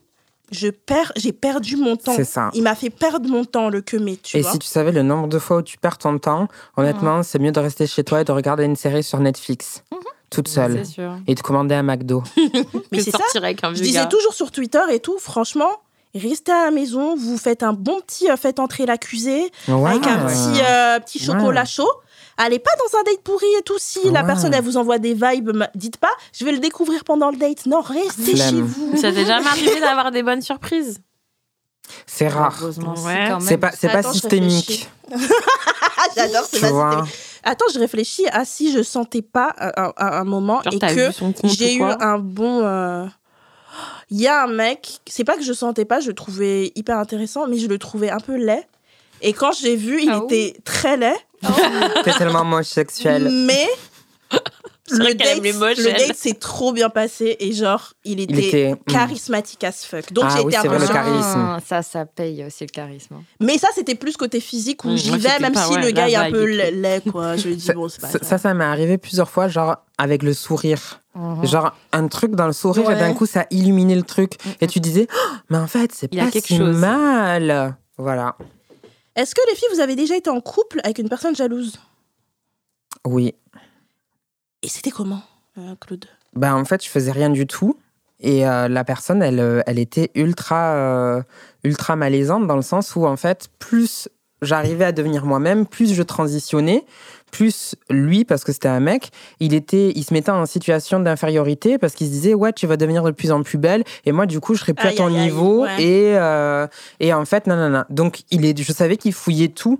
[0.51, 2.13] je perds, j'ai perdu mon temps.
[2.15, 2.49] C'est ça.
[2.53, 4.51] Il m'a fait perdre mon temps, le que mais, tu Et vois.
[4.51, 7.51] si tu savais le nombre de fois où tu perds ton temps, honnêtement, c'est mieux
[7.53, 9.83] de rester chez toi et de regarder une série sur Netflix,
[10.29, 11.13] toute seule, C'est sûr.
[11.27, 12.23] et de commander un McDo.
[12.91, 13.19] Mais c'est ça.
[13.35, 15.69] avec un Je disais toujours sur Twitter et tout, franchement,
[16.15, 20.25] restez à la maison, vous faites un bon petit euh, faites entrer l'accusé avec un
[20.25, 21.89] petit, euh, petit chocolat chaud.
[22.37, 23.77] Allez pas dans un date pourri et tout.
[23.77, 27.29] Si la personne elle vous envoie des vibes, dites pas, je vais le découvrir pendant
[27.29, 27.65] le date.
[27.65, 28.49] Non, restez Flemme.
[28.55, 28.97] chez vous.
[28.97, 30.99] Ça t'est jamais arrivé d'avoir des bonnes surprises?
[32.07, 32.57] C'est rare.
[33.05, 33.29] Ouais.
[33.41, 34.89] C'est pas, c'est pas systémique.
[36.15, 36.67] J'adore, c'est pas
[37.01, 37.15] systémique.
[37.43, 40.79] Attends, je réfléchis à si je sentais pas à, à- à un moment Genre, et
[40.79, 41.11] que
[41.43, 42.61] j'ai eu un bon.
[42.63, 43.05] euh,
[44.09, 46.97] Il y a un mec, c'est pas que je sentais pas, je le trouvais hyper
[46.97, 48.65] intéressant, mais je le trouvais un peu laid.
[49.21, 51.15] Et quand j'ai vu, il Ah était très laid.
[52.03, 53.29] T'es tellement moche sexuelle.
[53.31, 53.67] Mais
[54.91, 55.39] le date,
[55.77, 58.71] le date s'est trop bien passé et genre, il était, Il était.
[58.73, 58.91] mm.
[58.91, 60.11] charismatique as fuck.
[60.11, 61.39] Donc Ah j'ai oui, été un peu le charisme.
[61.39, 63.15] Ah, Ça, ça paye aussi le charisme.
[63.39, 65.91] Mais ça, c'était plus côté physique où Mmh, j'y vais, même pas- si ouais, le
[65.91, 67.37] gars est un peu laid, quoi.
[67.37, 70.23] Je lui dis, bon, c'est pas Ça, ça, ça m'est arrivé plusieurs fois, genre avec
[70.23, 71.00] le sourire.
[71.43, 74.37] Genre un truc dans le sourire et d'un coup ça illuminait le truc.
[74.61, 76.77] Et tu disais, Oh, mais en fait, c'est pas quelque si chose.
[76.77, 77.75] mal.
[77.97, 78.35] Voilà.
[79.15, 81.77] Est-ce que les filles, vous avez déjà été en couple avec une personne jalouse?
[83.05, 83.35] Oui.
[84.63, 85.21] Et c'était comment,
[85.57, 86.05] euh, Claude?
[86.33, 87.77] Ben, en fait, je faisais rien du tout.
[88.21, 91.23] Et euh, la personne, elle, euh, elle était ultra, euh,
[91.63, 94.07] ultra malaisante dans le sens où, en fait, plus
[94.41, 96.85] j'arrivais à devenir moi-même, plus je transitionnais,
[97.31, 101.77] plus lui, parce que c'était un mec, il était, il se mettait en situation d'infériorité
[101.77, 104.25] parce qu'il se disait ouais tu vas devenir de plus en plus belle et moi
[104.25, 105.81] du coup je serai plus à ton aïe, aïe, niveau ouais.
[105.81, 106.67] et euh,
[106.99, 109.79] et en fait non non non donc il est, je savais qu'il fouillait tout.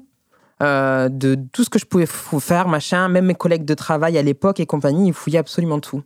[0.64, 4.22] euh, de tout ce que je pouvais faire, machin, même mes collègues de travail à
[4.22, 6.03] l'époque et compagnie, ils fouillaient absolument tout.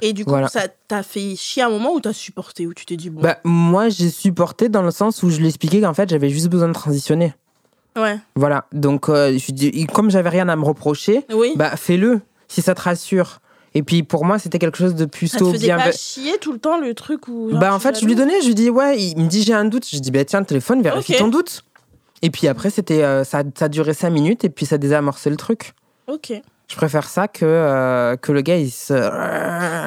[0.00, 0.46] Et du coup, Voilà.
[0.48, 3.20] ça t'a fait chier un moment où t'as supporté, où tu t'es dit bon.
[3.20, 6.48] Bah, moi, j'ai supporté dans le sens où je lui expliquais qu'en fait, j'avais juste
[6.48, 7.34] besoin de transitionner.
[7.96, 8.18] Ouais.
[8.36, 8.66] Voilà.
[8.72, 11.52] Donc, euh, je dis, comme j'avais rien à me reprocher, Oui.
[11.56, 13.40] bah, fais-le si ça te rassure.
[13.76, 15.76] Et puis, pour moi, c'était quelque chose de ça te plutôt faisait bien.
[15.78, 17.50] pas chier tout le temps le truc où.
[17.50, 19.42] genre, Bah, en tu fait, je lui donnais, je lui dis, ouais, il me dit,
[19.42, 19.86] j'ai un doute.
[19.90, 21.18] Je dis, bah, tiens, le téléphone, vérifie Ok.
[21.18, 21.64] ton doute.
[22.22, 25.28] Et puis après, c'était, euh, ça, ça a duré cinq minutes et puis ça désamorçait
[25.30, 25.72] le truc.
[26.06, 26.32] Ok.
[26.68, 28.94] Je préfère ça que, euh, que le gars, il se.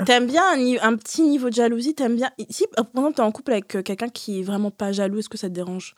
[0.05, 2.29] T'aimes bien un, un petit niveau de jalousie T'aimes bien.
[2.49, 5.29] Si, par exemple, t'es en couple avec euh, quelqu'un qui est vraiment pas jaloux, est-ce
[5.29, 5.95] que ça te dérange?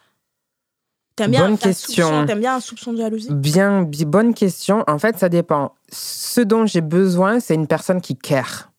[1.20, 2.26] T'aimes bien Bonne question.
[2.26, 3.28] T'aimes bien un soupçon de jalousie?
[3.32, 4.84] Bien, bi- bonne question.
[4.88, 5.74] En fait, ça dépend.
[5.92, 8.70] Ce dont j'ai besoin, c'est une personne qui care.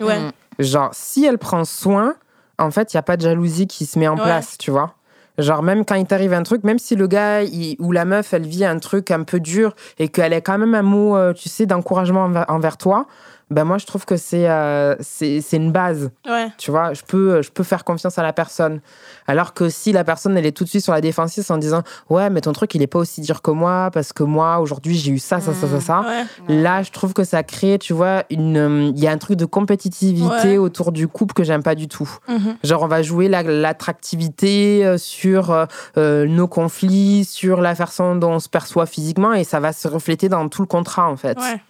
[0.00, 0.18] Ouais.
[0.20, 0.32] Mm.
[0.58, 2.14] Genre, si elle prend soin,
[2.58, 4.22] en fait, il n'y a pas de jalousie qui se met en Ouais.
[4.24, 4.94] place, tu vois.
[5.38, 8.32] Genre, même quand il t'arrive un truc, même si le gars il- ou la meuf,
[8.32, 11.34] elle vit un truc un peu dur et qu'elle a quand même un mot, euh,
[11.34, 13.06] tu sais, d'encouragement envers, envers toi,
[13.50, 16.10] ben moi, je trouve que c'est euh, c'est une base.
[16.28, 16.48] Ouais.
[16.58, 18.80] Tu vois, je peux, je peux faire confiance à la personne.
[19.28, 21.82] Alors que si la personne, elle est tout de suite sur la défensive en disant
[22.10, 24.96] Ouais, mais ton truc, il est pas aussi dur que moi parce que moi, aujourd'hui,
[24.96, 26.00] j'ai eu ça, ça, ça, ça, ça.
[26.48, 26.56] Ouais.
[26.60, 28.92] Là, je trouve que ça crée, tu vois, une.
[28.96, 30.58] Il y a un truc de compétitivité Ouais.
[30.58, 32.10] autour du couple que j'aime pas du tout.
[32.28, 32.56] Mhm.
[32.64, 35.66] Genre, on va jouer la- l'attractivité euh, sur
[35.96, 39.88] euh, nos conflits, sur la façon dont on se perçoit physiquement et ça va se
[39.88, 41.38] refléter dans tout le contrat, en fait.
[41.38, 41.60] Ouais.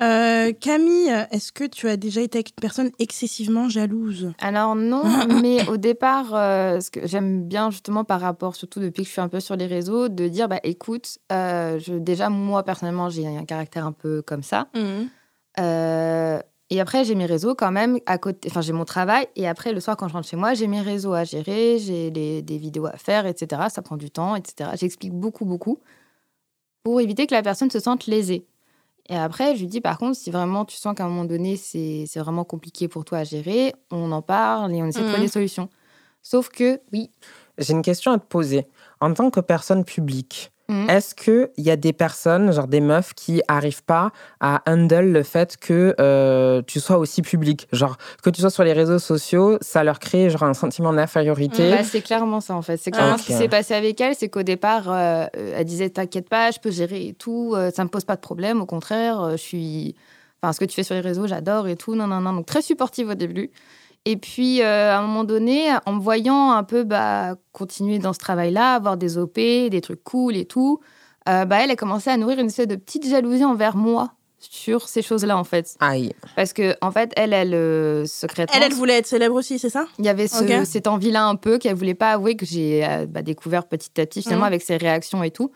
[0.00, 4.32] Euh, Camille, est-ce que tu as déjà été avec une personne excessivement jalouse?
[4.38, 5.02] Alors non,
[5.42, 9.12] mais au départ, euh, ce que j'aime bien justement par rapport, surtout depuis que je
[9.12, 13.08] suis un peu sur les réseaux, de dire bah écoute, euh, je, déjà moi personnellement
[13.08, 14.68] j'ai un caractère un peu comme ça.
[15.58, 16.38] Euh,
[16.70, 19.72] et après j'ai mes réseaux quand même à côté, enfin j'ai mon travail et après
[19.72, 22.86] le soir quand je rentre chez moi j'ai mes réseaux à gérer, j'ai des vidéos
[22.86, 23.62] à faire, etc.
[23.68, 24.70] Ça prend du temps, etc.
[24.74, 25.80] J'explique beaucoup beaucoup
[26.84, 28.46] pour éviter que la personne se sente lésée.
[29.08, 31.56] Et après, je lui dis, par contre, si vraiment tu sens qu'à un moment donné,
[31.56, 35.06] c'est c'est vraiment compliqué pour toi à gérer, on en parle et on essaie de
[35.06, 35.68] trouver des solutions.
[36.22, 37.10] Sauf que, oui,
[37.58, 38.66] J'ai une question à te poser.
[39.00, 40.90] En tant que personne publique, Mhm.
[40.90, 44.10] est-ce qu'il y a des personnes, genre des meufs, qui arrivent pas
[44.40, 47.66] à handle le fait que euh, tu sois aussi public?
[47.72, 51.70] Genre, que tu sois sur les réseaux sociaux, ça leur crée genre un sentiment d'infériorité.
[51.70, 52.76] bah, c'est clairement ça en fait.
[52.76, 55.90] C'est clairement ce qui s'est passé avec elle, c'est qu'au départ, euh, euh, elle disait
[55.90, 58.66] T'inquiète pas, je peux gérer et tout, euh, ça me pose pas de problème, au
[58.66, 59.94] contraire, euh, je suis.
[60.42, 62.32] Enfin, ce que tu fais sur les réseaux, j'adore et tout, non, non, non.
[62.32, 63.50] Donc, très supportive au début.
[64.10, 68.14] Et puis, euh, à un moment donné, en me voyant un peu bah, continuer dans
[68.14, 70.80] ce travail-là, avoir des OP, des trucs cool et tout,
[71.28, 74.88] euh, bah, elle a commencé à nourrir une espèce de petite jalousie envers moi sur
[74.88, 75.74] ces choses-là, en fait.
[75.80, 76.14] Aïe.
[76.36, 79.68] Parce que, en fait, elle, elle, euh, secrètement, Elle, elle voulait être célèbre aussi, c'est
[79.68, 79.84] ça?
[79.98, 83.04] Il y avait ce- cette envie-là un peu qu'elle voulait pas avouer que j'ai euh,
[83.06, 84.52] bah, découvert petit à petit, finalement, Mhm.
[84.52, 85.50] avec ses réactions et tout.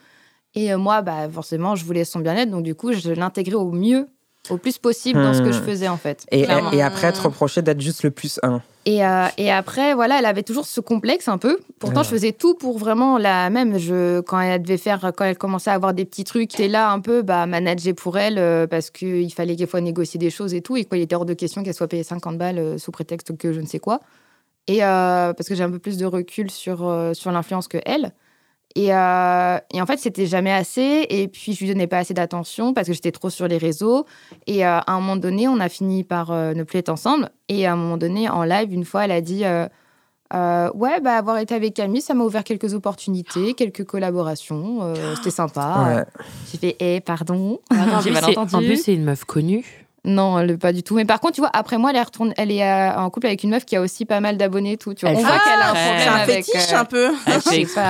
[0.55, 3.71] Et euh, moi, bah, forcément, je voulais son bien-être, donc du coup, je l'intégrais au
[3.73, 4.09] mieux,
[4.51, 5.65] au plus possible dans ce que je Hmm.
[5.65, 6.25] faisais, en fait.
[6.33, 8.61] Et, et après, te reprocher d'être juste le plus un.
[8.85, 11.59] Et, euh, et après, voilà, elle avait toujours ce complexe un peu.
[11.79, 12.05] Pourtant, Ouais.
[12.05, 13.79] je faisais tout pour vraiment la même.
[13.79, 16.91] Je, quand elle devait faire, quand elle commençait à avoir des petits trucs, j'étais là
[16.91, 20.53] un peu, bah, manager pour elle euh, parce qu'il fallait qu'il faut négocier des choses
[20.55, 20.77] et tout.
[20.77, 23.53] Et qu'il était hors de question qu'elle soit payée 50 balles euh, sous prétexte que
[23.53, 24.01] je ne sais quoi.
[24.67, 27.79] Et euh, parce que j'ai un peu plus de recul sur, euh, sur l'influence que
[27.87, 28.13] elle.
[28.75, 31.07] Et, euh, et en fait, c'était jamais assez.
[31.11, 34.07] Et puis, je lui donnais pas assez d'attention parce que j'étais trop sur les réseaux.
[34.47, 37.29] Et euh, à un moment donné, on a fini par euh, ne plus être ensemble.
[37.49, 39.67] Et à un moment donné, en live, une fois, elle a dit euh,
[40.35, 44.79] euh, Ouais, bah, avoir été avec Camille, ça m'a ouvert quelques opportunités, quelques collaborations.
[44.83, 46.07] euh, C'était sympa.
[46.17, 46.23] Ouais.
[46.51, 47.61] J'ai fait Eh, pardon.
[47.71, 48.55] en, J'ai plus, mal c'est- entendu.
[48.57, 49.82] en plus, c'est une meuf connue.
[50.05, 50.97] Non, elle, pas du tout.
[50.97, 53.29] Mais par contre, tu vois, après moi, elle est, retournée, elle est euh, en couple
[53.29, 54.95] avec une meuf qui a aussi pas mal d'abonnés et tout.
[54.95, 55.15] Tu vois.
[55.15, 56.45] On voit qu'elle a un problème C'est un avec.
[56.45, 57.13] fétiche euh, un peu.
[57.27, 57.83] Elle je fait sais exprès.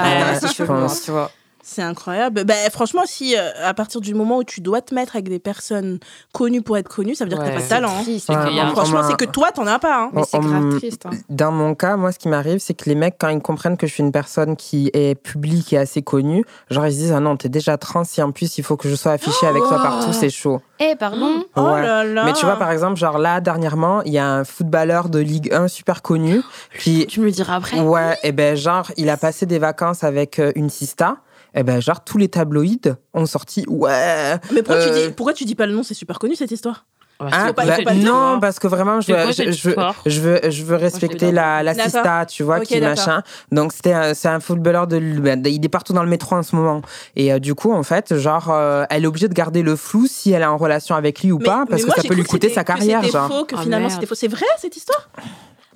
[0.57, 1.03] je hein, pense.
[1.03, 1.31] tu vois.
[1.65, 2.45] C'est incroyable.
[2.45, 5.39] Ben, franchement, si euh, à partir du moment où tu dois te mettre avec des
[5.39, 6.01] personnes
[6.33, 7.51] connues pour être connues, ça veut dire que Ouais.
[7.51, 7.93] t'as pas de talent.
[7.99, 8.03] hein.
[8.03, 8.31] Triste.
[8.31, 10.03] A Franchement, c'est que toi, t'en as pas.
[10.05, 10.11] hein.
[10.13, 11.07] Mais c'est grave triste.
[11.07, 11.11] hein.
[11.29, 13.87] Dans mon cas, moi, ce qui m'arrive, c'est que les mecs, quand ils comprennent que
[13.87, 17.21] je suis une personne qui est publique et assez connue, genre, ils se disent Ah
[17.21, 19.81] non, t'es déjà trans, si en plus, il faut que je sois affichée avec toi
[19.81, 20.61] partout, c'est chaud.
[20.81, 21.45] Eh, pardon.
[21.55, 21.83] Oh Ouais.
[21.83, 22.25] là là.
[22.25, 25.53] Mais tu vois, par exemple, genre là, dernièrement, il y a un footballeur de Ligue
[25.55, 26.43] 1 super connu
[26.81, 27.07] qui.
[27.07, 27.79] Tu me le diras après.
[27.81, 31.19] Ouais, et ben, genre, il a passé des vacances avec euh, une sista.
[31.55, 32.81] Et ben, genre, tous les tabloïds
[33.15, 34.35] ont sorti Ouais.
[34.53, 35.83] Mais pourquoi, tu Euh, dis, pourquoi tu dis pas le nom?
[35.83, 36.87] C'est super connu cette histoire.
[37.25, 38.39] Ah, faut pas- il bah, pas non, dire.
[38.41, 39.13] parce que vraiment, je C'est
[39.45, 39.77] veux, je, veux,
[40.07, 41.93] je veux, je veux respecter suis la, la D'accord.
[41.93, 43.23] sista, tu vois, Ok, qui machin.
[43.53, 44.99] Donc, c'était c'est un footballeur de.
[45.21, 46.83] bah, Il est partout dans le métro en ce moment.
[47.15, 50.07] Et euh, du coup, en fait, genre, euh, elle est obligée de garder le flou
[50.09, 52.15] si elle est en relation avec lui ou Mais- pas, parce moi, que ça peut
[52.15, 53.29] lui coûter sa carrière, genre.
[53.29, 54.17] faux, que Ah, finalement c'était faux.
[54.17, 55.09] C'est vrai cette histoire?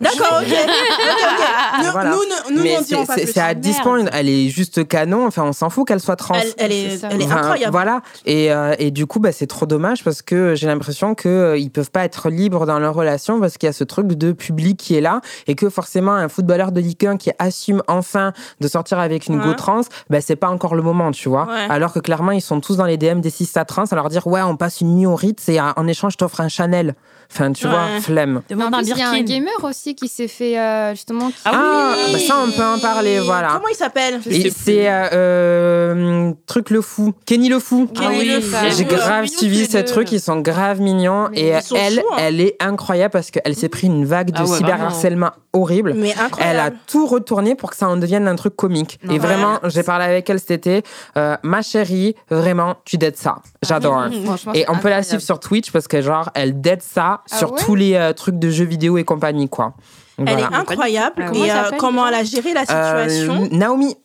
[0.00, 0.46] D'accord, ok.
[0.46, 1.82] ok, ok.
[1.84, 2.10] Nous, Voilà.
[2.10, 3.26] nous, nous Mais n'en dirons pas plus.
[3.32, 3.60] c'est à Merde.
[3.60, 6.34] 10 points, elle est juste canon, enfin, on s'en fout qu'elle soit trans.
[6.34, 7.08] Elle, elle est, C'est ça.
[7.10, 7.72] elle est Enfin, incroyable.
[7.72, 8.02] Voilà.
[8.24, 11.30] Et, euh, et du coup, bah, c'est trop dommage parce que j'ai l'impression qu'ils
[11.64, 14.32] ne peuvent pas être libres dans leur relation parce qu'il y a ce truc de
[14.32, 18.32] public qui est là et que forcément, un footballeur de Ligue 1 qui assume enfin
[18.60, 19.44] de sortir avec une Ouais.
[19.46, 21.46] go trans, bah, c'est pas encore le moment, tu vois.
[21.46, 21.66] Ouais.
[21.70, 24.08] Alors que clairement, ils sont tous dans les DM des 6 à trans à leur
[24.08, 26.48] dire Ouais, on passe une nuit au Ritz et euh, en échange, je t'offre un
[26.48, 26.94] Chanel.
[27.32, 27.72] Enfin, tu Ouais.
[27.72, 28.42] vois, flemme.
[28.48, 29.24] Demande un plus, il y a un Birkin.
[29.24, 31.28] gamer aussi qui s'est fait euh, justement.
[31.30, 32.12] qui- Ah Ah, oui.
[32.12, 33.48] bah, ça, on peut en parler, voilà.
[33.54, 34.20] Comment il s'appelle?
[34.30, 37.88] Et c'est euh, euh, truc le fou, Kenny le fou.
[37.98, 38.30] Ah oui.
[38.76, 41.28] J'ai grave suivi ces trucs, ils sont grave mignons.
[41.32, 42.16] Mais et elle, hein.
[42.18, 45.94] elle est incroyable parce qu'elle s'est pris une vague de Ah ouais, cyberharcèlement horrible.
[45.94, 48.98] Mais Elle a tout retourné pour que ça en devienne un truc comique.
[49.02, 49.18] Non, et ouais.
[49.18, 50.82] vraiment, j'ai parlé avec elle cet été.
[51.16, 53.36] Euh, ma chérie, vraiment, tu dettes ça.
[53.62, 54.04] J'adore.
[54.24, 57.22] Franchement, Et c'est on peut la suivre sur Twitch parce que, genre, elle dette ça
[57.30, 57.60] Ah sur ouais?
[57.64, 59.72] tous les euh, trucs de jeux vidéo et compagnie, quoi.
[60.18, 60.40] Elle Voilà.
[60.40, 61.14] est incroyable.
[61.18, 63.96] Ah, Et comment elle euh, comment elle a géré la Euh, situation Naomi,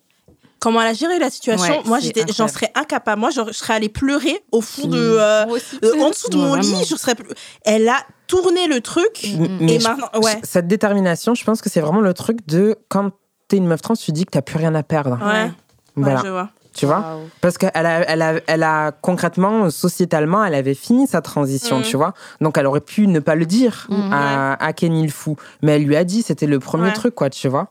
[0.59, 3.19] Comment elle a géré la situation Ouais, Moi, j'étais, j'en serais incapable.
[3.19, 5.17] Moi, je, je serais allée pleurer au fond de, Mm.
[5.19, 5.79] euh, aussi.
[5.83, 6.61] euh, en dessous de mon vraiment.
[6.79, 6.85] lit.
[6.87, 7.15] Je serais.
[7.15, 7.27] plus-
[7.65, 7.97] Elle a
[8.27, 9.25] tourné le truc.
[9.59, 10.39] mais Et maintenant, ouais.
[10.43, 13.09] cette détermination, je pense que c'est vraiment le truc de quand
[13.47, 15.17] t'es une meuf trans, tu dis que t'as plus rien à perdre.
[15.25, 15.45] Ouais.
[15.45, 15.51] Ouais,
[15.95, 16.21] Voilà.
[16.23, 16.49] je vois.
[16.73, 17.19] Tu vois?
[17.41, 21.83] Parce qu'elle a, elle a, elle a concrètement, sociétalement, elle avait fini sa transition, Mm.
[21.83, 22.13] tu vois?
[22.39, 24.13] Donc elle aurait pu ne pas le dire Mm.
[24.13, 25.35] à, à Kenny le fou.
[25.61, 26.93] Mais elle lui a dit, c'était le premier Ouais.
[26.93, 27.67] truc, quoi, tu vois?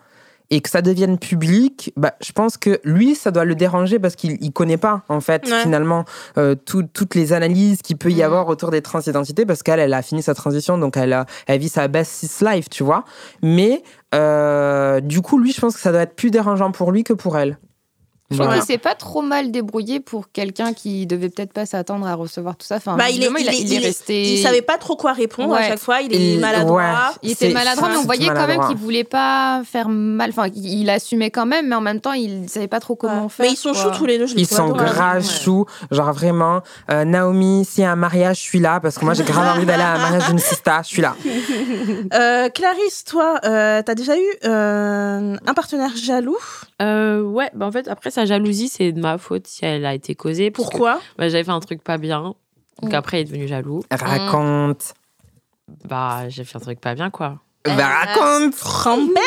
[0.52, 4.16] Et que ça devienne public, bah, je pense que lui, ça doit le déranger parce
[4.16, 5.60] qu'il ne connaît pas, en fait, Ouais.
[5.62, 6.04] finalement,
[6.38, 8.24] euh, tout- toutes les analyses qu'il peut y Mm.
[8.26, 11.60] avoir autour des transidentités parce qu'elle, elle a fini sa transition, donc elle, a, elle
[11.60, 13.04] vit sa best cis life, tu vois?
[13.42, 13.82] Mais
[14.14, 17.12] euh, du coup, lui, je pense que ça doit être plus dérangeant pour lui que
[17.12, 17.56] pour elle.
[18.30, 18.60] Je trouve Voilà.
[18.62, 22.56] qu'il s'est pas trop mal débrouillé pour quelqu'un qui devait peut-être pas s'attendre à recevoir
[22.56, 22.76] tout ça.
[22.76, 24.32] Enfin, Bah, il est, il, est, il est il est- resté.
[24.34, 26.00] il savait pas trop quoi répondre à chaque fois.
[26.00, 26.76] Il est Il- maladroit.
[26.80, 27.16] ouais.
[27.22, 30.30] Il était maladroit, mais on voyait quand même qu'il voulait pas faire mal.
[30.30, 33.28] Enfin, il assumait quand même, mais en même temps, il savait pas trop comment Ouais.
[33.28, 33.46] faire.
[33.46, 34.26] Mais ils sont choux tous les deux.
[34.26, 35.42] Je Ils sont grave Ouais.
[35.44, 36.60] choux, genre vraiment.
[36.92, 39.56] Euh, Naomi, s'il y a un mariage, je suis là parce que moi j'ai grave
[39.56, 41.16] envie d'aller à un mariage d'une sista, je suis là.
[42.14, 46.36] Euh, Clarisse, toi, euh, t'as déjà eu euh, un partenaire jaloux?
[46.82, 49.94] Euh, ouais, bah en fait, après, sa jalousie, c'est de ma faute si elle a
[49.94, 50.50] été causée.
[50.50, 51.00] parce que, Pourquoi?
[51.18, 52.34] bah, J'avais fait un truc pas bien.
[52.82, 52.94] Donc Mm.
[52.94, 53.82] après, il est devenu jaloux.
[53.90, 54.94] Raconte.
[55.88, 57.38] Bah, j'ai fait un truc pas bien, quoi.
[57.64, 58.56] Bah, raconte.
[58.56, 59.20] Trempé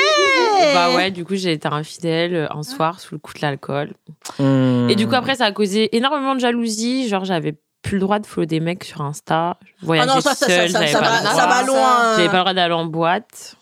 [0.74, 3.94] Bah ouais, du coup, j'ai été infidèle euh, un soir sous le coup de l'alcool.
[4.40, 4.88] Hmm.
[4.90, 7.08] Et du coup, après, ça a causé énormément de jalousie.
[7.08, 9.58] Genre, j'avais plus le droit de follow des mecs sur Insta.
[9.84, 11.64] Je Ah non, ça, ça, seule, ça, ça, j'avais ça pas va, le ça va
[11.64, 12.16] loin.
[12.18, 13.56] J'avais pas le droit d'aller en boîte.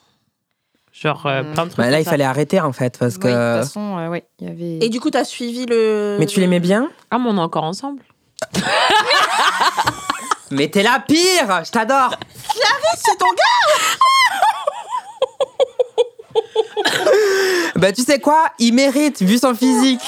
[1.02, 1.54] Genre, euh, Mm.
[1.54, 1.78] plein de trucs.
[1.84, 2.12] Bah, là, il ça.
[2.12, 3.28] fallait arrêter en fait parce Oui, que.
[3.28, 4.86] de toute façon, euh, ouais, il y avait.
[4.86, 6.18] Et du coup, t'as suivi le.
[6.20, 8.04] Mais tu l'aimais bien Ah, mais on est encore ensemble.
[10.52, 12.16] Mais t'es la pire Je t'adore
[12.98, 13.62] C'est ton gars
[17.76, 20.02] Bah, tu sais quoi Il mérite vu son physique.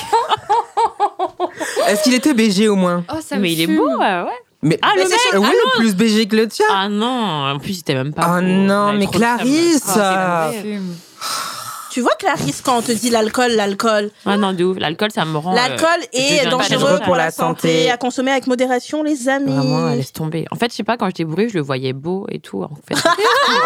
[1.87, 4.39] Est-ce qu'il était BG au moins Oh, ça me mais il est beau, ouais, ouais.
[4.63, 5.47] Mais, Ah, le Mais mec c'est oui,
[5.77, 6.65] plus BG que le tien.
[6.71, 7.05] Ah non,
[7.53, 8.37] en plus, il était même pas.
[8.37, 8.47] Oh beau.
[8.47, 9.07] non, mais.
[9.07, 10.51] Clarisse Ah.
[11.91, 14.09] Tu vois, Clarisse, quand on te dit l'alcool, l'alcool.
[14.25, 14.79] Ah non, de ouf.
[14.79, 15.53] L'alcool, ça me rend.
[15.53, 17.91] L'alcool euh, est dangereux dangereux pour la santé.
[17.91, 19.51] À consommer avec modération, les amis.
[19.53, 20.45] Vraiment, laisse tomber.
[20.49, 22.63] En fait, je sais pas, quand j'étais bourrée, je le voyais beau et tout.
[22.63, 22.95] En fait.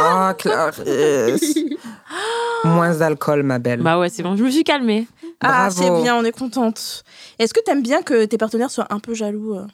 [0.02, 1.58] Oh, Clarisse.
[2.66, 3.82] Moins d'alcool, ma belle.
[3.82, 5.08] bah ouais, c'est bon, je me suis calmée.
[5.42, 7.04] Ah, c'est bien, on est contente.
[7.40, 9.66] Est-ce que t'aimes bien que tes partenaires soient un peu jaloux euh?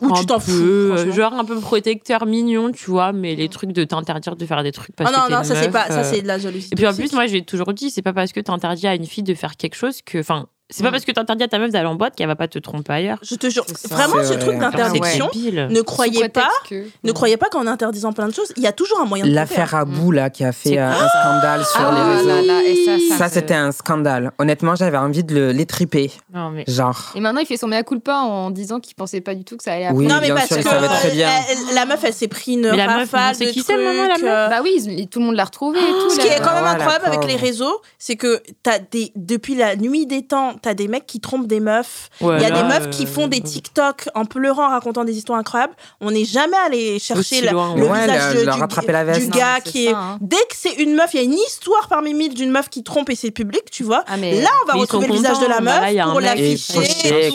[0.00, 3.72] Ou tu t'en fous euh, Genre un peu protecteur, mignon, tu vois, mais les trucs
[3.72, 5.86] de t'interdire de faire des trucs parce Ah non, que non, une ça c'est pas,
[5.88, 6.68] ça euh, c'est de la jalousie.
[6.72, 9.06] Et puis en plus, moi, j'ai toujours dit, c'est pas parce que t'interdis à une
[9.06, 10.18] fille de faire quelque chose que.
[10.18, 10.92] Enfin, c'est pas Mm.
[10.92, 13.18] parce que t'interdis à ta meuf d'aller en boîte qu'elle va pas te tromper ailleurs.
[13.22, 17.66] je te jure, vraiment ce truc d'interdiction, ne croyez pas, que- ne croyez pas qu'en
[17.66, 20.44] interdisant plein de choses, il y a toujours un moyen de L'affaire Abou, là, qui
[20.44, 22.28] a fait euh, quoi un scandale sur Ah les réseaux.
[22.28, 24.32] là là, et ça, ça, Ça, c'était un scandale.
[24.38, 26.10] Honnêtement, j'avais envie de le- l'étriper.
[26.32, 26.64] Non, mais.
[26.66, 27.12] Genre.
[27.14, 29.62] Et maintenant, il fait son mea culpa en disant qu'il pensait pas du tout que
[29.64, 29.88] ça allait.
[29.92, 31.28] Oui, Non mais bien parce sûr, que il savait très bien.
[31.50, 33.76] elle- la meuf, elle s'est pris une Mais la meuf, rafale c'est de qui trucs.
[33.76, 36.10] c'est, maman, la meuf euh, Bah oui, tout le monde l'a retrouvé et tout.
[36.10, 39.76] Ce qui est quand même incroyable avec les réseaux, c'est que t'as des depuis la
[39.76, 42.08] nuit des temps, t'as des mecs qui trompent des meufs.
[42.20, 45.04] Ouais, Il y a là, des meufs qui euh, font des TikTok en pleurant, racontant
[45.04, 45.74] des histoires incroyables.
[46.00, 48.00] On n'est jamais allé chercher le, loin, le ouais.
[48.02, 49.20] visage leur du, la veste.
[49.20, 49.90] du Non, gars qui est.
[49.90, 50.18] ça, hein.
[50.20, 52.82] Dès que c'est une meuf, il y a une histoire parmi mille d'une meuf qui
[52.82, 54.04] trompe et c'est public, tu vois.
[54.06, 57.32] Ah, mais Là, on va retrouver le visage de la meuf Bah là, pour l'afficher.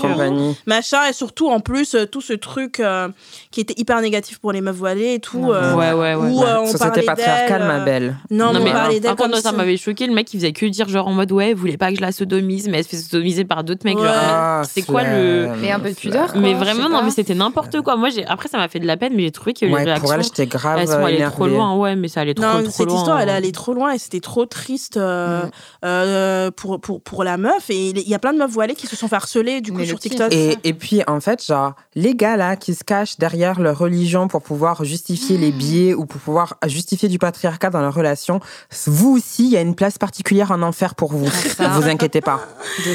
[0.65, 3.09] machin et surtout en plus euh, tout ce truc euh,
[3.51, 6.29] qui était hyper négatif pour les meufs voilées et tout euh, Ouais, ouais, ouais.
[6.29, 8.17] où on parlait patriarcale, d'elle, ma belle.
[8.31, 10.07] non, mais on parlait d'elle ça m'avait choqué.
[10.07, 12.01] Le mec, il faisait que dire genre en mode ouais, vous voulez pas que je
[12.01, 13.97] la sodomise, mais elle se fait sodomiser par d'autres mecs.
[13.97, 14.03] Ouais.
[14.03, 15.49] Genre, Ah, c'est quoi le.
[15.61, 16.41] Mais un peu de pudeur, quoi.
[16.41, 17.95] Mais vraiment, non, mais c'était n'importe quoi.
[17.95, 19.99] Moi, j'ai après, ça m'a fait de la peine, mais j'ai trouvé que les Ouais,
[19.99, 21.75] pour elle, j'étais grave elles sont allées trop loin.
[21.75, 22.97] Ouais, mais ça allait trop, non, trop cette loin.
[22.97, 25.49] histoire, elle est allée trop loin et c'était trop triste euh, Mm.
[25.85, 27.69] euh, pour, pour, pour la meuf.
[27.69, 29.77] Et il y a plein de meufs voilées qui se sont fait harceler du coup
[29.79, 30.31] Mais sur TikTok.
[30.33, 34.27] Et, et puis, en fait, genre, les gars là qui se cachent derrière leur religion
[34.27, 38.39] pour pouvoir justifier les biais ou pour pouvoir justifier du patriarcat dans leur relation,
[38.87, 41.25] vous aussi, il y a une place particulière en enfer pour vous.
[41.25, 42.39] Ne vous inquiétez pas.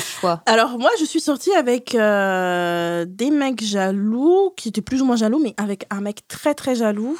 [0.05, 0.43] Choix.
[0.47, 5.17] Alors moi, je suis sortie avec euh, des mecs jaloux, qui étaient plus ou moins
[5.17, 7.19] jaloux, mais avec un mec très très jaloux.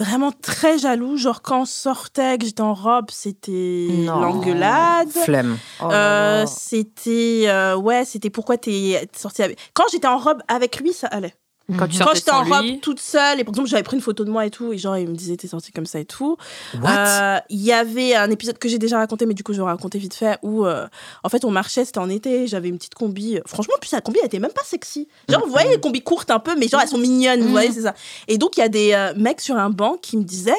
[0.00, 1.16] Vraiment très jaloux.
[1.16, 5.08] Genre quand on sortait, que j'étais en robe, c'était l'engueulade.
[5.10, 5.56] Flemme.
[5.80, 10.80] Oh Euh, c'était euh, ouais c'était pourquoi t'es sortie avec quand j'étais en robe avec
[10.80, 11.34] lui ça allait
[11.78, 14.02] Quand tu quand j'étais en robe lui, toute seule et par exemple j'avais pris une
[14.02, 16.04] photo de moi et tout et genre il me disait t'es sortie comme ça et
[16.04, 16.36] tout.
[16.74, 19.64] Euh, il y avait un épisode que j'ai déjà raconté mais du coup je vais
[19.66, 20.86] raconter vite fait où euh,
[21.22, 24.18] en fait on marchait c'était en été j'avais une petite combi franchement puis sa combi
[24.20, 25.08] elle était même pas sexy.
[25.30, 27.52] Genre vous voyez les combis courtes un peu mais genre elles sont mignonnes vous Mhm.
[27.52, 27.94] voyez c'est ça.
[28.28, 30.52] Et donc il y a des euh, mecs sur un banc qui me disaient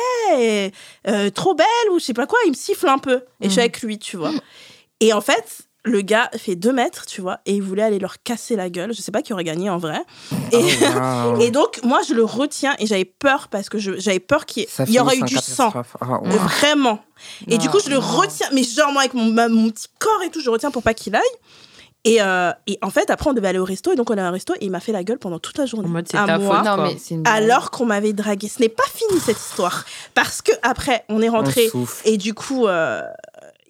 [1.08, 3.22] euh, trop belle ou je sais pas quoi ils me sifflent un peu.
[3.42, 3.60] Et je suis Mhm.
[3.60, 4.32] avec lui tu vois.
[5.02, 8.22] Et en fait le gars fait deux mètres, tu vois, et il voulait aller leur
[8.24, 8.94] casser la gueule.
[8.94, 10.00] Je sais pas qui aurait gagné en vrai.
[10.52, 11.40] Et, Oh, wow.
[11.42, 14.92] et donc, moi, je le retiens et j'avais peur parce que j'avais peur qu'il y,
[14.92, 15.72] y aurait eu du sang.
[16.02, 17.00] Ah, Vraiment.
[17.48, 20.22] Et du coup, je le retiens, mais genre, moi, avec mon, ma- mon petit corps
[20.26, 21.22] et tout, je retiens pour pas qu'il aille.
[22.08, 24.22] Et, euh, et en fait, après, on devait aller au resto, et donc on a
[24.22, 25.88] un resto, et il m'a fait la gueule pendant toute la journée.
[25.88, 26.66] En mode, c'est à ta moi, faute.
[26.66, 26.84] Non, quoi.
[26.88, 28.48] mais c'est une alors qu'on m'avait dragué.
[28.48, 29.86] Ce n'est pas fini cette histoire.
[30.14, 31.68] Parce que après, on est rentré,
[32.06, 33.02] et du coup, euh,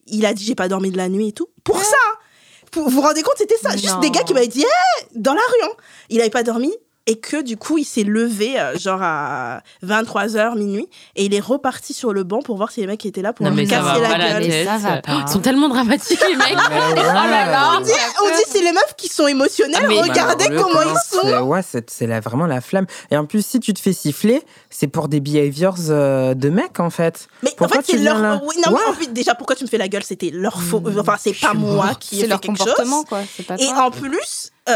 [0.07, 1.47] il a dit j'ai pas dormi de la nuit et tout.
[1.63, 2.17] Pour ça, hein.
[2.71, 3.75] Pour- vous vous rendez compte, c'était ça.
[3.77, 5.69] Juste des gars qui m'avaient dit Hey dans la rue.
[5.69, 5.73] hein.
[6.09, 6.73] Il avait pas dormi.
[7.07, 10.87] Et que du coup, il s'est levé euh, genre à 23h, minuit.
[11.15, 13.45] Et il est reparti sur le banc pour voir si les mecs étaient là pour
[13.45, 14.47] Non, ça casser va la pas la gueule.
[14.49, 14.67] tête.
[14.67, 15.23] Ça va pas.
[15.27, 16.47] Ils sont tellement dramatiques, les mecs.
[16.57, 16.95] Oh
[17.27, 17.73] là là.
[17.77, 17.91] On dit,
[18.23, 19.81] on dit c'est les meufs qui sont émotionnelles.
[19.83, 21.21] Ah, mais- Regardez comment ils sont.
[21.27, 22.85] c'est- Ouais, c'est c'est la- vraiment la flamme.
[23.11, 26.79] Et en plus, si tu te fais siffler, c'est pour des behaviors euh, de mecs,
[26.79, 27.27] en fait.
[27.43, 28.19] Mais Pourquoi en fait, tu c'est leur.
[28.19, 28.81] là Oui, non, mais Ouais.
[28.89, 30.03] en fait, déjà, pourquoi tu me fais la gueule?
[30.03, 30.83] C'était leur faute.
[30.97, 32.73] Enfin, c'est pas moi qui ai fait leur quelque chose.
[33.07, 33.19] quoi.
[33.35, 33.83] C'est pas Et toi.
[33.85, 34.75] en plus, euh,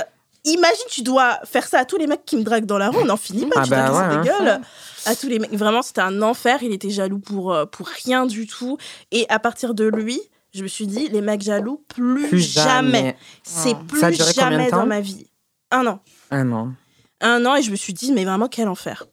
[0.51, 2.97] imagine, tu dois faire ça à tous les mecs qui me draguent dans la rue,
[3.01, 4.21] on n'en finit pas, Ah tu bah ouais, des hein.
[4.39, 4.61] gueules
[5.05, 5.53] à tous les mecs.
[5.53, 8.77] Vraiment, c'était un enfer, il était jaloux pour, euh, pour rien du tout.
[9.11, 10.19] Et à partir de lui,
[10.53, 12.91] je me suis dit, les mecs jaloux, plus, Plus jamais.
[12.99, 13.17] jamais.
[13.43, 13.83] C'est Ah.
[13.87, 15.27] plus Ça a duré combien de jamais dans ma vie.
[15.71, 15.99] Un an.
[16.31, 16.73] Ah non.
[17.21, 19.05] Un an, et je me suis dit, mais vraiment, quel enfer.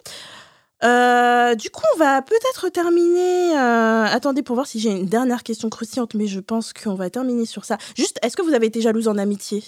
[0.85, 3.57] Euh, du coup, on va peut-être terminer.
[3.59, 7.09] euh, Attendez pour voir si j'ai une dernière question croustillante, mais je pense qu'on va
[7.11, 7.79] terminer sur ça.
[7.97, 9.65] Juste, est-ce que vous avez été jalouse en amitié?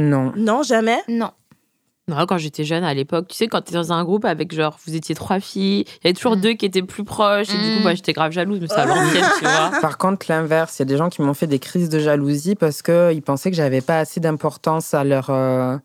[0.00, 0.32] Non.
[0.36, 0.98] Non, jamais?
[1.08, 1.30] Non.
[2.08, 4.76] Non, quand j'étais jeune à l'époque, tu sais, quand t'es dans un groupe avec genre,
[4.84, 6.40] vous étiez trois filles, il y avait toujours Mm.
[6.40, 7.82] deux qui étaient plus proches, et du coup, Mm.
[7.82, 9.70] moi, j'étais grave jalouse, mais à l'ancienne, tu vois.
[9.80, 12.56] Par contre, l'inverse, il y a des gens qui m'ont fait des crises de jalousie
[12.56, 15.76] parce qu'ils pensaient que j'avais pas assez d'importance à, leur, euh,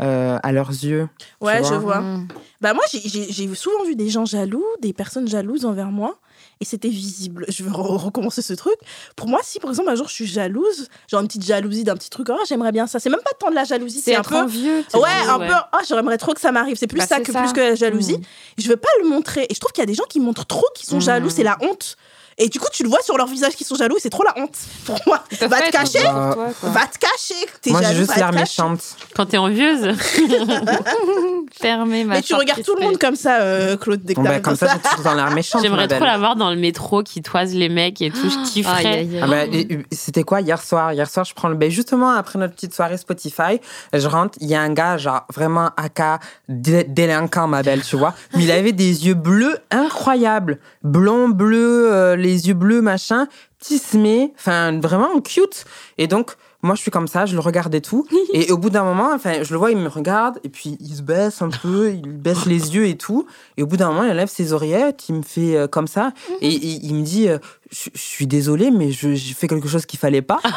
[0.00, 1.08] euh, à leurs yeux.
[1.40, 2.00] Ouais, je vois.
[2.00, 2.28] Mm.
[2.60, 6.18] Bah moi, j'ai souvent vu des gens jaloux, des personnes jalouses envers moi,
[6.64, 7.44] et c'était visible.
[7.48, 8.74] Je re- recommencer ce truc.
[9.16, 11.94] Pour moi, si par exemple un jour je suis jalouse, genre une petite jalousie d'un
[11.94, 12.98] petit truc, oh j'aimerais bien ça.
[12.98, 14.36] C'est même pas tant de la jalousie, c'est un peu.
[14.36, 14.82] envieux.
[14.90, 15.48] tu Ouais, un ouais.
[15.48, 15.54] peu.
[15.74, 16.76] Oh, j'aimerais trop que ça m'arrive.
[16.76, 17.42] C'est plus Bah, ça que ça.
[17.42, 18.16] plus que la jalousie.
[18.18, 18.22] Mm.
[18.58, 19.46] Je veux pas le montrer.
[19.50, 21.02] Et je trouve qu'il y a des gens qui montrent trop qu'ils sont Mm.
[21.02, 21.30] jaloux.
[21.30, 21.96] C'est la honte.
[22.38, 23.96] Et du coup, tu le vois sur leur visage qu'ils sont jaloux.
[23.96, 24.56] et C'est trop la honte.
[24.86, 26.02] Pour moi, va te cacher.
[26.02, 27.34] Va te cacher.
[27.62, 28.80] T'es Moi, j'ai jaloux, juste l'air méchante.
[29.14, 29.96] Quand t'es envieuse.
[31.60, 34.24] Fermé, ma Mais tu regardes tout le monde comme ça, euh, Claude, dès que Bon,
[34.24, 35.62] bah, comme ça, j'ai toujours dans l'air méchante.
[35.62, 38.44] J'aimerais trop la voir dans le métro qui toise les mecs et tout, je Aïe,
[38.46, 39.08] kifferais.
[39.22, 40.92] Ah bah, et c'était quoi hier soir?
[40.92, 43.60] Hier soir, je prends le bain justement après notre petite soirée Spotify.
[43.92, 47.96] Je rentre, il y a un gars, genre vraiment aka dé- délinquant, ma belle, tu
[47.96, 48.14] vois.
[48.34, 50.58] Mais il avait des yeux bleus incroyables.
[50.82, 53.28] Blond, bleu, euh, les yeux bleus, machin.
[53.58, 55.64] Petit smé, enfin vraiment cute.
[55.96, 58.06] Et donc, moi, je suis comme ça, je le regarde et tout.
[58.32, 60.96] Et au bout d'un moment, enfin, je le vois, il me regarde, et puis il
[60.96, 63.26] se baisse un peu, il baisse les yeux et tout.
[63.58, 66.12] Et au bout d'un moment, il enlève ses oreillettes, il me fait euh, comme ça,
[66.40, 67.38] et, et il me dit euh,
[67.74, 70.38] Je je suis désolé, mais je- j'ai fait quelque chose qu'il fallait pas.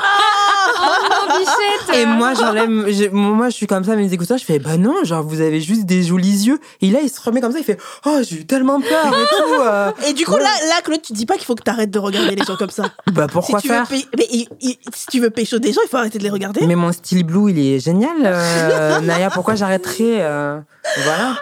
[1.39, 4.77] Bichette Et moi, j'enlève, je- moi, je suis comme ça, mes écouteurs, je fais, bah
[4.77, 6.59] non, genre, vous avez juste des jolis yeux.
[6.81, 9.11] Et là, il se remet comme ça, il fait, oh, j'ai eu tellement peur et
[9.11, 9.61] tout.
[9.61, 9.91] euh.
[10.07, 10.39] Et du coup, Ouais.
[10.43, 12.55] là, là, Claude, tu dis pas qu'il faut que tu arrêtes de regarder les gens
[12.55, 12.83] comme ça.
[13.11, 15.89] Bah pourquoi si tu faire mais il- il- si tu veux pécho des gens, il
[15.89, 16.65] faut arrêter de les regarder.
[16.67, 19.29] Mais mon style blue, il est génial, euh, Naya.
[19.31, 20.59] Pourquoi j'arrêterais euh,
[21.03, 21.37] Voilà.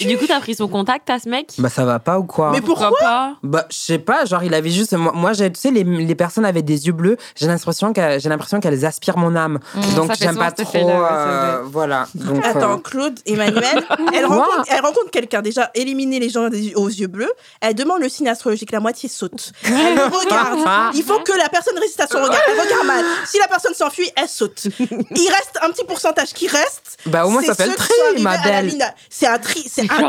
[0.00, 1.52] Et du coup, t'as pris son contact à ce mec?
[1.58, 2.50] Bah ça va pas ou quoi?
[2.52, 3.34] Mais pourquoi pas?
[3.42, 4.24] Bah je sais pas.
[4.24, 4.92] Genre il avait juste.
[4.94, 8.20] Moi, moi, j'ai- tu sais, les, les personnes avec des yeux bleus, j'ai l'impression qu'elles,
[8.20, 9.58] j'ai l'impression qu'elles aspirent mon âme.
[9.74, 10.90] Mmh, Donc j'aime pas trop.
[10.90, 12.06] euh, voilà.
[12.14, 12.44] Donc.
[12.44, 15.42] euh, Attends, Claude, Emmanuel, elle rencontre, elle rencontre quelqu'un.
[15.42, 17.32] Déjà, éliminer les gens aux yeux bleus.
[17.60, 18.70] Elle demande le signe astrologique.
[18.72, 19.52] La moitié saute.
[19.64, 20.94] Elle le regarde.
[20.94, 22.40] Il faut que la personne résiste à son regard.
[22.52, 23.04] Elle regarde mal.
[23.26, 24.64] Si la personne s'enfuit, elle saute.
[24.80, 26.96] Il reste un petit pourcentage qui reste.
[27.06, 27.92] Bah au moins ça fait le tri,
[28.22, 28.72] ma belle.
[29.10, 30.04] C'est un tri, c'est un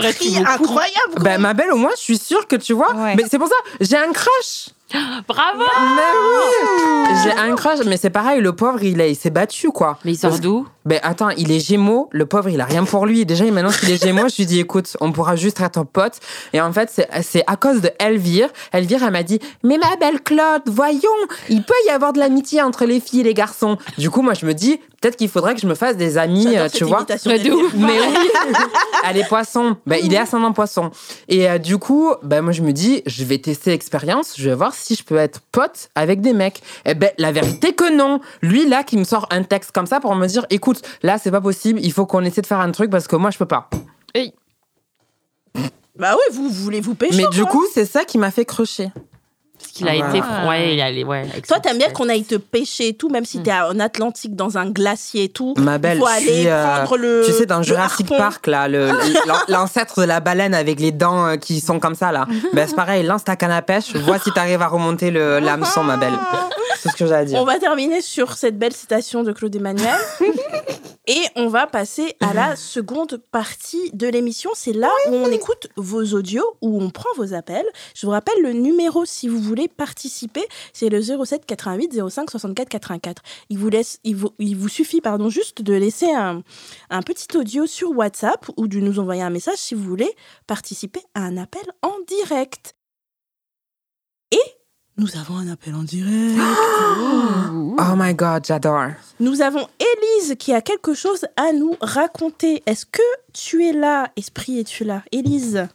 [0.45, 1.15] incroyable.
[1.21, 2.93] Bah ma belle, au moins je suis sûre que tu vois.
[2.95, 3.15] Ouais.
[3.15, 4.69] Mais c'est pour ça, j'ai un crush.
[5.27, 7.79] Bravo Mais oui, j'ai un crush.
[7.87, 9.97] Mais c'est pareil, le pauvre, il, est- il s'est battu quoi.
[10.05, 10.67] Mais il sort d'où?
[10.85, 13.25] Ben attends, il est Gémeaux, le pauvre, il a rien pour lui.
[13.25, 16.19] Déjà, maintenant qu'il est Gémeaux, je lui dis écoute, on pourra juste être ton pote.
[16.53, 18.49] Et en fait, c'est- c'est à cause de Elvire.
[18.73, 20.99] Elvire, elle m'a dit mais ma belle Claude, voyons,
[21.49, 23.77] il peut y avoir de l'amitié entre les filles et les garçons.
[23.97, 26.57] Du coup, moi, je me dis peut-être qu'il faudrait que je me fasse des amis,
[26.57, 27.05] euh, tu vois.
[27.27, 27.55] Mais de d'Elvire.
[27.57, 27.73] ouf.
[27.75, 28.27] Mais oui,
[29.07, 29.77] elle est poisson.
[29.85, 30.89] Ben, il est ascendant poisson.
[31.27, 34.55] Et euh, du coup, ben, moi, je me dis, je vais tester l'expérience, je vais
[34.55, 36.63] voir si je peux être pote avec des mecs.
[36.85, 38.19] Eh ben, la vérité que non.
[38.41, 41.31] Lui, là, qui me sort un texte comme ça pour me dire, écoute, là, c'est
[41.31, 43.45] pas possible, il faut qu'on essaie de faire un truc parce que moi, je peux
[43.45, 43.69] pas.
[45.97, 47.15] Bah oui, vous voulez vous pécho.
[47.15, 47.51] Mais du quoi.
[47.51, 48.89] coup, c'est ça qui m'a fait crocher.
[49.75, 50.21] Qu'il a Ah, été.
[50.21, 50.47] voilà.
[50.47, 51.03] Ouais, il a les.
[51.03, 54.33] Ouais, Toi, t'aimes bien qu'on aille te pêcher et tout, même si t'es en Atlantique,
[54.33, 55.53] dans un glacier et tout.
[55.57, 57.23] Ma belle, faut aller suis, euh, prendre le.
[57.25, 58.17] tu sais, dans Jurassic harpon.
[58.17, 58.69] Park, là,
[59.49, 62.25] l'ancêtre de la baleine avec les dents euh, qui sont comme ça, là.
[62.53, 65.83] Ben, c'est pareil, lance ta canne à pêche, vois si t'arrives à remonter le- l'hameçon,
[65.83, 66.13] ma belle.
[66.79, 67.37] C'est ce que j'ai à dire.
[67.41, 69.95] On va terminer sur cette belle citation de Claude Emmanuel.
[71.07, 74.51] et on va passer à la seconde partie de l'émission.
[74.55, 77.65] C'est là où on écoute vos audios, où on prend vos appels.
[77.95, 80.43] Je vous rappelle le numéro si vous voulez participer.
[80.73, 83.21] C'est le 07 88 05 64 84.
[83.49, 86.43] Il vous, laisse, il vous, il vous suffit pardon, juste de laisser un,
[86.89, 90.11] un petit audio sur WhatsApp ou de nous envoyer un message si vous voulez
[90.47, 92.75] participer à un appel en direct.
[94.31, 94.55] Et
[94.97, 96.39] nous avons un appel en direct.
[97.77, 98.91] Oh my god, j'adore.
[99.19, 102.63] Nous avons Élise qui a quelque chose à nous raconter.
[102.65, 103.01] Est-ce que
[103.33, 105.03] tu es là, Esprit, es-tu là?
[105.11, 105.67] Élise,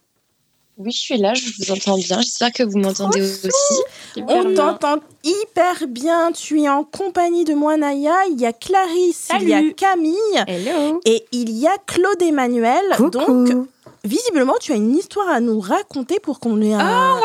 [0.83, 2.23] Oui, je suis là, je vous entends bien.
[2.23, 3.83] J'espère que vous m'entendez aussi.
[4.17, 6.33] On t'entend hyper bien.
[6.33, 8.15] Tu es en compagnie de moi, Naya.
[8.31, 9.61] Il y a Clarisse, il y a.
[9.77, 10.17] Camille
[10.47, 12.81] Hello et il y a Claude Emmanuel.
[12.97, 13.11] Coucou.
[13.11, 13.69] Donc,
[14.05, 16.81] visiblement, tu as une histoire à nous raconter pour qu'on ait un...
[16.81, 17.21] Ah,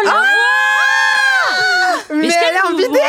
[2.14, 3.00] Mais elle est en vidéo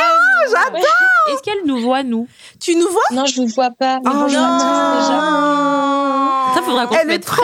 [0.49, 2.27] voit Est-ce qu'elle nous voit, nous
[2.59, 3.01] Tu nous vois?
[3.11, 3.99] Non, je vous vois pas.
[4.03, 5.19] Mais Oh bonjour à tous déjà.
[6.55, 7.43] Ça, faudra qu'on se Elle est mette trop.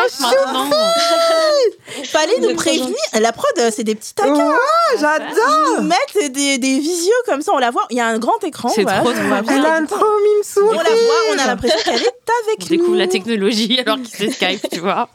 [2.13, 2.95] Fallait nous prévenir.
[3.19, 4.49] La prod, euh, c'est des petits taquins.
[4.49, 5.27] Ouais, j'adore.
[5.37, 7.85] Ils nous mettent des, des visios comme ça, on la voit.
[7.89, 8.69] Il y a un grand écran.
[8.69, 9.51] C'est voilà, trop, on.
[9.51, 10.83] Elle a un trop mime On sourire.
[10.83, 12.95] la voit, on a l'impression qu'elle est On avec découvre nous.
[12.97, 15.09] la technologie alors qu'il se Skype, tu vois.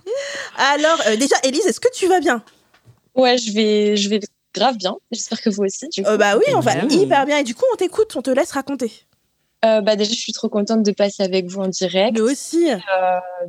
[0.56, 2.42] Alors, euh, déjà, Élise, est-ce que tu vas bien?
[3.14, 4.20] Ouais, je vais, je vais
[4.54, 4.96] grave bien.
[5.12, 5.88] J'espère que vous aussi.
[5.88, 6.08] Du coup.
[6.10, 6.98] Euh, Bah oui, on va Bien.
[7.00, 7.38] hyper bien.
[7.38, 8.92] Et du coup, on t'écoute, on te laisse raconter.
[9.64, 12.68] Euh, bah déjà, je suis trop contente de passer avec vous en direct, Nous aussi.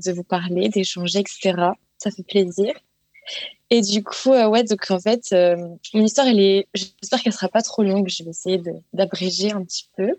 [0.05, 1.53] de vous parler, d'échanger, etc.
[1.97, 2.73] Ça fait plaisir.
[3.71, 5.55] Et du coup, euh, ouais, donc en fait, euh,
[5.93, 6.67] mon histoire, elle est.
[6.73, 8.09] J'espère qu'elle sera pas trop longue.
[8.09, 8.61] Je vais essayer
[8.93, 10.15] d'abréger un petit peu.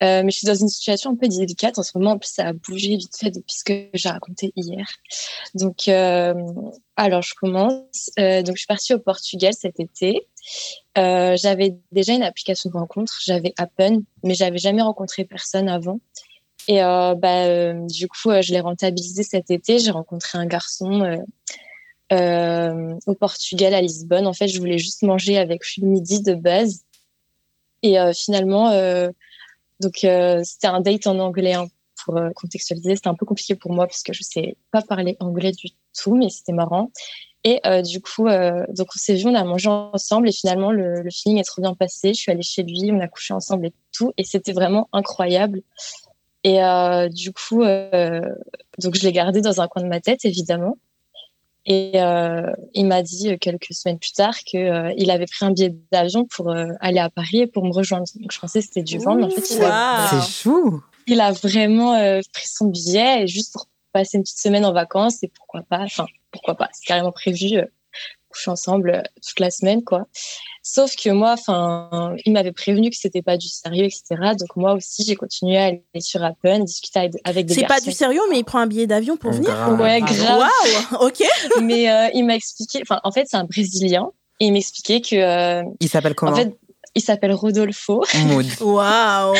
[0.00, 2.12] Euh, mais je suis dans une situation un peu délicate en ce moment.
[2.12, 4.86] En plus, ça a bougé vite fait depuis ce que j'ai raconté hier.
[5.54, 8.10] Donc, alors, je commence.
[8.16, 10.26] Donc, je suis partie au Portugal cet été.
[10.96, 13.18] J'avais déjà une application de rencontre.
[13.24, 16.00] J'avais Appen, mais j'avais jamais rencontré personne avant.
[16.68, 19.80] Et bah, du coup, je l'ai rentabilisé cet été.
[19.80, 21.18] J'ai rencontré un garçon
[22.12, 24.26] euh, au Portugal, à Lisbonne.
[24.26, 26.84] En fait, je voulais juste manger avec lui le midi de base.
[27.82, 29.10] Et euh, finalement, euh,
[29.80, 31.66] donc c'était un date en anglais hein,
[32.04, 32.96] pour contextualiser.
[32.96, 36.16] C'était un peu compliqué pour moi parce que je sais pas parler anglais du tout,
[36.16, 36.90] mais c'était marrant.
[37.44, 41.10] Et du coup, donc on s'est vu, on a mangé ensemble et finalement le, le
[41.10, 42.12] feeling est trop bien passé.
[42.12, 45.62] Je suis allée chez lui, on a couché ensemble et tout, et c'était vraiment incroyable.
[46.42, 46.58] Et
[47.10, 50.76] du coup, donc je l'ai gardé dans un coin de ma tête évidemment.
[51.70, 55.44] Et euh, il m'a dit euh, quelques semaines plus tard que euh, il avait pris
[55.44, 58.06] un billet d'avion pour euh, aller à Paris et pour me rejoindre.
[58.14, 60.22] Donc je pensais que c'était du vent, mais en fait il a, Waouh.
[60.22, 60.82] C'est chou.
[61.06, 61.92] il a vraiment
[62.32, 65.80] pris son billet et juste pour passer une petite semaine en vacances et pourquoi pas,
[65.80, 67.60] enfin pourquoi pas, c'est carrément prévu
[68.28, 70.06] couché ensemble euh, toute la semaine, quoi.
[70.62, 74.02] Sauf que moi, enfin, il m'avait prévenu que c'était pas du sérieux, etc.
[74.38, 77.80] Donc moi aussi, j'ai continué à aller sur Appen, discuter avec, avec des C'est pas
[77.80, 79.50] du sérieux, mais il prend un billet d'avion pour venir.
[79.50, 79.80] Grave.
[79.80, 80.38] Ouais, grave.
[80.38, 81.22] Waouh, ok.
[81.62, 84.10] Mais euh, il m'a expliqué, enfin, en fait, c'est un Brésilien.
[84.40, 86.32] Et il m'expliquait que, euh, Il s'appelle comment?
[86.32, 86.56] en fait,
[86.94, 88.02] il s'appelle Rodolfo.
[88.26, 88.46] Mood.
[88.60, 89.34] Waouh.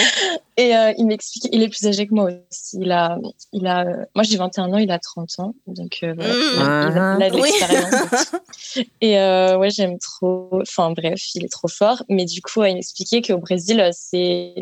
[0.56, 2.78] Et euh, il m'expliquait, il est plus âgé que moi aussi.
[2.80, 3.18] Il a,
[3.52, 5.54] il a, euh, moi j'ai 21 ans, il a 30 ans.
[5.66, 6.38] Donc, euh, voilà, Mmh.
[6.54, 7.42] il a- il a, il a de Oui.
[7.42, 8.32] l'expérience.
[9.00, 10.48] et euh, ouais, j'aime trop.
[10.62, 12.02] Enfin, bref, il est trop fort.
[12.08, 14.54] Mais du coup, il m'expliquait qu'au Brésil, c'est,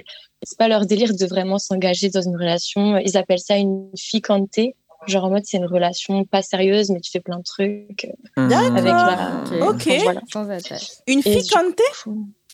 [0.42, 2.98] c'est pas leur délire de vraiment s'engager dans une relation.
[2.98, 4.58] Ils appellent ça une ficante.
[5.06, 8.08] Genre en mode, c'est une relation pas sérieuse, mais tu fais plein de trucs.
[8.36, 8.48] Mhm.
[8.48, 8.76] D'accord.
[8.76, 9.86] Avec la- Ok.
[9.88, 10.20] Enfin, voilà.
[10.32, 10.88] Sans attache.
[11.06, 11.80] Une ficante?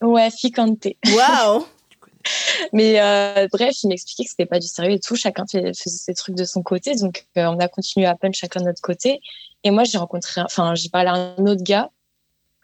[0.03, 0.87] Ouais, ficante.
[1.15, 1.67] Waouh.
[2.73, 5.17] Mais euh, bref, il m'expliquait que c'était pas du sérieux et tout.
[5.17, 6.95] Chacun fait- faisait ses trucs de son côté.
[6.95, 9.21] Donc, euh, on a continué à peine chacun de notre côté.
[9.65, 11.91] Et moi, j'ai rencontré, un- enfin, j'ai parlé à un autre gars.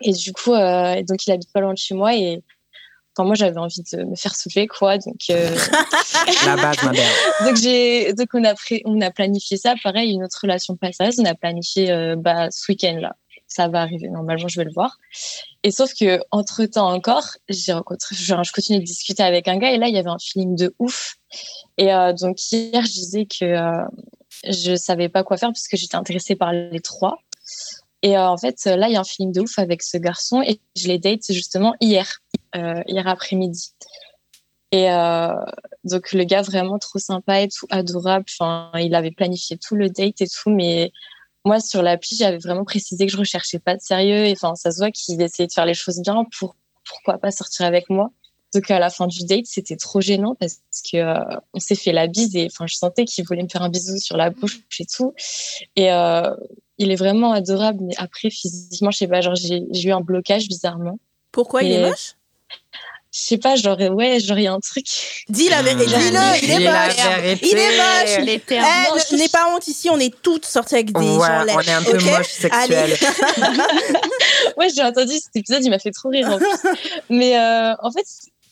[0.02, 2.14] Et du coup, euh, donc, il habite pas loin de chez moi.
[2.14, 2.40] Et
[3.16, 4.96] enfin, moi, j'avais envie de me faire soulever, quoi.
[4.98, 5.50] Donc, euh,
[6.46, 7.06] La base, ma belle.
[7.44, 9.74] donc, j'ai, donc, on a, pré- on a planifié ça.
[9.82, 11.18] Pareil, une autre relation passeuse.
[11.18, 13.16] On a planifié, euh, bah, ce week-end-là.
[13.48, 14.08] Ça va arriver.
[14.08, 14.98] Normalement, je vais le voir.
[15.62, 19.72] Et sauf que, entre temps encore, j'ai rencontré, je continue de discuter avec un gars.
[19.72, 21.16] Et là, il y avait un feeling de ouf.
[21.78, 23.84] Et euh, donc, hier, je disais que euh,
[24.44, 27.16] je savais pas quoi faire parce que j'étais intéressée par les trois.
[28.02, 30.42] Et euh, en fait, là, il y a un feeling de ouf avec ce garçon.
[30.42, 32.18] Et je l'ai date justement hier,
[32.54, 33.72] euh, hier après-midi.
[34.72, 34.88] Et
[35.84, 38.26] donc, le gars vraiment trop sympa et tout, adorable.
[38.38, 40.50] Enfin, il avait planifié tout le date et tout.
[40.50, 40.92] Mais
[41.44, 44.26] moi, sur l'appli, j'avais vraiment précisé que je recherchais pas de sérieux.
[44.26, 46.56] Et enfin, ça se voit qu'il essayait de faire les choses bien pour
[46.88, 48.10] pourquoi pas sortir avec moi.
[48.54, 50.60] Donc à la fin du date, c'était trop gênant parce
[50.90, 53.62] que euh, on s'est fait la bise et enfin je sentais qu'il voulait me faire
[53.62, 55.12] un bisou sur la bouche et tout.
[55.76, 56.34] Et euh,
[56.78, 60.48] il est vraiment adorable, mais après physiquement, je sais pas, genre j'ai eu un blocage
[60.48, 60.98] bizarrement.
[61.30, 61.62] Pourquoi?
[61.62, 62.14] Il est moche?
[63.10, 64.84] Je sais pas, genre ouais, genre il y a un truc.
[65.30, 65.86] Dis la vérité.
[65.86, 65.98] Mmh.
[65.98, 66.08] Dis-le,
[66.42, 67.38] il est moche.
[67.42, 68.26] Il est moche.
[68.26, 68.66] Les Eh, termes.
[69.12, 71.72] ne- n'aie pas honte ici, on est toutes sorties avec des Ouais, gens on est
[71.72, 72.78] un peu ok moche sexuel.
[72.78, 72.96] Allez.
[74.56, 76.48] Ouais, j'ai entendu cet épisode, il m'a fait trop rire en plus.
[77.10, 78.04] mais euh, en fait,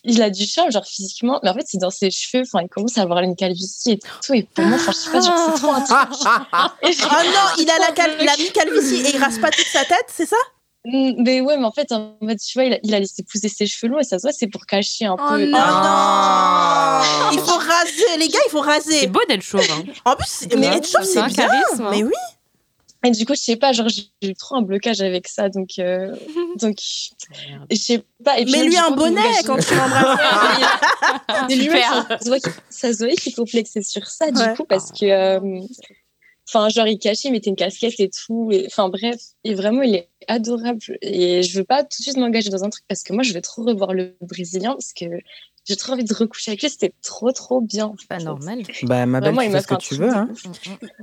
[0.05, 2.69] il a du charme, genre physiquement, mais en fait, c'est dans ses cheveux, enfin, il
[2.69, 4.35] commence à avoir une calvitie et tout.
[4.35, 5.99] Et pour moi, enfin, je sais pas, genre, c'est trop un truc.
[6.25, 6.89] Oh
[7.25, 10.27] non, il a la, cal- la mi-calvitie et il rase pas toute sa tête, c'est
[10.27, 10.37] ça?
[10.89, 13.49] Mais ouais, mais en fait, en fait, tu vois, il a, il a laissé pousser
[13.49, 15.47] ses cheveux longs et ça se voit, c'est pour cacher un Oh peu.
[15.47, 15.59] non.
[15.59, 17.23] Oh Oh.
[17.25, 19.07] non Il faut raser, les gars, il faut C'est raser.
[19.09, 19.67] beau d'être chauve.
[19.71, 19.83] Hein.
[20.05, 21.47] En plus, c'est- mais être chauve, c'est c'est bien.
[21.49, 21.91] charisme, hein.
[21.91, 22.13] Mais oui.
[23.05, 25.71] Et du coup, je sais pas, genre, j'ai eu trop un blocage avec ça, donc,
[25.79, 26.15] euh,
[26.61, 26.77] donc,
[27.71, 28.39] je sais pas.
[28.39, 30.19] Et puis Mais lui un bonnet quand tu l'embrasses.
[31.51, 32.07] Super.
[32.71, 34.55] ça se voit qu'il- complexait sur ça, du Ouais.
[34.57, 35.61] coup, parce que, euh,
[36.49, 38.51] enfin, genre, il cachait, il mettait une casquette et tout.
[38.53, 39.17] et- Enfin, bref.
[39.45, 40.81] Et vraiment, il est adorable.
[41.03, 43.33] Et je veux pas tout de suite m'engager dans un truc parce que moi, je
[43.33, 45.05] vais trop revoir le Brésilien parce que
[45.69, 46.71] j'ai trop envie de recoucher avec lui.
[46.71, 47.87] C'était trop, trop bien.
[47.87, 48.25] en Pas fait.
[48.25, 48.63] normal.
[48.85, 50.11] Bah, ma belle, Vraiment, tu fais ce que tu veux.
[50.15, 50.29] Hein.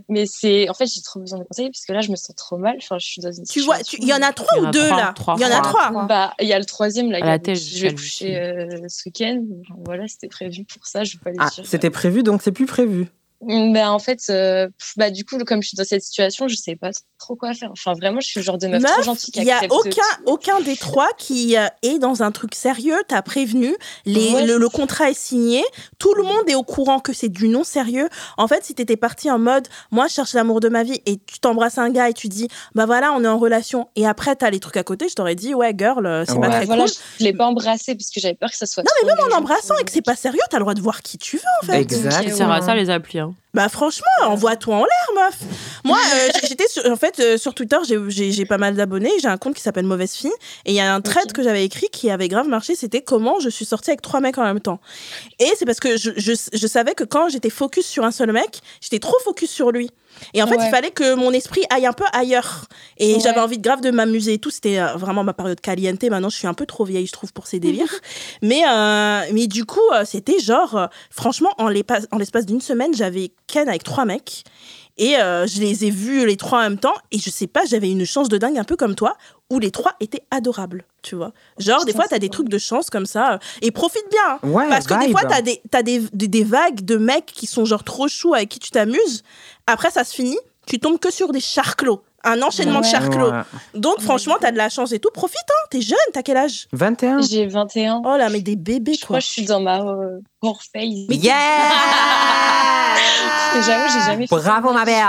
[0.10, 2.34] Mais c'est, en fait, j'ai trop besoin de conseils parce que là, je me sens
[2.36, 2.76] trop mal.
[2.78, 4.90] Enfin, je suis dans une Tu vois, tu- il y en a trois ou deux
[4.90, 5.90] là Il y en a trois.
[5.90, 6.06] trois.
[6.06, 9.44] Bah, il y a le troisième, là, la tête, je vais coucher euh, ce week-end.
[9.86, 11.04] Voilà, c'était prévu pour ça.
[11.04, 11.66] Je vais pas le Ah, dire.
[11.66, 13.08] c'était prévu, donc c'est plus prévu.
[13.48, 14.68] Ben, en fait, euh,
[14.98, 16.90] bah, du coup, comme je suis dans cette situation, je sais pas
[17.20, 17.70] trop quoi faire.
[17.72, 19.62] Enfin, vraiment, je suis le genre de meuf, Meuf, trop gentille qui Il y a
[19.70, 20.24] aucun, tout.
[20.26, 22.98] aucun des trois qui euh, est dans un truc sérieux.
[23.08, 23.76] T'as prévenu,
[24.06, 24.46] les, Ouais.
[24.46, 25.64] le, le contrat est signé.
[26.00, 28.10] Tout le monde est au courant que c'est du non sérieux.
[28.38, 31.18] En fait, si t'étais parti en mode, moi, je cherche l'amour de ma vie, et
[31.18, 34.36] tu t'embrasses un gars et tu dis, bah voilà, on est en relation, et après
[34.36, 36.42] t'as les trucs à côté, je t'aurais dit, ouais, girl, euh, c'est Ouais.
[36.42, 36.94] pas très voilà, cool.
[37.20, 38.84] je l'ai pas embrassé parce que j'avais peur que ça soit.
[38.84, 41.02] Non, mais même en embrassant et que c'est pas sérieux, t'as le droit de voir
[41.02, 41.80] qui tu veux, en fait.
[41.82, 42.30] Exact.
[42.30, 43.20] Ça sert à ça les applis.
[43.20, 43.33] Hein.
[43.54, 45.40] Bah franchement, envoie-toi en l'air, meuf.
[45.84, 49.12] Moi, euh, j'étais sur, en fait euh, sur Twitter, j'ai- pas mal d'abonnés.
[49.22, 50.32] J'ai un compte qui s'appelle Mauvaise Fille
[50.66, 52.76] et il y a un thread que j'avais écrit qui avait grave marché.
[52.76, 54.80] C'était comment je suis sortie avec trois mecs en même temps.
[55.40, 58.32] Et c'est parce que je, je, je savais que quand j'étais focus sur un seul
[58.32, 59.90] mec, j'étais trop focus sur lui.
[60.34, 60.66] Et en fait, Ouais.
[60.68, 62.66] il fallait que mon esprit aille un peu ailleurs.
[62.98, 63.20] Et Ouais.
[63.22, 64.50] j'avais envie de grave de m'amuser et tout.
[64.52, 66.04] C'était euh, vraiment ma période caliente.
[66.04, 67.94] Maintenant, je suis un peu trop vieille, je trouve, pour ces délires.
[68.42, 72.94] mais, euh, mais du coup, euh, c'était genre, franchement, en l'espace en l'espace d'une semaine,
[72.94, 74.44] j'avais Ken avec trois mecs.
[74.98, 76.94] Et euh, je les ai vus les trois en même temps.
[77.12, 79.18] Et je sais pas, j'avais une chance de dingue, un peu comme toi,
[79.50, 81.32] où les trois étaient adorables, tu vois.
[81.60, 83.40] Genre, des fois, t'as des trucs de chance comme ça.
[83.62, 84.40] Et profite bien.
[84.52, 87.46] Ouais, Parce que des fois, t'as des, t'as des, des, des vagues de mecs qui
[87.46, 89.24] sont genre trop choux avec qui tu t'amuses.
[89.68, 90.40] Après, ça se finit.
[90.66, 92.02] Tu tombes que sur des charclos.
[92.24, 93.32] Un enchaînement de charclos.
[93.32, 93.42] Ouais.
[93.74, 95.10] Donc, franchement, t'as de la chance et tout.
[95.14, 95.68] Profite, hein.
[95.70, 96.68] T'es jeune, t'as quel âge?
[96.72, 98.02] 21 J'ai 21.
[98.06, 99.08] Oh là, mais des bébés, je quoi.
[99.08, 100.86] crois que je suis dans ma euh, phase.
[101.10, 101.34] Yeah
[103.66, 105.04] J'avoue, j'ai jamais fait Bravo, ma belle.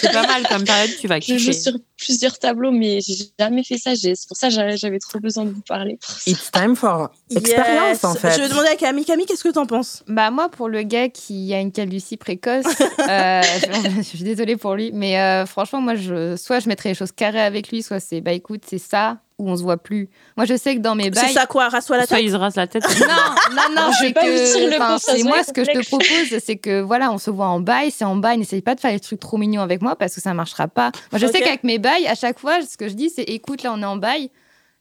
[0.00, 1.52] C'est pas mal comme période, tu vas Je joue kiffer.
[1.52, 3.92] sur plusieurs tableaux, mais j'ai jamais fait ça.
[3.94, 5.98] C'est pour ça que j'avais trop besoin de vous parler.
[6.26, 8.04] It's time for expérience, Yes.
[8.04, 8.32] en fait.
[8.36, 9.04] Je vais demander à Camille.
[9.04, 10.02] Camille, qu'est-ce que t'en penses?
[10.08, 14.56] Bah moi, pour le gars qui a une calvitie précoce, euh, je, je suis désolée
[14.56, 17.82] pour lui, mais euh, franchement, moi, je, soit je mettrais les choses carrées avec lui,
[17.82, 20.08] soit c'est, bah écoute, c'est ça ou on se voit plus.
[20.36, 21.24] Moi, je sais que dans mes bails...
[21.26, 22.84] C'est ça quoi Rassois la Soit tête il se rase la tête.
[23.00, 25.70] Non, non, non, Je vais c'est pas vous dire que, c'est moi ce que je
[25.70, 28.74] te propose, c'est que voilà, on se voit en bail, c'est en bail, n'essaye pas
[28.74, 30.92] de faire des trucs trop mignons avec moi parce que ça marchera pas.
[31.10, 33.62] Moi, je sais qu'avec mes bails, à chaque fois, ce que je dis, c'est écoute,
[33.62, 34.30] là, on est en bail.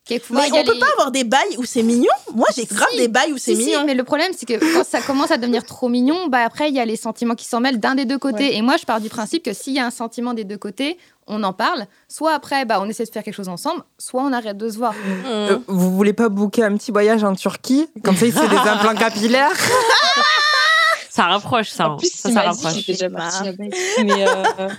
[0.09, 0.21] Mais
[0.51, 2.97] on peut les- pas avoir des bails où c'est mignon Moi, j'ai grave Si.
[2.97, 3.85] des bails où c'est Si, si, mignon.
[3.85, 6.75] mais le problème, c'est que quand ça commence à devenir trop mignon, bah après, il
[6.75, 8.57] y a les sentiments qui s'en mêlent d'un des deux côtés.
[8.57, 10.97] Et moi, je pars du principe que s'il y a un sentiment des deux côtés,
[11.25, 11.85] on en parle.
[12.09, 14.77] Soit après, bah, on essaie de faire quelque chose ensemble, soit on arrête de se
[14.77, 14.91] voir.
[14.91, 14.97] Mmh.
[15.25, 17.87] Euh, vous voulez pas booker un petit voyage en Turquie?
[18.03, 19.51] Comme ça, il se fait des implants capillaires
[21.09, 21.91] Ça rapproche, ça.
[21.91, 22.85] En plus, ça, ça dit rapproche.
[22.87, 23.07] déjà.
[23.07, 24.69] Mais, euh,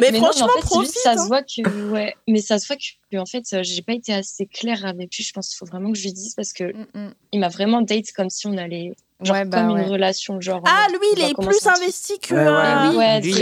[0.00, 0.92] Mais, mais non, franchement, en fait, profite.
[0.98, 1.18] ça hein.
[1.18, 4.12] se voit que, ouais, mais ça se voit que, en fait, euh, j'ai pas été
[4.12, 5.24] assez claire avec lui.
[5.24, 7.14] Je pense qu'il faut vraiment que je lui dise parce que Mm, mm.
[7.32, 9.82] il m'a vraiment date comme si on allait, genre, Ouais, bah, comme ouais.
[9.84, 10.58] une relation, genre.
[10.60, 12.34] en Ah, lui, il est plus investi que.
[12.34, 13.16] Ouais, ouais.
[13.18, 13.32] euh, oui.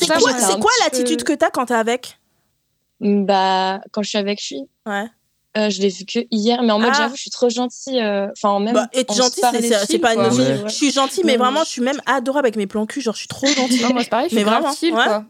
[0.00, 2.18] C'est quoi, l'attitude peu- que t'as quand t'es avec?
[3.00, 5.06] Bah, quand je suis avec lui, Ouais.
[5.56, 6.98] euh, je l'ai vu que hier, mais en mode, Ah.
[6.98, 7.98] j'avoue, je suis trop gentille.
[8.00, 8.74] euh, Enfin, même.
[8.74, 10.20] Bah, être on se gentil, parle c'est- pas une.
[10.20, 10.62] Ouais.
[10.66, 13.00] Je suis gentille, mais Ouais, vraiment, je suis même adorable avec mes plans cul.
[13.00, 13.82] Genre, je suis trop gentille.
[13.82, 15.04] Non, moi, c'est pareil, je suis Mais vraiment, chill, ouais.
[15.04, 15.24] quoi.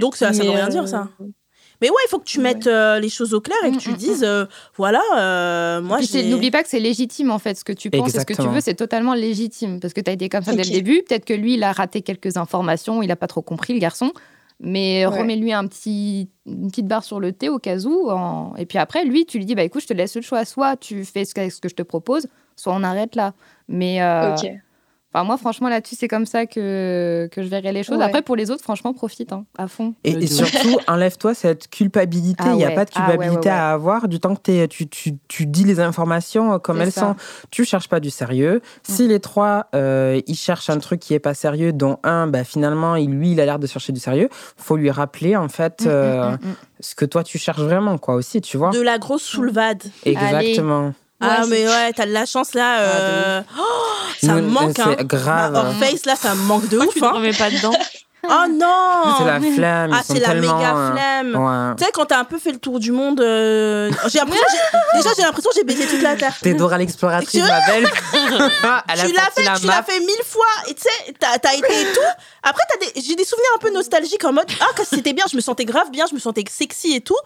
[0.00, 1.08] Donc, ça, ça veut Mais, rien euh, dire, ça.
[1.80, 2.44] Mais ouais, il faut que tu Ouais.
[2.44, 4.46] mettes euh, les choses au clair et que Mm, tu mm, dises, euh,
[4.76, 6.28] voilà, euh, moi, j'ai.
[6.30, 8.48] N'oublie pas que c'est légitime en fait, ce que tu penses et ce que tu
[8.48, 11.02] veux, c'est totalement légitime parce que tu as été comme ça dès le début.
[11.06, 14.12] Peut-être que lui, il a raté quelques informations, il a pas trop compris le garçon,
[14.60, 15.18] mais Ouais.
[15.18, 18.08] remets-lui un petit, une petite barre sur le thé au cas où.
[18.10, 20.44] en- Et puis après, lui, tu lui dis bah écoute, je te laisse le choix,
[20.44, 23.34] soit tu fais ce que, ce que je te propose, soit on arrête là.
[23.68, 24.46] Mais euh, Ok.
[25.14, 27.98] Enfin, moi, franchement, là-dessus, c'est comme ça que, que je verrai les choses.
[27.98, 28.04] Ouais.
[28.04, 29.94] Après, pour les autres, franchement, profite hein, à fond.
[30.04, 32.42] Et, surtout, enlève-toi cette culpabilité.
[32.44, 32.74] Ah Il n'y a ouais.
[32.74, 33.54] pas de Ah ouais, ouais, culpabilité ouais.
[33.54, 36.92] à avoir du temps que t'es- tu, tu, tu dis les informations comme C'est elles
[36.92, 37.00] ça.
[37.00, 37.16] sont.
[37.50, 38.60] Tu cherches pas du sérieux.
[38.82, 42.44] Si les trois, euh, ils cherchent un truc qui est pas sérieux, dont un, bah,
[42.44, 45.82] finalement, il, lui, il a l'air de chercher du sérieux, faut lui rappeler, en fait,
[45.82, 46.54] Mm, mm, euh, mm, mm.
[46.80, 48.70] ce que toi, tu cherches vraiment, quoi, aussi, tu vois.
[48.70, 49.82] De la grosse soulevade.
[50.04, 50.92] Exactement.
[51.20, 52.80] Ah, Ouais, mais ouais, t'as de la chance là.
[52.80, 53.62] euh, oh,
[54.20, 54.94] ça me manque, hein.
[54.98, 55.52] C'est grave.
[55.52, 57.12] Ma Orpheus, là, ça me manque de ouf, tu ne hein.
[57.12, 57.72] remets pas dedans?
[58.28, 59.90] Oh non C'est la flemme.
[59.94, 61.36] Ah, c'est la tellement, méga euh, flemme.
[61.36, 61.74] ouais.
[61.76, 64.98] Tu sais, quand t'as un peu fait le tour du monde, euh, j'ai l'impression, j'ai-
[64.98, 66.34] déjà, j'ai l'impression que j'ai baisé toute la terre.
[66.42, 67.88] T'es Dora l'exploratrice, ma belle.
[68.92, 69.76] Elle a tu l'as fait, la tu map.
[69.76, 72.00] l'as fait mille fois, et tu sais, t'as t'as été et tout.
[72.42, 75.36] Après, t'as des, j'ai des souvenirs un peu nostalgiques en mode, ah, c'était bien, je
[75.36, 77.16] me sentais grave bien, je me sentais sexy et tout.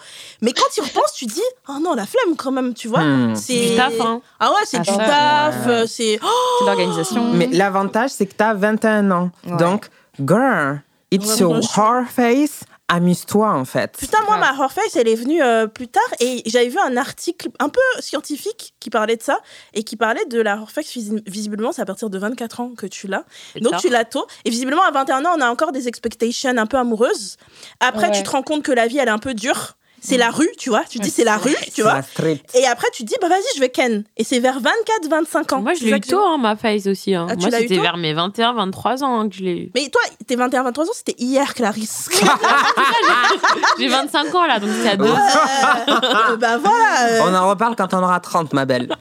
[0.42, 3.00] Mais quand tu repenses, tu dis, oh non, la flemme quand même, tu vois.
[3.00, 3.34] Hmm.
[3.34, 4.20] C'est Du taf, hein.
[4.40, 5.72] Ah ouais, c'est Ah, du taf, ouais.
[5.72, 6.18] euh, c'est.
[6.22, 6.26] Oh,
[6.60, 7.32] C'est l'organisation.
[7.34, 9.30] Mais l'avantage, c'est que t'as 21 ans.
[9.46, 9.56] Ouais.
[9.56, 9.86] Donc,
[10.24, 10.80] girl,
[11.10, 12.60] it's your hard face.
[12.90, 13.94] Amuse-toi, en fait.
[13.98, 17.50] Putain, moi, ma Horface, elle est venue euh, plus tard et j'avais vu un article
[17.60, 19.40] un peu scientifique qui parlait de ça
[19.74, 20.86] et qui parlait de la Horface.
[20.94, 23.24] visi- Visiblement, c'est à partir de 24 ans que tu l'as.
[23.60, 24.26] Donc, tu l'as tôt.
[24.46, 27.36] Et visiblement, à 21 ans, on a encore des expectations un peu amoureuses.
[27.80, 28.16] Après, Ouais.
[28.16, 29.76] tu te rends compte que la vie, elle est un peu dure.
[30.00, 30.84] C'est la rue, tu vois.
[30.88, 31.94] Tu dis, c'est la rue, tu vois.
[31.94, 32.40] La street.
[32.54, 34.04] Et après, tu dis, bah vas-y, je vais ken.
[34.16, 35.60] Et c'est vers 24-25 ans.
[35.62, 37.14] Moi, je l'ai eu tôt, hein, ma face aussi.
[37.14, 37.26] hein.
[37.30, 39.70] Ah, Moi, c'était vers mes 21, 23 ans hein, que je l'ai eu.
[39.74, 42.08] Mais toi, t'es 21-23 ans, c'était hier, Clarisse.
[43.78, 45.04] J'ai 25 ans là, donc c'est à deux.
[45.04, 47.08] Euh, bah voilà.
[47.10, 48.94] euh, On en reparle quand on aura 30, ma belle.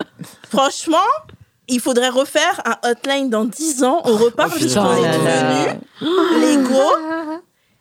[0.50, 0.98] Franchement,
[1.68, 4.02] il faudrait refaire un hotline dans 10 ans.
[4.06, 5.04] On reparle Oh, de ce qu'on putain.
[5.04, 6.64] est devenu.
[6.64, 6.82] Lego.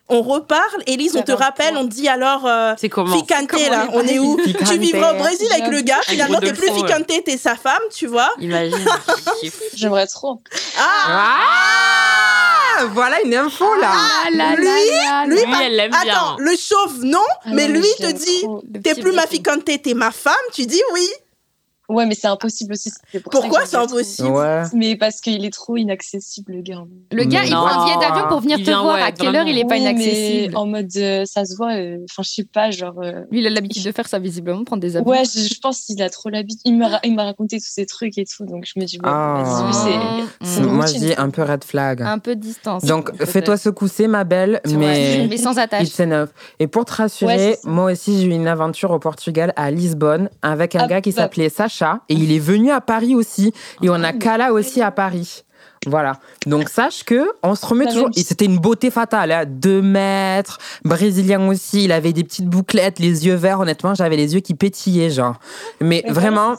[0.08, 0.82] On reparle.
[0.86, 2.46] Élise, on te rappelle, on te dit alors.
[2.46, 4.68] Euh, C'est comment Ficante, Comment là, on est où Ficante.
[4.68, 6.70] Tu vivras au Brésil avec le gars, finalement, t'es plus.
[6.72, 8.30] Ficante, t'es sa femme, tu vois.
[8.40, 8.78] Imagine.
[9.74, 10.40] J'aimerais trop.
[10.78, 11.40] Ah
[12.78, 13.90] Ah Voilà une info, là.
[13.92, 15.44] Ah là Lui, là là lui, là.
[15.46, 16.12] Lui, elle l'aime bien.
[16.12, 18.44] Attends, le chauve, non, Ah mais lui te dit
[18.82, 19.26] T'es plus ma.
[19.26, 21.08] Ficante, t'es ma femme, tu dis oui.
[21.88, 22.90] Ouais, mais c'est impossible aussi.
[23.12, 24.62] c'est pour ça Pourquoi c'est impossible Ouais.
[24.74, 26.82] Mais parce qu'il est trop inaccessible, le gars.
[27.12, 27.58] Le gars, il Non.
[27.66, 28.94] prend un billet d'avion pour venir Il te vient, voir.
[28.96, 29.40] ouais, à quelle vraiment.
[29.44, 31.74] heure il est pas inaccessible mais en mode, euh, ça se voit.
[31.76, 32.94] euh, Enfin, je sais pas, genre.
[33.02, 35.08] euh, Lui, il a l'habitude de faire ça, visiblement, prendre des avions.
[35.10, 36.60] Ouais, je, je pense qu'il a trop l'habitude.
[36.64, 38.98] Il m'a ra- il m'a raconté tous ces trucs et tout, donc je me dis,
[38.98, 39.70] bon, Ah.
[39.72, 40.60] c'est.
[40.60, 42.02] Une Moi, je dis un peu red flag.
[42.02, 42.84] Un peu de distance.
[42.84, 45.86] Donc, fais-toi secousser, ma belle, mais mais sans attache.
[45.88, 46.28] it's enough.
[46.58, 50.30] Et pour te rassurer, Ouais, moi aussi, j'ai eu une aventure au Portugal, à Lisbonne,
[50.42, 51.22] avec un Ah, gars qui bah.
[51.22, 54.90] s'appelait Sacha, et il est venu à Paris aussi, et on a Kala aussi à
[54.90, 55.42] Paris.
[55.86, 56.18] Voilà.
[56.46, 58.10] Donc, sache que on se remet toujours.
[58.16, 59.44] Et c'était une beauté fatale, hein.
[59.46, 61.84] deux mètres, brésilien aussi.
[61.84, 63.60] Il avait des petites bouclettes, les yeux verts.
[63.60, 65.36] Honnêtement, j'avais les yeux qui pétillaient, genre.
[65.80, 66.56] Mais Mais vraiment,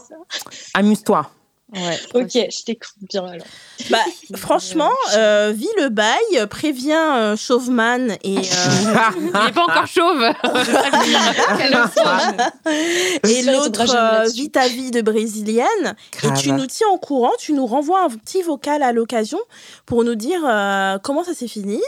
[0.73, 1.29] amuse-toi.
[1.73, 1.99] Ouais.
[2.13, 3.45] Ok, je t'écoute bien alors.
[3.89, 3.97] Bah,
[4.37, 8.41] franchement, euh, vis le bail, préviens euh, Chauveman et, euh,
[9.19, 10.23] Il est pas encore chauve.
[13.29, 15.95] et l'autre, euh, vis ta vie de brésilienne.
[16.23, 19.39] Et tu nous tiens au courant, tu nous renvoies un petit vocal à l'occasion
[19.85, 21.81] pour nous dire euh, comment ça s'est fini.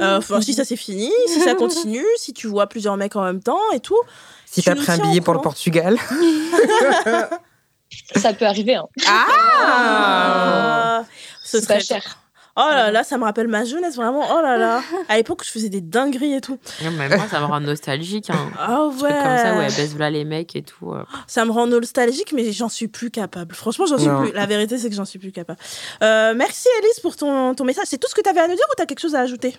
[0.00, 3.22] Euh, Enfin, si ça s'est fini, si ça continue, si tu vois plusieurs mecs en
[3.22, 4.00] même temps et tout.
[4.46, 5.40] Si Tu t'as pris un billet pour le.
[5.40, 5.98] Portugal.
[8.16, 8.86] Ça peut arriver, hein.
[9.78, 11.04] Ah,
[11.42, 12.18] ce C'est pas serait cher.
[12.58, 14.26] Oh là là, ça me rappelle ma jeunesse, vraiment.
[14.34, 14.80] Oh là là.
[15.10, 16.58] À l'époque, je faisais des dingueries et tout.
[16.82, 18.30] Non, mais moi, ça me rend nostalgique.
[18.30, 18.50] Hein.
[18.58, 19.10] Ah Truc ouais.
[19.12, 20.92] comme ça, ouais, baisse là les mecs et tout.
[20.92, 21.04] euh.
[21.26, 23.54] Ça me rend nostalgique, mais j'en suis plus capable.
[23.54, 24.22] Franchement, j'en suis Non.
[24.22, 24.32] plus.
[24.32, 25.58] La vérité, c'est que j'en suis plus capable.
[26.02, 27.84] Euh, merci, Elise, pour ton, ton message.
[27.88, 29.20] C'est tout ce que tu avais à nous dire ou tu as quelque chose à
[29.20, 29.54] ajouter?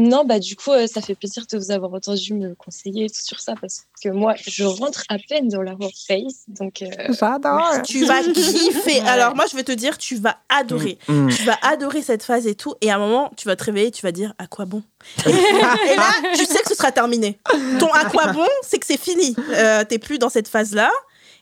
[0.00, 3.10] Non, bah du coup, euh, ça fait plaisir de vous avoir entendu me conseiller et
[3.10, 6.88] tout sur ça parce que moi, je rentre à peine dans la workplace, donc euh,
[7.10, 7.82] J'adore.
[7.84, 9.00] Tu vas kiffer.
[9.00, 10.98] Alors, moi, je vais te dire, tu vas adorer.
[11.06, 11.28] Mm.
[11.28, 12.74] Tu vas adorer cette phase et tout.
[12.80, 14.82] Et à un moment, tu vas te réveiller, tu vas dire à quoi bon?
[15.26, 17.38] Et là, tu sais que ce sera terminé.
[17.78, 19.36] Ton à quoi bon, c'est que c'est fini.
[19.50, 20.90] Euh, T'es plus dans cette phase-là.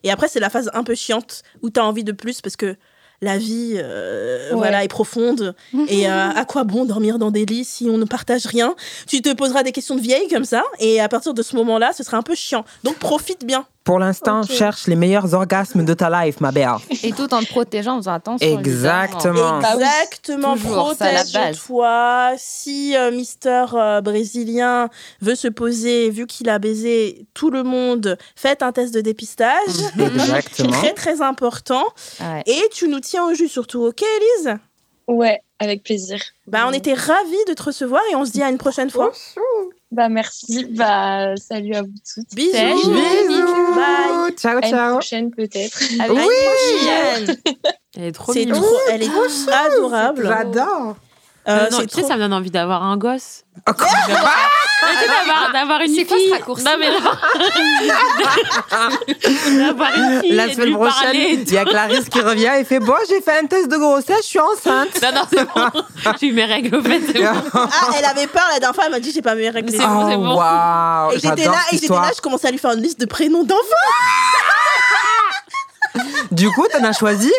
[0.03, 2.57] Et après, c'est la phase un peu chiante où tu as envie de plus parce
[2.57, 2.77] que
[3.21, 4.57] la vie euh, Ouais.
[4.57, 5.55] voilà, est profonde.
[5.89, 8.75] Et euh, à quoi bon dormir dans des lits si on ne partage rien?
[9.07, 10.63] Tu te poseras des questions de vieille comme ça.
[10.79, 12.65] Et à partir de ce moment-là, ce sera un peu chiant.
[12.85, 13.67] Donc profite bien.
[13.85, 16.69] Pour l'instant, cherche les meilleurs orgasmes de ta life, ma belle.
[17.03, 18.59] Et tout en te protégeant, en faisant attention.
[18.59, 19.61] Exactement.
[19.61, 19.77] Bah.
[19.77, 20.63] Exactement, base.
[20.63, 22.33] protège-toi.
[22.37, 24.91] Si euh, Mister euh, Brésilien
[25.23, 29.57] veut se poser, vu qu'il a baisé tout le monde, faites un test de dépistage.
[29.99, 30.71] Exactement.
[30.73, 31.85] Très, très important.
[32.21, 32.43] Ouais.
[32.45, 34.57] Et tu nous tiens au jus surtout, ok, Elise?
[35.07, 36.21] Ouais, avec plaisir.
[36.47, 39.13] Bah, on était ravis de te recevoir et on se dit à une prochaine fois.
[39.91, 42.35] Bah merci, bah salut à vous toutes.
[42.35, 42.53] Bisous.
[42.53, 43.75] Bisous.
[43.75, 44.35] Bye.
[44.37, 44.93] Ciao, À une ciao.
[44.93, 45.83] prochaine peut-être.
[45.99, 47.37] À une prochaine.
[47.97, 48.61] Elle est trop C'est mignonne.
[48.61, 49.11] trop, elle est
[49.51, 50.27] adorable.
[50.27, 50.97] J'adore.
[51.49, 53.45] Euh, non, c'est tu sais, ça me donne envie d'avoir un gosse.
[53.69, 54.13] Oh, quoi Tu sais,
[55.09, 56.29] d'avoir, d'avoir une C'est quoi fille.
[56.29, 57.01] ce raccourci non, mais non.
[59.67, 60.33] d'avoir une fille.
[60.33, 63.47] La semaine prochaine, il y a Clarisse qui revient et fait Bon, j'ai fait un
[63.47, 65.01] test de grossesse, je suis enceinte.
[65.03, 65.71] Non, non, c'est bon.
[66.21, 67.01] J'ai eu mes règles au fait.
[67.07, 67.29] C'est bon.
[67.55, 67.69] Ah,
[67.99, 69.71] elle avait peur la dernière fois, elle m'a dit j'ai pas mes règles.
[69.71, 70.37] C'est bon, c'est Oh, bon.
[70.37, 73.07] waouh, Et j'étais là, et j'étais là, je commençais à lui faire une liste de
[73.07, 73.63] prénoms d'enfants.
[76.31, 77.33] Du coup, t'en as choisi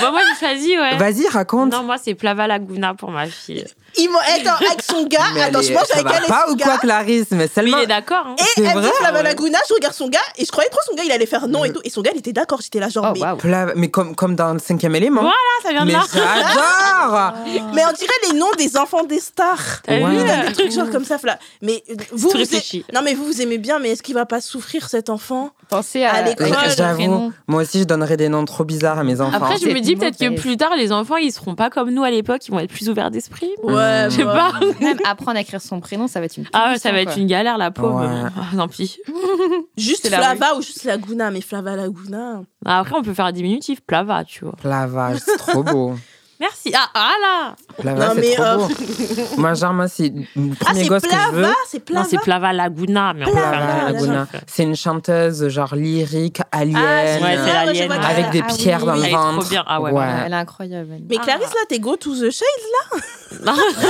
[0.00, 0.96] Bon, moi, j'ai choisi, ouais.
[0.96, 1.72] Vas-y, raconte.
[1.72, 3.64] Non, moi, c'est Plava Laguna pour ma fille.
[4.06, 6.44] M'ont attends, avec son gars, Mais attends, elle je est- mange avec elle et pas
[6.46, 6.78] son ou quoi.
[6.78, 7.26] Clarisse?
[7.32, 7.78] Mais Mais seulement.
[7.78, 8.26] il est d'accord.
[8.28, 8.36] Hein.
[8.38, 9.22] Et elle me dit vrai, Flava ouais.
[9.24, 11.64] Laguna, je regarde son gars et je croyais trop son gars, il allait faire non
[11.64, 11.80] et tout.
[11.84, 14.52] Et son gars, il était d'accord, j'étais là genre, Oh, mais, Mais comme, comme dans
[14.52, 15.20] le cinquième élément.
[15.22, 16.02] Voilà, ça vient de mais là.
[16.12, 17.32] j'adore
[17.74, 19.82] mais on dirait les noms des enfants des stars.
[19.84, 20.14] T'as Ouais.
[20.14, 21.16] Il a des trucs genre comme ça.
[21.62, 24.26] Mais euh, vous, vous aimez- non mais vous vous aimez bien, mais est-ce qu'il va
[24.26, 25.50] pas souffrir cet enfant?
[25.68, 29.04] Pensez à, À l'école, Mais J'avoue, moi aussi, je donnerais des noms trop bizarres à
[29.04, 29.36] mes enfants.
[29.36, 32.04] Après, je me dis peut-être que plus tard, les enfants, ils seront pas comme nous
[32.04, 33.50] à l'époque, ils vont être plus ouverts d'esprit.
[33.62, 33.74] Ouais,
[34.08, 34.52] Je sais bah.
[34.52, 34.66] pas.
[34.80, 37.18] Même apprendre à écrire son prénom, ça va être une Ah ouais, ça va être
[37.18, 38.00] une galère, la pauvre.
[38.00, 38.30] Ouais.
[38.36, 38.98] Ah, tant pis.
[39.76, 42.42] Juste Flava ou juste Laguna, mais Flava Laguna.
[42.64, 44.54] Après, on peut faire un diminutif, Plava, tu vois.
[44.64, 45.94] Lavage, c'est trop beau.
[46.40, 46.72] Merci.
[46.74, 48.68] Ah, ah là Plava, Non, c'est mais, trop euh, beau.
[49.38, 50.22] moi, genre, moi, c'est le
[50.60, 51.40] Ah, premier c'est gosse que je veux.
[51.42, 52.06] Plava, c'est Non, Plava.
[52.08, 54.26] c'est Plava Laguna, mais Plava Plava Laguna.
[54.46, 56.76] C'est une chanteuse, genre lyrique, alien.
[56.76, 57.52] Ah, Ouais, c'est
[57.88, 57.92] l'alien.
[58.04, 58.86] Avec des Ah pierres oui.
[58.86, 59.48] dans le Elle est trop ventre.
[59.48, 59.64] bien.
[59.66, 60.88] Ah ouais, Ouais, Elle est incroyable.
[60.94, 61.02] elle.
[61.10, 61.24] Mais Ah.
[61.24, 63.52] Clarisse, là, t'es go to the shade Non,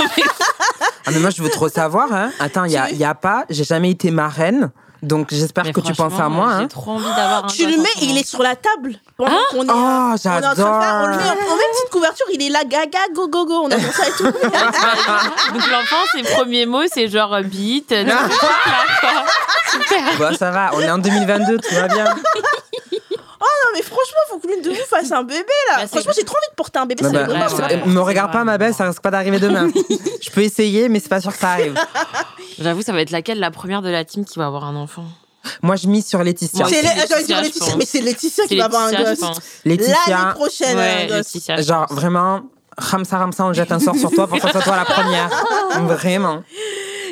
[1.05, 2.11] Ah, mais moi, je veux trop savoir.
[2.11, 2.31] Hein.
[2.39, 3.45] Attends, il y a, Tu- y a pas.
[3.49, 4.71] J'ai jamais été marraine.
[5.01, 6.47] Donc, j'espère que tu penses à moi.
[6.57, 6.67] J'ai Hein.
[6.67, 8.95] trop envie d'avoir Tu le mets et il est sur la table.
[9.15, 11.07] Pendant qu'on est, Oh, on est en train de faire, on j'adore.
[11.07, 13.61] le met, on met une petite couverture, il est là, gaga, go, go, go.
[13.65, 14.23] On attend ça et tout.
[15.53, 17.89] Donc l'enfant, ses premiers mots, c'est genre beat.
[19.71, 20.17] Super.
[20.17, 20.71] Bon, ça va.
[20.73, 22.05] On est en 2022, tout va bien.
[23.73, 25.81] Mais franchement, faut que l'une de vous fasse un bébé, là.
[25.81, 27.03] Bah, franchement, j'ai trop envie de porter un bébé.
[27.03, 27.85] Non, ça bah, ouais, ouais.
[27.85, 29.69] me regarde pas, ma belle, ça risque pas d'arriver demain.
[30.21, 31.75] je peux essayer, mais c'est pas sûr que ça arrive.
[32.59, 35.05] J'avoue, ça va être laquelle la première de la team qui va avoir un enfant?
[35.61, 36.65] Moi, je mise sur Laetitia.
[36.67, 39.21] C'est Laetitia, Laetitia, mais c'est Laetitia qui va avoir un gosse.
[39.65, 41.65] L'année prochaine, Ouais, un gosse.
[41.65, 42.41] Genre vraiment,
[42.77, 45.29] Ramsa Ramsa, on jette un sort sur toi pour que ce soit toi la première.
[45.85, 46.43] Vraiment.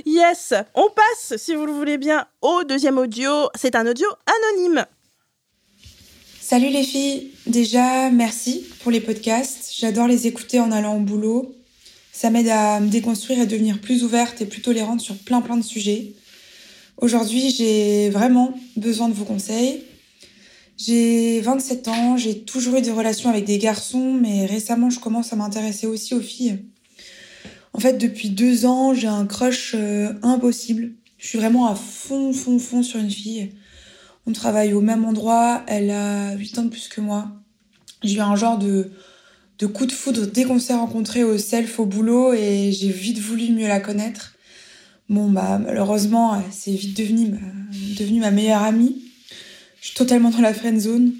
[0.05, 3.49] Yes, on passe, si vous le voulez bien, au deuxième audio.
[3.55, 4.85] C'est un audio anonyme.
[6.49, 11.53] Salut les filles, déjà merci pour les podcasts, j'adore les écouter en allant au boulot.
[12.13, 15.57] Ça m'aide à me déconstruire et devenir plus ouverte et plus tolérante sur plein plein
[15.57, 16.13] de sujets.
[17.01, 19.83] Aujourd'hui j'ai vraiment besoin de vos conseils.
[20.77, 25.33] J'ai 27 ans, j'ai toujours eu des relations avec des garçons, mais récemment je commence
[25.33, 26.59] à m'intéresser aussi aux filles.
[27.73, 30.93] En fait depuis deux ans j'ai un crush euh, impossible.
[31.17, 33.51] Je suis vraiment à fond fond fond sur une fille.
[34.27, 37.29] On travaille au même endroit, elle a 8 ans de plus que moi.
[38.03, 38.91] J'ai eu un genre de,
[39.57, 43.19] de coup de foudre dès qu'on s'est rencontrés au self, au boulot, et j'ai vite
[43.19, 44.35] voulu mieux la connaître.
[45.07, 47.37] Bon, bah, malheureusement, c'est vite devenu ma,
[47.97, 49.01] devenu ma meilleure amie.
[49.79, 51.13] Je suis totalement dans la friend zone.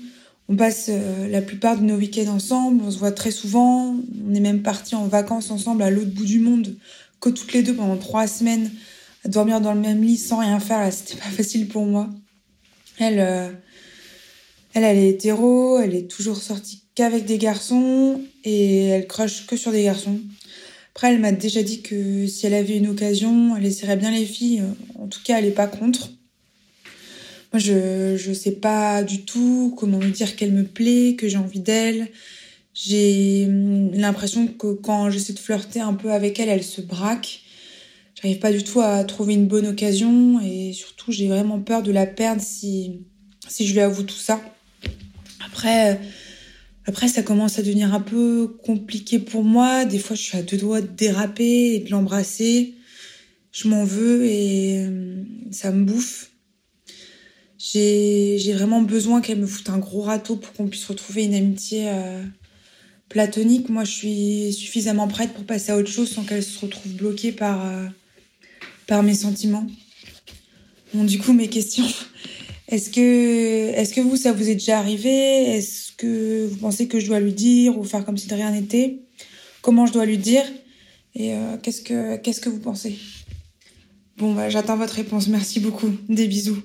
[0.49, 3.95] On passe euh, la plupart de nos week-ends ensemble, on se voit très souvent.
[4.27, 6.75] On est même partis en vacances ensemble à l'autre bout du monde,
[7.21, 8.69] que toutes les deux pendant trois semaines,
[9.23, 10.91] à dormir dans le même lit sans rien faire.
[10.91, 12.09] C'était pas facile pour moi.
[12.99, 13.49] Elle, euh,
[14.73, 19.55] elle, elle est hétéro, elle est toujours sortie qu'avec des garçons et elle crush que
[19.55, 20.19] sur des garçons.
[20.95, 24.25] Après, elle m'a déjà dit que si elle avait une occasion, elle essaierait bien les
[24.25, 24.63] filles.
[24.95, 26.09] En tout cas, elle est pas contre.
[27.53, 31.37] Moi, je je sais pas du tout comment me dire qu'elle me plaît, que j'ai
[31.37, 32.09] envie d'elle.
[32.73, 37.41] J'ai hum, l'impression que quand j'essaie de flirter un peu avec elle, elle se braque.
[38.19, 41.91] J'arrive pas du tout à trouver une bonne occasion et surtout, j'ai vraiment peur de
[41.91, 43.05] la perdre si
[43.47, 44.41] si je lui avoue tout ça.
[45.45, 45.99] Après
[46.85, 50.41] après ça commence à devenir un peu compliqué pour moi, des fois je suis à
[50.41, 52.73] deux doigts de déraper et de l'embrasser.
[53.51, 56.31] Je m'en veux et hum, ça me bouffe.
[57.59, 61.89] J'ai vraiment besoin qu'elle me foute un gros râteau pour qu'on puisse retrouver une amitié
[61.89, 62.23] euh,
[63.09, 63.69] platonique.
[63.69, 67.31] Moi, je suis suffisamment prête pour passer à autre chose sans qu'elle se retrouve bloquée
[67.31, 67.87] par, euh,
[68.87, 69.67] par mes sentiments.
[70.93, 71.85] Bon, du coup, mes questions.
[72.69, 75.09] Est-ce que, est-ce que vous, ça vous est déjà arrivé?
[75.09, 78.51] Est-ce que vous pensez que je dois lui dire ou faire comme si de rien
[78.51, 79.03] n'était?
[79.61, 80.43] Comment je dois lui dire?
[81.15, 82.99] Et euh, qu'est-ce que, qu'est-ce que vous pensez?
[84.17, 85.29] Bon, bah, j'attends votre réponse.
[85.29, 85.89] Merci beaucoup.
[86.09, 86.61] Des bisous.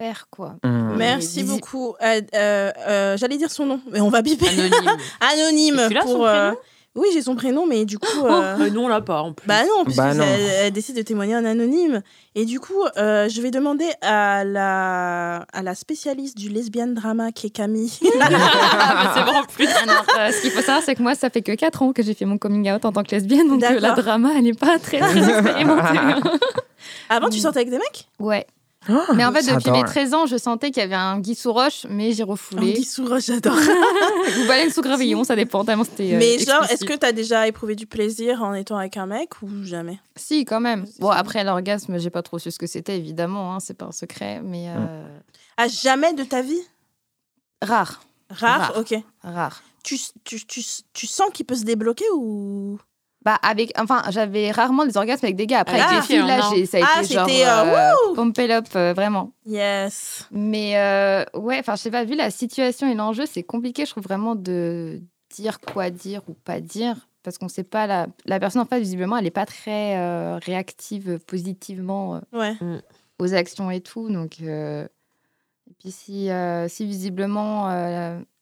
[0.00, 0.56] Faire quoi?
[0.62, 0.96] Mmh.
[0.96, 1.94] Merci beaucoup.
[2.02, 4.48] Euh, euh, euh, J'allais dire son nom, mais on va biper.
[4.48, 4.96] Anonyme.
[5.20, 5.80] Anonyme.
[5.80, 6.52] Et tu l'as, pour, euh,
[6.96, 8.08] Oui, j'ai son prénom, mais du coup.
[8.22, 9.46] Oh, euh, euh, non, on l'a pas en plus.
[9.46, 10.12] Bah non, puisque Bah.
[10.14, 12.02] Elle, elle décide de témoigner en anonyme.
[12.34, 17.32] Et du coup, euh, je vais demander à la, à la spécialiste du lesbian drama
[17.32, 17.92] qui est Camille.
[18.88, 19.68] Ah, c'est bon en plus.
[19.68, 22.02] Alors, euh, ce qu'il faut savoir, c'est que moi, ça fait que 4 ans que
[22.02, 24.54] j'ai fait mon coming out en tant que lesbienne, donc euh, la drama, elle n'est
[24.54, 25.98] pas très, très expérimentée.
[27.08, 28.08] Avant, tu sortais avec des mecs?
[28.18, 28.46] Ouais.
[29.14, 31.52] Mais en fait, depuis mes 13 ans, je sentais qu'il y avait un Guy sous
[31.52, 32.70] roche, mais j'ai refoulé.
[32.72, 33.56] Anguille sous roche, j'adore.
[34.42, 36.14] Ou baleine sous gravillon, ça dépend tellement c'était.
[36.14, 39.42] euh, Mais genre, est-ce que t'as déjà éprouvé du plaisir en étant avec un mec
[39.42, 39.98] ou jamais?
[40.16, 40.86] Si, quand même.
[41.00, 43.92] Bon, après l'orgasme, j'ai pas trop su ce que c'était, évidemment, hein, c'est pas un
[43.92, 45.06] secret, mais euh,
[45.56, 46.60] À jamais de ta vie?
[47.62, 48.02] Rare.
[48.30, 48.78] Rare, Rare.
[48.78, 48.94] ok.
[49.22, 49.62] Rare.
[49.84, 52.78] Tu, tu, tu, tu sens qu'il peut se débloquer ou
[53.26, 53.72] Bah, avec.
[53.76, 55.58] Enfin, j'avais rarement des orgasmes avec des gars.
[55.60, 56.50] Après, Ah, avec des filles, là, non.
[56.54, 57.26] j'ai- ça a Ah, été genre.
[57.28, 57.64] c'était, euh,
[58.10, 59.32] euh, pump it up, euh, vraiment.
[59.44, 60.26] Yes.
[60.30, 63.90] Mais euh, ouais, enfin, je sais pas, vu la situation et l'enjeu, c'est compliqué, je
[63.90, 65.00] trouve vraiment de
[65.34, 67.08] dire quoi dire ou pas dire.
[67.24, 70.38] Parce qu'on sait pas, la, la personne en face, visiblement, elle n'est pas très euh,
[70.38, 72.54] réactive positivement euh, Ouais.
[73.18, 74.08] aux actions et tout.
[74.08, 74.84] Donc, euh,
[75.68, 77.66] et puis si, euh, si visiblement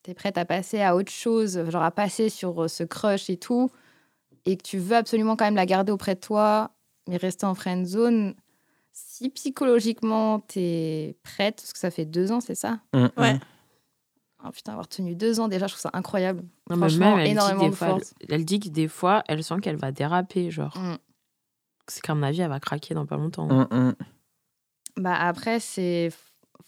[0.02, 3.39] tu es prête à passer à autre chose, genre à passer sur ce crush et
[3.39, 3.70] tout,
[4.47, 6.71] et que tu veux absolument quand même la garder auprès de toi,
[7.09, 8.35] mais rester en friend zone,
[8.93, 12.81] si psychologiquement tu es prête, parce que ça fait deux ans, c'est ça?
[12.95, 13.35] Mmh, Ouais.
[13.35, 13.41] mmh.
[14.47, 16.43] Oh, Putain, avoir tenu deux ans déjà, je trouve ça incroyable.
[16.69, 18.15] Non, Franchement, même, elle dit, énormément des de fois, force.
[18.21, 20.51] elle, elle dit que des fois, elle sent qu'elle va déraper.
[20.51, 20.99] Genre, Mm.
[21.89, 23.47] c'est qu'à mon avis, elle va craquer dans pas longtemps.
[23.49, 23.95] Mmh, mmh.
[24.99, 26.11] Bah après, c'est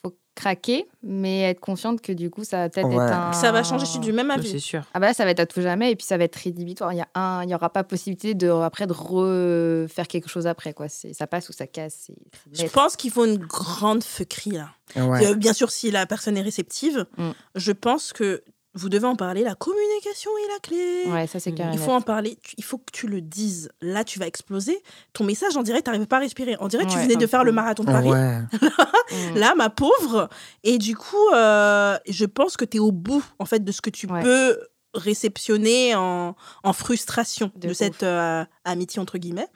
[0.03, 2.95] faut craquer, mais être consciente que du coup, ça va peut-être Ouais.
[2.95, 3.33] être un...
[3.33, 4.49] Ça va changer, je suis du même avis.
[4.51, 4.83] C'est sûr.
[4.95, 6.93] Ah bah là, ça va être à tout jamais, et puis ça va être rédhibitoire.
[6.93, 10.47] Il y a un, il y aura pas possibilité de après de refaire quelque chose
[10.47, 10.89] après quoi.
[10.89, 12.11] C'est ça passe ou ça casse.
[12.53, 14.69] Je pense qu'il faut une grande fuckerie là.
[14.95, 15.27] Ouais.
[15.27, 17.31] Euh, bien sûr, si la personne est réceptive, Mm.
[17.57, 18.43] je pense que
[18.77, 19.43] vous devez en parler.
[19.43, 21.03] La communication est la clé.
[21.13, 21.71] Ouais, ça c'est carré.
[21.73, 22.39] Il faut en parler.
[22.43, 23.71] Tu- Il faut que tu le dises.
[23.81, 24.81] Là, tu vas exploser.
[25.13, 26.57] Ton message, en direct, t'arrives pas à respirer.
[26.61, 28.11] On dirait que tu venais de faire le marathon de Paris.
[28.11, 28.39] Ouais.
[28.41, 29.35] Mm.
[29.37, 30.29] Là, ma pauvre.
[30.63, 33.81] Et du coup, euh, je pense que tu es au bout, en fait, de ce
[33.81, 34.23] que tu Ouais.
[34.23, 34.59] peux
[34.97, 39.49] réceptionner en, en frustration de, De cette euh, amitié, entre guillemets.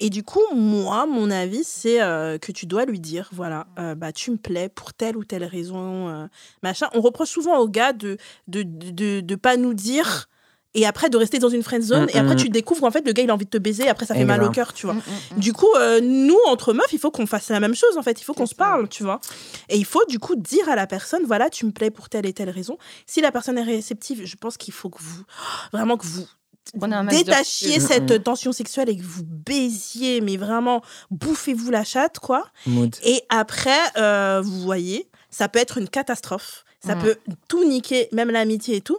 [0.00, 3.94] Et du coup, moi, mon avis, c'est euh, que tu dois lui dire, voilà, euh,
[3.94, 6.28] bah, tu me plais pour telle ou telle raison,
[6.62, 6.88] machin.
[6.94, 8.16] On reproche souvent aux gars de
[8.48, 10.28] de, de, de, de pas nous dire...
[10.74, 12.08] Et après, de rester dans une friend zone.
[12.10, 12.42] Et après, Mm, mm.
[12.42, 13.88] tu découvres, en fait, le gars, il a envie de te baiser.
[13.88, 14.94] Après, ça fait mal au cœur, tu vois.
[14.94, 15.40] Mm, mm, mm.
[15.40, 18.20] Du coup, euh, nous, entre meufs, il faut qu'on fasse la même chose, en fait.
[18.20, 19.20] Il faut qu'on se parle, tu vois.
[19.68, 22.26] Et il faut, du coup, dire à la personne, voilà, tu me plais pour telle
[22.26, 22.78] et telle raison.
[23.06, 25.22] Si la personne est réceptive, je pense qu'il faut que vous,
[25.72, 26.26] vraiment que vous
[26.74, 30.80] de détachiez cette tension sexuelle et que vous baisiez, mais vraiment,
[31.10, 32.46] bouffez-vous la chatte, quoi.
[32.66, 32.96] Mood.
[33.04, 36.64] Et après, euh, vous voyez, ça peut être une catastrophe.
[36.84, 37.16] Ça peut
[37.46, 38.98] tout niquer, même l'amitié et tout.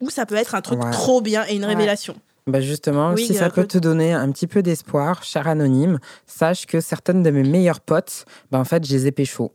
[0.00, 0.90] Ou ça peut être un truc Ouais.
[0.90, 1.68] trop bien et une Ouais.
[1.74, 2.14] révélation.
[2.46, 6.64] Bah justement, Oui, si ça peut te donner un petit peu d'espoir, cher anonyme, sache
[6.66, 9.52] que certaines de mes meilleures potes, bah en fait, je les ai pécho.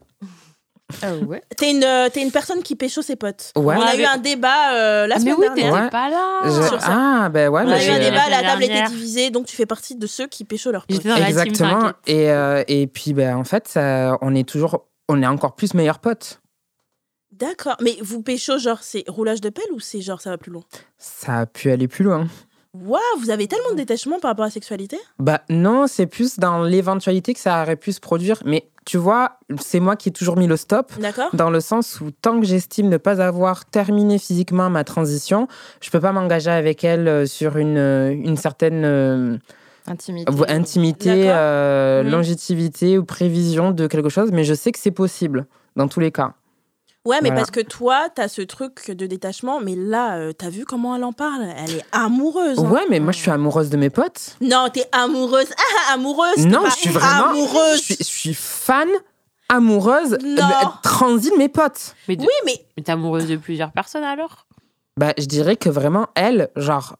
[1.02, 1.42] Ah ouais.
[1.56, 3.50] T'es une, euh, t'es une personne qui pécho ses potes.
[3.56, 3.74] Ouais.
[3.76, 5.90] On a eu mais- un débat euh, la mais semaine oui, dernière.
[5.90, 6.40] pas là.
[6.44, 6.86] Je- sur ça.
[7.24, 9.46] Ah, ben ouais, On mais a eu un débat, la La table était divisée, donc
[9.46, 11.04] tu fais partie de ceux qui pécho leurs potes.
[11.04, 11.90] Exactement.
[12.06, 15.74] Et, euh, et puis, ben, en fait, ça, on est toujours, on est encore plus
[15.74, 16.40] meilleurs potes.
[17.38, 17.76] D'accord.
[17.82, 20.62] Mais vous pécho, genre, c'est roulage de pelle ou c'est genre ça va plus loin?
[20.98, 22.26] Ça a pu aller plus loin.
[22.74, 24.98] Waouh, vous avez tellement de détachement par rapport à la sexualité?
[25.20, 28.40] Bah non, c'est plus dans l'éventualité que ça aurait pu se produire.
[28.44, 30.92] Mais tu vois, c'est moi qui ai toujours mis le stop.
[30.98, 35.46] D'accord Dans le sens où tant que j'estime ne pas avoir terminé physiquement ma transition,
[35.80, 39.38] je peux pas m'engager avec elle euh, sur une, euh, une certaine euh,
[39.86, 40.32] Intimité.
[40.48, 42.10] intimité, euh, Mhm.
[42.10, 44.30] longévité ou prévision de quelque chose.
[44.32, 45.46] Mais je sais que c'est possible
[45.76, 46.34] dans tous les cas.
[47.06, 47.42] Ouais, mais Voilà.
[47.42, 51.04] parce que toi, t'as ce truc de détachement, mais là, euh, t'as vu comment elle
[51.04, 51.42] en parle?
[51.58, 52.58] Elle est amoureuse.
[52.58, 52.70] hein.
[52.70, 54.36] Ouais, mais moi je suis amoureuse de mes potes.
[54.40, 55.48] Non, t'es amoureuse.
[55.88, 56.46] Ah, amoureuse.
[56.46, 57.76] Non, je suis vraiment- amoureuse.
[57.78, 58.88] Je suis, je suis fan,
[59.50, 60.48] amoureuse, Non.
[60.82, 61.94] transi de mes potes.
[62.08, 64.46] Mais, de- Oui, mais mais t'es amoureuse de plusieurs personnes alors?
[64.98, 66.96] Bah, je dirais que vraiment, elle, genre,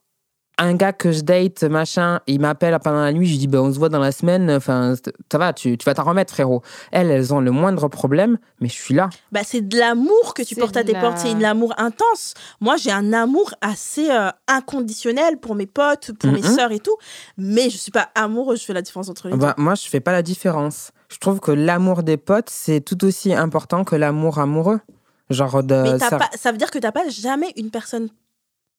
[0.58, 3.60] un gars que je date, machin, il m'appelle pendant la nuit, je lui dis, bah,
[3.60, 4.94] on se voit dans la semaine, enfin,
[5.32, 6.62] ça va, tu, tu vas t'en remettre, frérot.
[6.92, 9.10] Elles, elles ont le moindre problème, mais je suis là.
[9.32, 11.18] bah, c'est de l'amour que tu portes à tes la- portes.
[11.18, 12.34] C'est de l'amour intense.
[12.60, 16.96] Moi, j'ai un amour assez euh, inconditionnel pour mes potes, pour mes sœurs et tout.
[17.36, 18.60] Mais je suis pas amoureuse.
[18.60, 20.90] Je fais la différence entre les Bah, moi, je fais pas la différence.
[21.08, 24.80] Je trouve que l'amour des potes, c'est tout aussi important que l'amour amoureux.
[25.30, 25.68] Genre de.
[25.68, 25.82] deux.
[25.92, 28.08] Mais t'as ça- pas, ça veut dire que t'as pas jamais une personne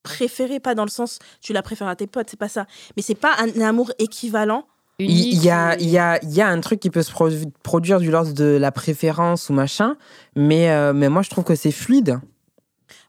[0.05, 2.65] préférée, pas dans le sens tu la préfères à tes potes, c'est pas ça.
[2.95, 4.65] Mais c'est pas un amour équivalent.
[4.97, 7.51] Il y a, il y, a, il y a un truc qui peut se produ-
[7.63, 9.97] produire du l'ordre de la préférence ou machin,
[10.37, 12.19] mais, euh, mais moi je trouve que c'est fluide.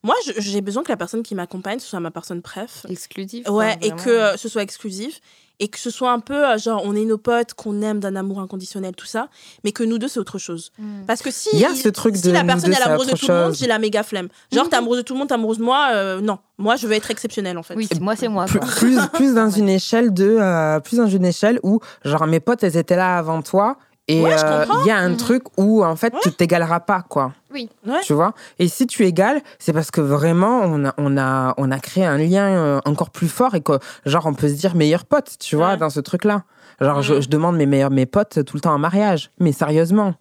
[0.06, 2.86] Moi, j'ai besoin que la personne qui m'accompagne, ce soit ma personne préf.
[2.88, 3.48] exclusif.
[3.48, 5.20] Ouais, quoi, et que euh, ce soit exclusif.
[5.58, 8.14] Et que ce soit un peu, euh, genre, on est nos potes, qu'on aime d'un
[8.14, 9.28] amour inconditionnel, tout ça.
[9.64, 10.70] Mais que nous deux, c'est autre chose.
[10.78, 11.06] Mm.
[11.06, 13.06] Parce que si, Il y a ce truc si de la personne deux, est amoureuse
[13.08, 14.28] de tout le monde, j'ai la méga flemme.
[14.52, 16.38] Genre, t'es amoureuse de tout le monde, t'es amoureuse de moi, euh, non.
[16.58, 17.74] Moi, je veux être exceptionnelle, en fait.
[17.74, 18.44] Oui, c'est- moi, c'est moi.
[18.44, 18.68] Plus, quoi.
[18.68, 22.62] plus, plus dans une échelle de, euh, plus dans une échelle où genre mes potes
[22.62, 23.78] elles étaient là avant toi
[24.08, 25.16] et Ouais, euh, il y a un Mhm.
[25.16, 27.32] truc où en fait tu t'égaleras pas quoi.
[27.52, 27.68] Oui.
[27.86, 28.00] Ouais.
[28.04, 28.34] Tu vois?
[28.58, 32.04] Et si tu égales, c'est parce que vraiment on a on a on a créé
[32.04, 35.36] un lien euh, encore plus fort et que genre on peut se dire meilleurs potes,
[35.40, 36.42] tu vois, dans ce truc là.
[36.80, 37.20] Genre je, Mhm.
[37.22, 40.14] je demande mes meilleurs mes potes tout le temps en mariage, mais sérieusement.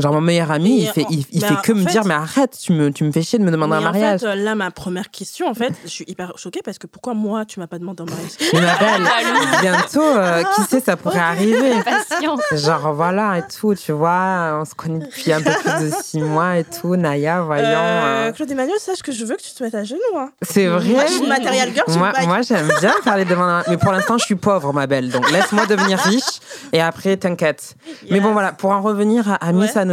[0.00, 2.14] Genre mon meilleur ami, il fait en- il, fait en que me fait- dire mais
[2.14, 4.20] arrête, tu me tu me fais chier de me demander Mais un en mariage.
[4.20, 7.14] fait, euh, là, ma première question, en fait, je suis hyper choquée parce que pourquoi
[7.14, 8.30] moi, tu m'as pas demandé en mariage?
[8.52, 9.08] Mais ma belle,
[9.60, 11.72] bientôt, euh, qui sait, ça pourrait arriver.
[11.84, 12.40] Patience.
[12.54, 16.20] Genre voilà et tout, tu vois, on se connaît depuis un peu plus de six
[16.20, 16.94] mois et tout.
[16.94, 17.64] Naya, voyons.
[17.66, 19.98] Euh, euh, Claude Emmanuel, sache que je veux que tu te mettes à genoux.
[20.16, 20.30] Hein.
[20.42, 20.84] C'est vrai.
[20.90, 23.76] Moi, je suis une matériel girl, je suis Moi, j'aime bien faire les demandes, mais
[23.76, 25.10] pour l'instant, je suis pauvre, ma belle.
[25.10, 26.38] Donc laisse-moi devenir riche
[26.72, 27.74] et après, t'inquiète.
[28.10, 29.87] Mais bon, voilà, pour en revenir à, à Miss Ouais.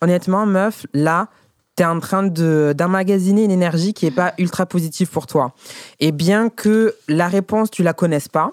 [0.00, 1.28] Honnêtement, meuf, là,
[1.76, 5.52] t'es en train de une énergie qui est pas ultra positive pour toi.
[6.00, 8.52] Et bien que la réponse, tu la connaisses pas,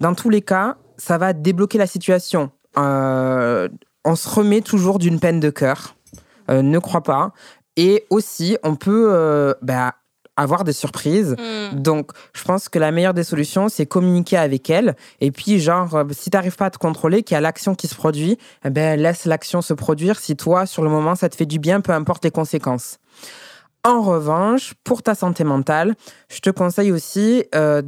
[0.00, 2.50] dans tous les cas, ça va débloquer la situation.
[2.76, 3.68] Euh,
[4.04, 5.94] on se remet toujours d'une peine de cœur.
[6.50, 7.32] Euh, ne crois pas.
[7.76, 9.94] Et aussi, on peut euh, bah,
[10.36, 11.36] avoir des surprises.
[11.38, 11.78] Hmm.
[11.78, 14.96] Donc, je pense que la meilleure des solutions, c'est communiquer avec elle.
[15.20, 17.88] Et puis, genre, euh, si t'arrives pas à te contrôler, qu'il y a l'action qui
[17.88, 20.18] se produit, eh ben, laisse l'action se produire.
[20.18, 22.98] Si toi, sur le moment, ça te fait du bien, peu importe les conséquences.
[23.84, 25.94] En revanche, pour ta santé mentale,
[26.30, 27.82] je te conseille aussi euh,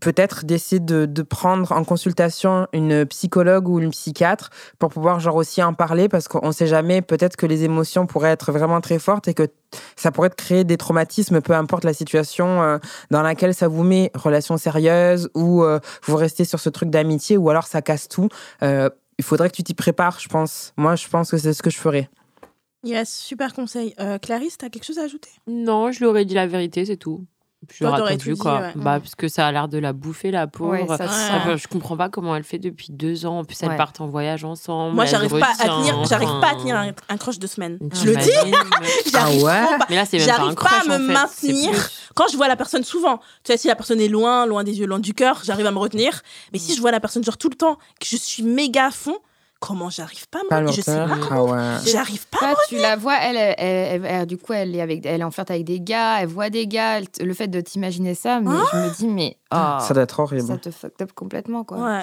[0.00, 5.36] peut-être d'essayer de, de prendre en consultation une psychologue ou une psychiatre pour pouvoir genre
[5.36, 8.98] aussi en parler parce qu'on sait jamais, peut-être que les émotions pourraient être vraiment très
[8.98, 9.48] fortes et que
[9.96, 12.78] ça pourrait te créer des traumatismes, peu importe la situation euh,
[13.10, 17.36] dans laquelle ça vous met, relation sérieuse ou euh, vous restez sur ce truc d'amitié
[17.36, 18.28] ou alors ça casse tout.
[18.62, 18.88] Euh,
[19.18, 20.72] il faudrait que tu t'y prépares, je pense.
[20.76, 22.08] Moi, je pense que c'est ce que je ferais.
[22.84, 23.94] Yes, super conseil.
[23.98, 25.30] Euh, Clarisse, t'as quelque chose à ajouter?
[25.48, 27.24] Non, je lui aurais dit la vérité, c'est tout.
[27.70, 28.58] Je Toi, attendu, quoi.
[28.72, 28.84] dit, ouais.
[28.84, 30.70] Bah, parce que ça a l'air de la bouffer, la pauvre.
[30.70, 31.08] Ouais, ça se Ouais.
[31.08, 31.32] sent.
[31.34, 33.40] Enfin, je comprends pas comment elle fait depuis deux ans.
[33.40, 33.76] En plus, elles Ouais.
[33.76, 34.94] partent en voyage ensemble.
[34.94, 37.78] Moi, j'arrive pas à tenir, j'arrive pas à tenir un, un crush de semaine.
[37.92, 38.30] Tu Je le dis.
[39.12, 39.86] J'arrive Ah pas.
[39.90, 41.28] Mais là, c'est même pas pas à me en fait.
[41.36, 41.70] C'est maintenir.
[41.72, 44.62] plus- Quand je vois la personne souvent, tu sais, si la personne est loin, loin
[44.64, 46.22] des yeux, loin du cœur, j'arrive à me retenir.
[46.52, 46.62] Mais Mm.
[46.62, 49.16] si je vois la personne genre tout le temps, que je suis méga à fond,
[49.60, 51.08] comment j'arrive pas à me Je sais pas.
[51.30, 51.76] Ah ouais.
[51.86, 52.38] J'arrive pas.
[52.38, 55.04] à me Là, tu la vois, elle, elle, elle- elle- du coup, elle est, avec,
[55.04, 57.00] elle est en flirte avec des gars, elle voit des gars.
[57.00, 60.46] le fait de t'imaginer ça, mais je me dis, mais oh, Ça doit être horrible.
[60.46, 61.78] ça te fuck up complètement, quoi.
[61.78, 62.00] Ouais.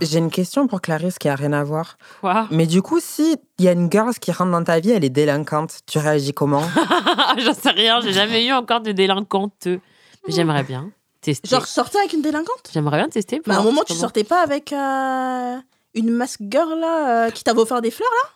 [0.00, 1.96] J'ai une question pour Clarisse qui a rien à voir.
[2.20, 2.46] Quoi?
[2.50, 5.04] Mais du coup, si il y a une girl qui rentre dans ta vie, elle
[5.04, 6.62] est délinquante, tu réagis comment?
[7.38, 9.66] J'en sais rien, j'ai jamais eu encore de délinquante.
[9.66, 9.78] Mais
[10.28, 10.90] J'aimerais bien
[11.20, 11.48] tester.
[11.48, 12.70] Genre sortir avec une délinquante?
[12.72, 13.40] J'aimerais bien tester.
[13.46, 15.56] Mais à un moment, comment- tu sortais pas avec euh,
[15.94, 18.30] une mask girl là, euh, qui t'avait offert des fleurs là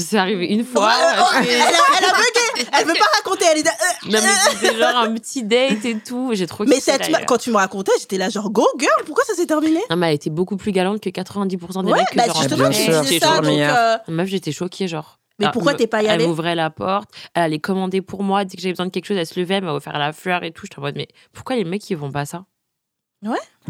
[0.00, 0.86] C'est arrivé une fois.
[0.86, 1.64] Ouais, oh, c'est- elle, a,
[1.98, 2.68] elle a bugué.
[2.78, 3.44] Elle veut pas raconter.
[3.50, 3.66] Elle est.
[3.66, 6.30] euh, Non, mais c'était genre un petit date et tout.
[6.32, 7.26] J'ai trop Mais cette, d'ailleurs.
[7.26, 8.90] quand tu me racontais, j'étais là genre go girl.
[9.04, 11.98] Pourquoi ça s'est terminé Non, mais elle était beaucoup plus galante que 90% des Ouais,
[11.98, 12.08] mecs.
[12.10, 13.40] que bah genre, justement, c'est ça.
[13.40, 15.18] Donc, euh, Meuf, j'étais choquée, genre.
[15.40, 18.00] Mais Ah, pourquoi me- t'es pas y Elle allée m'ouvrait la porte, elle allait commander
[18.02, 18.44] pour moi.
[18.44, 20.44] Dès que j'avais besoin de quelque chose, elle se levait, elle m'a offert la fleur
[20.44, 20.62] et tout.
[20.66, 22.44] J'étais en mode, mais pourquoi les mecs, ils font pas ça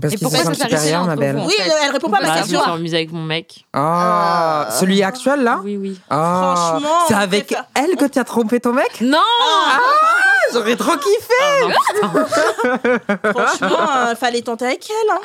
[0.01, 1.41] Parce Et qu'ils se pourquoi sentent supérieurs, ma belle.
[1.47, 1.55] Oui,
[1.85, 2.59] elle répond pas à ma Bah, Je question.
[2.59, 3.65] me suis remise avec mon mec.
[3.73, 6.01] Ah, celui actuel là Oui, oui.
[6.11, 9.19] Ah, Franchement, c'est avec elle que tu as trompé ton mec Non
[10.55, 11.35] J'aurais trop kiffé
[12.03, 12.09] Ah.
[13.35, 15.11] Franchement, euh, fallait tenter avec elle.
[15.11, 15.21] hein.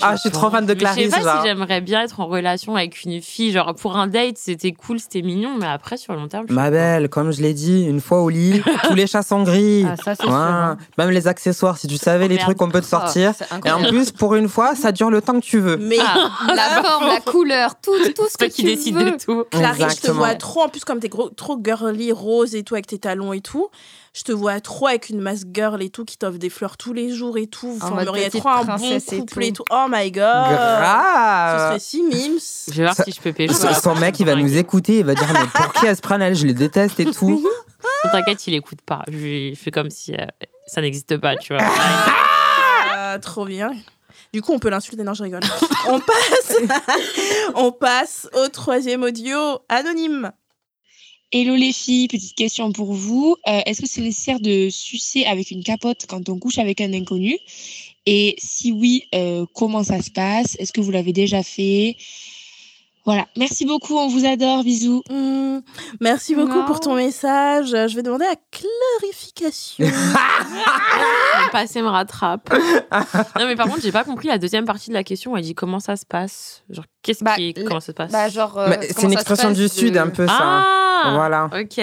[0.00, 1.10] Ah, je suis trop fan de Je sais Clarisse.
[1.10, 1.42] pas genre.
[1.42, 3.52] si j'aimerais bien être en relation avec une fille.
[3.52, 6.52] Genre, pour un date, c'était cool, c'était mignon, mais après, sur le long terme, je
[6.54, 6.76] Ma sais pas.
[6.76, 9.86] belle, comme je l'ai dit, une fois au lit, tous les chats sont gris.
[9.88, 10.32] Ah, ça, c'est sûr.
[10.34, 10.76] hein.
[10.98, 12.46] Même les accessoires, si tu savais Oh, les merde.
[12.46, 13.32] trucs qu'on peut te Ah, sortir.
[13.36, 13.88] c'est Et en incroyable.
[13.88, 15.76] plus, pour une fois, ça dure le temps que tu veux.
[15.76, 18.96] Mais Ah, la forme, la couleur, tout, tout ce c'est toi que qui tu décide
[18.96, 19.10] veux.
[19.12, 19.44] de tout.
[19.50, 20.18] Clarisse, je te Exactement.
[20.18, 23.32] vois trop, en plus, comme t'es gros, trop girly, rose et tout, avec tes talons
[23.32, 23.68] et tout.
[24.14, 26.92] Je te vois trop avec une masse girl et tout, qui t'offre des fleurs tous
[26.92, 27.72] les jours et tout.
[27.72, 29.64] Vous En formeriez trop un bon princesse et couple et tout.
[29.70, 30.22] Oh my god.
[30.22, 32.38] Ce Grave serait si mimes.
[32.68, 33.54] Je vais voir Ça- si je peux pécho.
[33.54, 36.02] Son son mec, il va nous écouter, il va dire Mais pour qui elle se
[36.02, 37.42] prend elle Je les déteste et tout.
[38.12, 39.02] T'inquiète, il écoute pas.
[39.08, 40.26] Je lui fais comme si euh,
[40.66, 41.62] ça n'existe pas, tu vois.
[41.64, 43.70] Ah, trop bien.
[44.32, 45.02] Du coup, on peut l'insulter.
[45.04, 45.40] Non, je rigole.
[45.88, 46.56] on passe,
[47.54, 49.36] on passe au troisième audio
[49.68, 50.32] anonyme.
[51.34, 53.36] Hello les filles, petite question pour vous.
[53.48, 56.92] Euh, Est-ce que c'est nécessaire de sucer avec une capote quand on couche avec un
[56.92, 57.38] inconnu?
[58.04, 60.56] Et si oui, euh, comment ça se passe?
[60.58, 61.96] Est-ce que vous l'avez déjà fait?
[63.04, 65.02] Voilà, merci beaucoup, on vous adore, bisous.
[65.10, 65.58] Hmm,
[66.00, 66.64] merci beaucoup Non.
[66.66, 67.70] pour ton message.
[67.70, 69.84] Je vais demander la clarification.
[69.86, 72.48] Le passé me rattrape.
[73.38, 75.36] non, mais par contre, j'ai pas compris la deuxième partie de la question.
[75.36, 76.62] Elle dit comment ça se passe?
[76.70, 77.52] Genre, qu'est-ce Bah, qui.
[77.56, 78.12] le- Comment ça se passe?
[78.12, 78.56] Bah, genre.
[78.58, 80.36] euh, C'est une ça expression du de- Sud, un peu ça.
[80.40, 81.48] Ah Voilà.
[81.60, 81.80] Ok.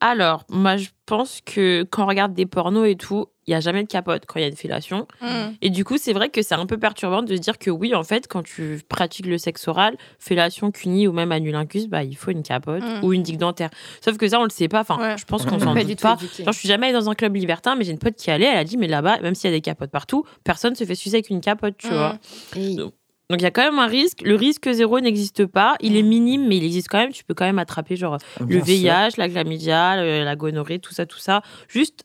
[0.00, 3.60] Alors, moi, je pense que quand on regarde des pornos et tout, il y a
[3.60, 5.08] jamais de capote quand il y a une fellation.
[5.20, 5.50] Hmm.
[5.60, 7.94] Et du coup, c'est vrai que c'est un peu perturbant de se dire que oui,
[7.96, 12.16] en fait, quand tu pratiques le sexe oral, fellation, cuni ou même anulincus, bah, il
[12.16, 13.04] faut une capote Mm.
[13.04, 13.70] ou une digue dentaire.
[14.04, 14.80] Sauf que ça, on le sait pas.
[14.82, 15.18] Enfin, Ouais.
[15.18, 15.60] je pense qu'on Mm.
[15.60, 16.16] s'en Pas doute du pas.
[16.38, 18.46] Genre, je suis jamais allée dans un club libertin, mais j'ai une pote qui allait,
[18.46, 20.94] elle a dit, mais là-bas, même s'il y a des capotes partout, personne se fait
[20.94, 21.90] sucer avec une capote, tu Mm.
[21.90, 22.18] vois.
[22.56, 24.22] Et- Donc, il y a quand même un risque.
[24.22, 25.76] Le risque zéro n'existe pas.
[25.80, 27.12] Il est minime, mais il existe quand même.
[27.12, 28.64] Tu peux quand même attraper, genre, le Bien sûr.
[28.64, 32.02] VIH, la chlamydia, le- la gonorrhée, tout ça, tout ça, juste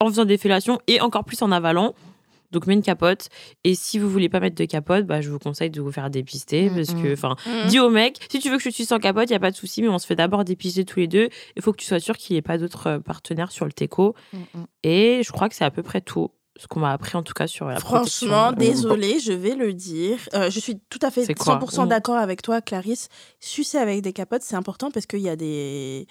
[0.00, 1.94] en faisant des fellations et encore plus en avalant.
[2.50, 3.28] Donc, mets une capote.
[3.64, 6.08] Et si vous voulez pas mettre de capote, bah, je vous conseille de vous faire
[6.08, 6.70] dépister.
[6.70, 7.66] Mm, parce que, enfin, Hmm.
[7.68, 9.50] dis au mec, si tu veux que je suce sans capote, il y a pas
[9.50, 11.28] de souci, mais on se fait d'abord dépister tous les deux.
[11.56, 13.72] Il faut que tu sois sûr qu'il n'y ait pas d'autres euh, partenaires sur le
[13.72, 14.14] teco.
[14.32, 14.64] Mm, mm.
[14.84, 16.30] Et je crois que c'est à peu près tout.
[16.56, 17.78] Ce qu'on m'a appris en tout cas sur la.
[17.78, 20.18] Franchement, désolée, je vais le dire.
[20.34, 21.58] Euh, je suis tout à fait C'est quoi?
[21.60, 21.88] 100% Mm.
[21.88, 23.08] d'accord avec toi, Clarisse.
[23.40, 26.06] Sucer avec des capotes, c'est important parce qu'il y a des,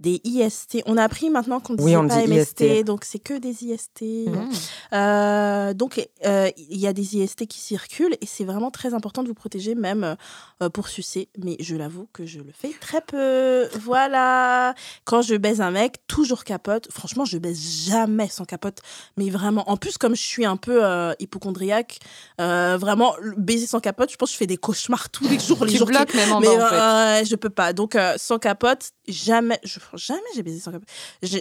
[0.00, 0.82] des IST.
[0.86, 2.84] On a appris maintenant qu'on ne Oui, disait pas dit MST, IST.
[2.84, 4.02] donc c'est que des IST.
[4.28, 4.48] Mm.
[4.94, 9.22] Euh, donc, euh, il y a des IST qui circulent et c'est vraiment très important
[9.22, 10.16] de vous protéger, même
[10.62, 11.28] euh, pour sucer.
[11.38, 13.68] Mais je l'avoue que je le fais très peu.
[13.80, 14.74] Voilà.
[15.04, 16.88] Quand je baise un mec, toujours capote.
[16.90, 18.78] Franchement, je baise jamais sans capote.
[19.16, 21.98] Mais vraiment, en plus, comme je suis un peu euh, hypochondriaque,
[22.40, 25.64] euh, vraiment, baiser sans capote, je pense que je fais des cauchemars tous les jours.
[25.64, 26.74] Les Tu jours qui- bloques même en mais bas, en fait.
[27.22, 27.72] euh, je peux pas.
[27.72, 30.88] Donc euh, sans capote, jamais, je, jamais j'ai baisé sans capote.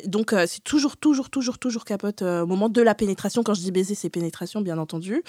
[0.05, 3.43] Donc euh, c'est toujours, toujours, toujours, toujours capote euh, au moment de la pénétration.
[3.43, 5.23] Quand je dis baiser, c'est pénétration, bien entendu.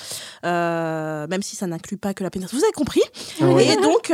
[0.45, 2.59] Euh, même si ça n'inclut pas que la pénétration.
[2.59, 3.03] Vous avez compris?
[3.41, 3.63] Oui.
[3.65, 4.13] Et donc,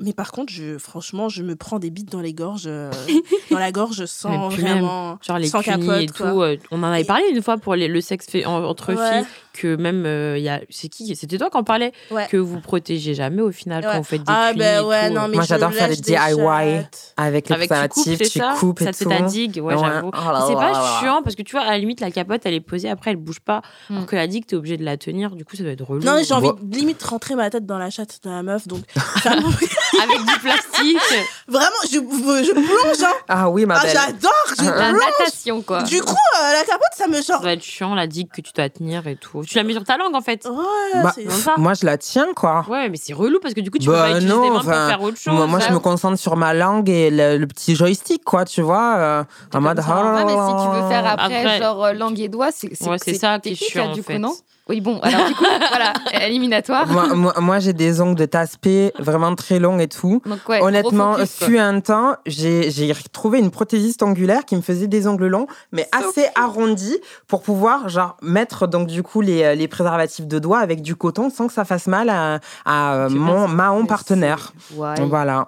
[0.00, 2.68] mais par contre, je, franchement, je me prends des bites dans les gorges,
[3.50, 6.24] dans la gorge, sans même, vraiment, Genre les sans capote, et tout.
[6.70, 9.18] on en avait parlé une fois pour les- le sexe fait en- entre Ouais.
[9.22, 10.60] filles, que même euh, il y a.
[10.70, 12.26] C'est qui C'était toi qui en parlais Ouais.
[12.30, 13.90] Que vous protégez jamais au final Ouais.
[13.92, 16.02] quand vous faites des Ah ben et ouais, non mais Moi, j'adore faire les des
[16.02, 16.86] DIY.
[17.16, 19.80] Avec le Avec tu coupes, tu ça coupes et Ça te ta digue, ouais, Ouais.
[19.80, 20.10] j'avoue.
[20.12, 20.96] Oh c'est pas là là.
[21.00, 23.16] chiant parce que tu vois, à la limite, la capote elle est posée, après elle
[23.16, 23.62] bouge pas.
[23.90, 23.94] Mm.
[23.94, 26.02] Alors que la digue, t'es obligé de la tenir, du coup ça doit être relou.
[26.04, 28.66] Non, mais j'ai envie de limite rentrer ma tête dans la chatte de la meuf,
[28.68, 28.82] donc
[29.26, 30.98] Avec du plastique.
[31.46, 33.12] vraiment, je, je plonge, hein.
[33.28, 33.92] Ah oui, ma Ah, belle.
[33.92, 35.00] j'adore, je La plonge.
[35.18, 35.82] natation, quoi.
[35.82, 37.42] Du coup, euh, la capote, ça me ça genre.
[37.42, 39.41] doit être chiant, la digue que tu dois tenir et tout.
[39.46, 40.46] Tu la mets sur ta langue en fait.
[40.46, 41.54] Ouais, Bah, ça.
[41.56, 42.64] Moi, je la tiens, quoi.
[42.68, 44.50] Ouais, mais c'est relou parce que du coup, tu peux Bah pas utiliser non, tes
[44.50, 45.34] mains pour faire autre chose.
[45.34, 45.72] Moi, moi, je hein.
[45.72, 48.94] me concentre sur ma langue et le, le petit joystick, quoi, tu vois.
[48.96, 49.24] euh,
[49.54, 49.78] en mode.
[49.78, 52.96] Ouais, mais si tu veux faire après, Après- genre euh, langue et doigts, c'est Ouais,
[53.02, 54.18] c'est ça qui est chiant, là, du en coup, fait.
[54.18, 54.34] non?
[54.68, 55.92] Oui, bon, alors du coup, voilà,
[56.24, 56.86] éliminatoire.
[56.86, 60.22] moi, moi, moi, j'ai des ongles de tasse-paix vraiment très longs et tout.
[60.24, 64.86] Donc, ouais, Honnêtement, fut un temps, j'ai j'ai trouvé une prothésiste angulaire qui me faisait
[64.86, 69.68] des ongles longs, mais assez arrondis pour pouvoir genre mettre donc du coup les, les
[69.68, 73.48] préservatifs de doigts avec du coton sans que ça fasse mal à, à, euh, mon
[73.48, 74.52] Mais partenaire.
[74.70, 75.46] Voilà.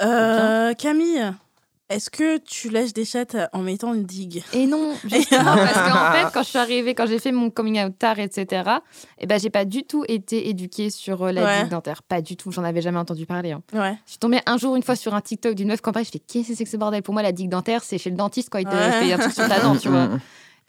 [0.00, 1.32] Euh, Camille,
[1.88, 4.42] est-ce que tu lèches des chattes en mettant une digue?
[4.52, 7.82] Et non, justement, parce qu'en fait, quand je suis arrivée, quand j'ai fait mon coming
[7.84, 8.62] out tard, etc.,
[9.18, 11.62] eh ben, j'ai pas du tout été éduquée sur euh, la Ouais.
[11.62, 12.02] digue dentaire.
[12.02, 13.52] Pas du tout, j'en avais jamais entendu parler.
[13.52, 13.62] hein.
[13.72, 13.96] Ouais.
[14.04, 16.04] Je suis tombée un jour, une fois, sur un TikTok d'une meuf campagne.
[16.04, 17.02] Je fais Qu'est-ce que c'est que ce bordel?
[17.02, 18.92] Pour moi, la digue dentaire, c'est chez le dentiste quand il te Ouais.
[19.06, 20.08] fait un truc sur ta dent, tu vois.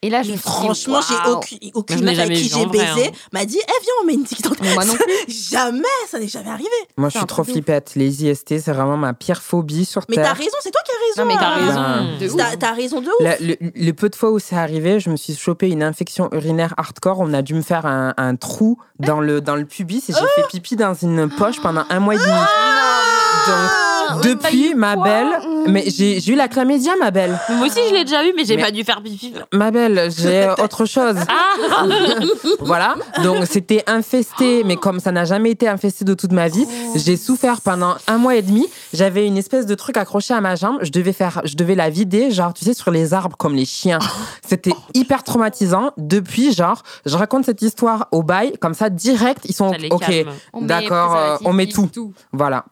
[0.02, 2.48] Et là, je Mais me suis dit, franchement, j'ai aucune, aucune meuf avec jamais qui
[2.48, 3.12] j'ai baisé hein.
[3.34, 4.24] m'a dit Eh, viens, on met une
[4.62, 5.04] Mais moi non plus.
[5.52, 6.70] Jamais, ça n'est jamais arrivé.
[6.96, 7.92] Moi, je suis trop flippette.
[7.96, 10.28] Les IST, c'est vraiment ma pire phobie sur Mais Terre.
[10.28, 11.22] t'as raison, c'est toi qui as raison.
[11.22, 12.18] Non, mais t'as hein.
[12.18, 12.38] raison.
[12.38, 12.60] De ouf.
[12.60, 13.14] T'as raison de ouf.
[13.20, 16.30] La- le, le peu de fois où c'est arrivé, je me suis chopé une infection
[16.32, 17.20] urinaire hardcore.
[17.20, 20.42] On a dû me faire un, un trou dans le, dans le pubis et j'ai
[20.42, 22.30] fait pipi dans une poche pendant un mois et demi.
[22.30, 23.72] Donc,
[24.24, 27.38] depuis, ma belle, mais j'ai eu la chlamydia, ma belle.
[27.50, 29.34] Moi aussi, je l'ai déjà eu, mais j'ai pas dû faire pipi.
[29.54, 31.16] Ma belle, j'ai autre chose.
[31.28, 31.86] Ah
[32.60, 32.96] Voilà.
[33.24, 36.66] Donc, c'était infesté, mais comme ça n'a jamais été infesté de toute ma vie,
[36.96, 38.68] j'ai souffert pendant un mois et demi.
[38.94, 40.80] J'avais une espèce de truc accroché à ma jambe.
[40.82, 43.66] Je devais faire, je devais la vider, genre, tu sais, sur les arbres comme les
[43.66, 44.00] chiens.
[44.48, 45.92] C'était hyper traumatisant.
[45.98, 50.26] Depuis, genre, je raconte cette histoire au bail, comme ça, direct, ils sont ok.
[50.62, 51.90] D'accord, euh, on met tout.
[51.92, 52.14] tout.
[52.32, 52.66] Voilà.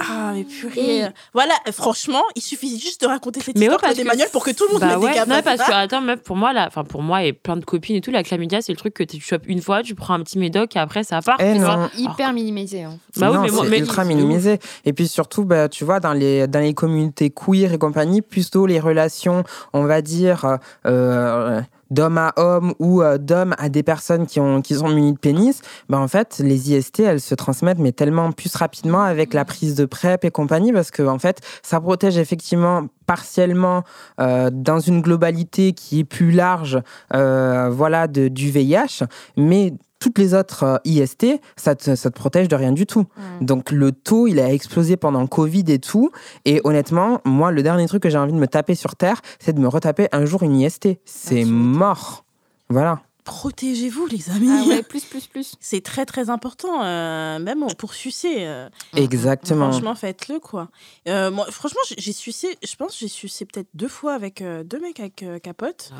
[0.00, 1.06] Ah, mais purée.
[1.34, 4.08] Voilà, euh, franchement, il suffit juste de raconter cette Mais ouais, histoire parce Claude que
[4.12, 5.32] Emmanuel pour que tout le monde Bah mette ouais, des câbles.
[5.32, 7.96] non, parce que, attends, meuf, pour moi, là, enfin, pour moi et plein de copines
[7.96, 10.20] et tout, la chlamydia, c'est le truc que tu chopes une fois, tu prends un
[10.20, 11.36] petit médoc et après, ça part.
[11.40, 11.88] Eh non.
[11.96, 12.84] Hyper minimisé.
[12.84, 12.98] hein.
[13.16, 14.58] Bah oui, non, mais c'est mais- ultra minimisé.
[14.84, 18.66] Et puis surtout, bah, tu vois, dans les, dans les communautés queer et compagnie, plutôt
[18.66, 19.42] les relations,
[19.72, 21.60] on va dire, euh,
[21.90, 25.18] d'homme à homme ou euh, d'homme à des personnes qui, ont, qui sont munies de
[25.18, 29.44] pénis, bah, en fait, les IST, elles se transmettent, mais tellement plus rapidement avec la
[29.44, 33.84] prise de PrEP et compagnie, parce que, en fait, ça protège effectivement partiellement
[34.20, 36.80] euh, dans une globalité qui est plus large,
[37.14, 39.04] euh, voilà, de, du VIH,
[39.36, 41.26] mais toutes les autres euh, IST,
[41.56, 43.06] ça te, ça te protège de rien du tout.
[43.40, 46.10] Donc le taux, il a explosé pendant le Covid et tout.
[46.44, 49.52] Et honnêtement, moi, le dernier truc que j'ai envie de me taper sur Terre, c'est
[49.52, 50.88] de me retaper un jour une IST.
[51.04, 52.24] C'est mort.
[52.68, 53.00] Voilà.
[53.28, 54.48] Protégez-vous, les amis.
[54.50, 55.54] Ah ouais, plus, plus, plus.
[55.60, 58.36] C'est très, très important, euh, même pour sucer.
[58.38, 59.70] euh, Exactement.
[59.70, 60.70] Franchement, faites-le, quoi.
[61.08, 64.64] Euh, moi, franchement, j'ai- sucé, je pense, que j'ai sucé peut-être deux fois avec euh,
[64.64, 65.92] deux mecs avec euh, capote.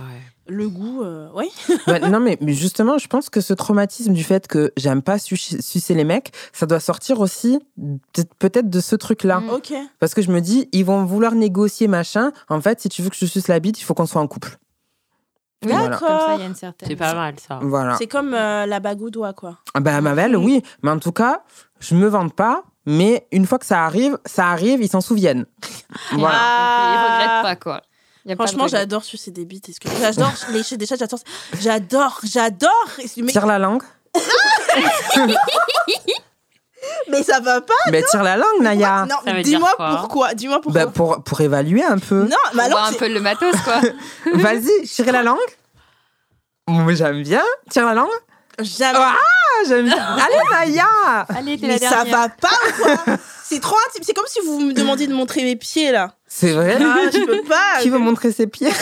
[0.46, 1.48] Le goût, euh, oui.
[1.86, 5.18] Bah, non, mais mais justement, je pense que ce traumatisme du fait que j'aime pas
[5.18, 7.58] su- sucer les mecs, ça doit sortir aussi
[8.14, 9.40] peut- peut-être de ce truc-là.
[9.40, 9.50] Mm.
[9.50, 9.74] Ok.
[10.00, 12.32] Parce que je me dis, ils vont vouloir négocier machin.
[12.48, 14.26] En fait, si tu veux que je suce la bite, il faut qu'on soit en
[14.26, 14.58] couple.
[15.62, 16.38] D'accord.
[16.54, 16.88] certaine.
[16.88, 17.58] C'est pas mal, ça.
[17.62, 17.96] Voilà.
[17.96, 19.58] C'est comme euh, la bague au doigt, quoi.
[19.74, 20.62] Ah Bah, ma belle, oui.
[20.82, 21.42] Mais en tout cas,
[21.80, 22.64] je me vante pas.
[22.86, 25.46] Mais une fois que ça arrive, ça arrive, ils s'en souviennent.
[26.12, 26.38] Voilà.
[26.40, 26.94] Ah.
[26.94, 27.82] Ils regrettent pas, quoi.
[28.34, 28.78] Franchement, regret.
[28.78, 29.78] j'adore sucer des bites.
[29.78, 31.18] Que j'adore lécher des chats J'adore,
[31.60, 32.70] j'adore, j'adore.
[33.16, 33.82] Mais, Tire la langue.
[37.08, 37.74] mais ça va pas.
[37.90, 39.06] Mais tire la langue, Naya.
[39.08, 40.34] Non, dis-moi pourquoi.
[40.34, 40.86] Dis-moi pourquoi.
[40.86, 42.24] Bah, pour, pour évaluer un peu.
[42.24, 43.80] Non, mais alors, un peu le matos, quoi.
[44.34, 45.38] Vas-y, tire la langue.
[46.68, 47.42] Moi, j'aime bien.
[47.70, 48.08] Tire la langue.
[48.60, 48.98] jamais.
[49.00, 49.16] Ah,
[49.66, 49.96] j'aime bien.
[50.16, 50.86] Allez, Naya.
[51.28, 53.16] Allez, t'es ça va pas ou quoi?
[53.44, 54.02] C'est trop intime.
[54.04, 56.12] C'est comme si vous me demandiez de montrer mes pieds là.
[56.28, 56.76] C'est vrai.
[56.80, 57.80] Ah, je peux pas.
[57.80, 58.68] Qui veut montrer ses pieds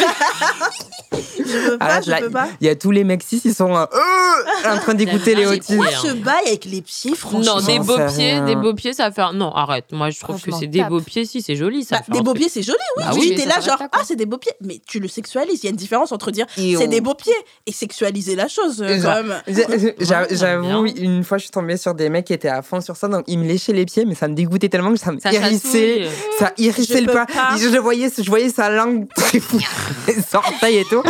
[1.12, 1.84] Je peux pas.
[1.84, 2.48] Arrête, je là, peux pas.
[2.60, 5.46] Il y a tous les mecs cis, ils sont euh, euh, en train d'écouter les
[5.46, 5.76] autistes.
[5.76, 7.60] Moi, je baille avec les pieds, franchement.
[7.60, 8.44] Non, des beaux pieds, rien.
[8.44, 9.32] des beaux pieds, ça fait un...
[9.32, 9.86] Non, arrête.
[9.92, 11.98] Moi, je trouve que c'est des beaux pieds, si, c'est joli, ça.
[12.08, 13.04] Bah, des beaux pieds, c'est joli, oui.
[13.06, 14.52] Ah oui, là, genre, ah, c'est des beaux pieds.
[14.60, 15.60] Mais tu le sexualises.
[15.62, 17.32] Il y a une différence entre dire c'est des beaux pieds
[17.66, 19.42] et sexualiser la chose, euh, quand même.
[20.30, 23.08] J'avoue, une fois, je suis tombée sur des mecs qui étaient à fond sur ça,
[23.08, 26.08] donc ils me léchaient les pieds, mais ça me dégoûtait tellement que ça me chatouille.
[26.38, 27.26] Ça irrissait le pas.
[27.58, 29.42] Je, je voyais, je voyais sa langue ses
[30.34, 31.02] orteils et tout.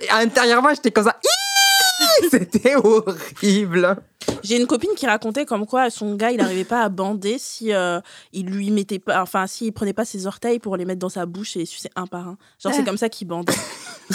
[0.00, 1.16] Et intérieurement, j'étais comme ça.
[2.30, 3.96] C'était horrible.
[4.42, 7.72] J'ai une copine qui racontait comme quoi son gars, il n'arrivait pas à bander si
[7.72, 8.00] euh,
[8.32, 11.24] il lui mettait pas, enfin, s'il prenait pas ses orteils pour les mettre dans sa
[11.24, 12.36] bouche et les sucer un par un.
[12.62, 13.40] Genre, c'est comme ça qu'il ça,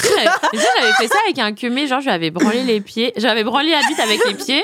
[0.54, 3.12] j'avais fait ça avec un cumé, genre, je lui avais branlé les pieds.
[3.18, 4.64] J'avais branlé la bite avec les pieds.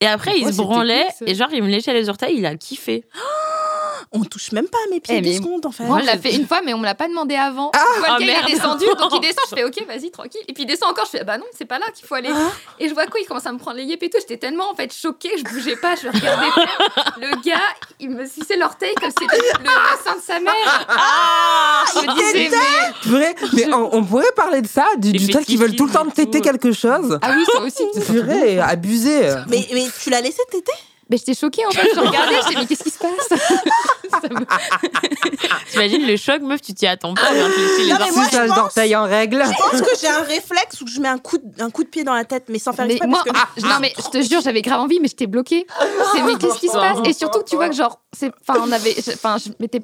[0.00, 1.06] Et après, il Oh, se branlait.
[1.18, 3.04] cool, et genre, il me léchait les orteils, il a kiffé.
[4.12, 5.84] On touche même pas à mes pieds Eh, deux mais secondes, en fait.
[5.84, 7.70] Moi, on l'a fait une fois, mais on me l'a pas demandé avant.
[7.74, 8.48] Ah, je vois le gars, il merde.
[8.50, 10.40] est descendu, donc il descend, je fais ok, vas-y, tranquille.
[10.48, 12.30] Et puis il descend encore, je fais bah non, c'est pas là qu'il faut aller.
[12.32, 12.50] Ah.
[12.78, 14.18] Et je vois quoi, il commence à me prendre les yeux et tout.
[14.20, 17.04] J'étais tellement en fait choquée, je bougeais pas, je le regardais pas.
[17.20, 17.60] Le gars,
[17.98, 20.86] il me suçait l'orteil comme si c'était le, le sein de sa mère.
[20.88, 23.74] Ah Je me disais, mais.
[23.74, 26.40] On, on pourrait parler de ça, du, du fait qu'ils veulent tout le temps téter
[26.40, 27.18] quelque chose.
[27.22, 27.84] Ah oui, ça aussi.
[28.06, 29.34] Purée, abusé.
[29.48, 30.72] Mais, mais tu l'as laissé téter?
[31.10, 31.88] Mais j'étais choquée en fait.
[31.94, 33.40] Je regardais, je mais qu'est-ce qui se passe?
[34.30, 34.46] Me-
[35.72, 37.22] T'imagines le choc, meuf, tu t'y attends pas.
[37.30, 37.96] hein, les Non,
[38.46, 39.42] pense- d'orteil en règle.
[39.44, 41.88] Je pense que j'ai un réflexe où je mets un coup, de, un coup de
[41.88, 43.08] pied dans la tête, mais sans faire Mais exprès.
[43.08, 45.66] moi, parce que- ah, non mais je te jure, j'avais grave envie, mais j'étais bloquée.
[46.14, 46.98] C'est mais qu'est-ce qui se passe?
[47.04, 49.80] Et surtout tu vois que genre, c'est, enfin, on avait, enfin, je m'étais,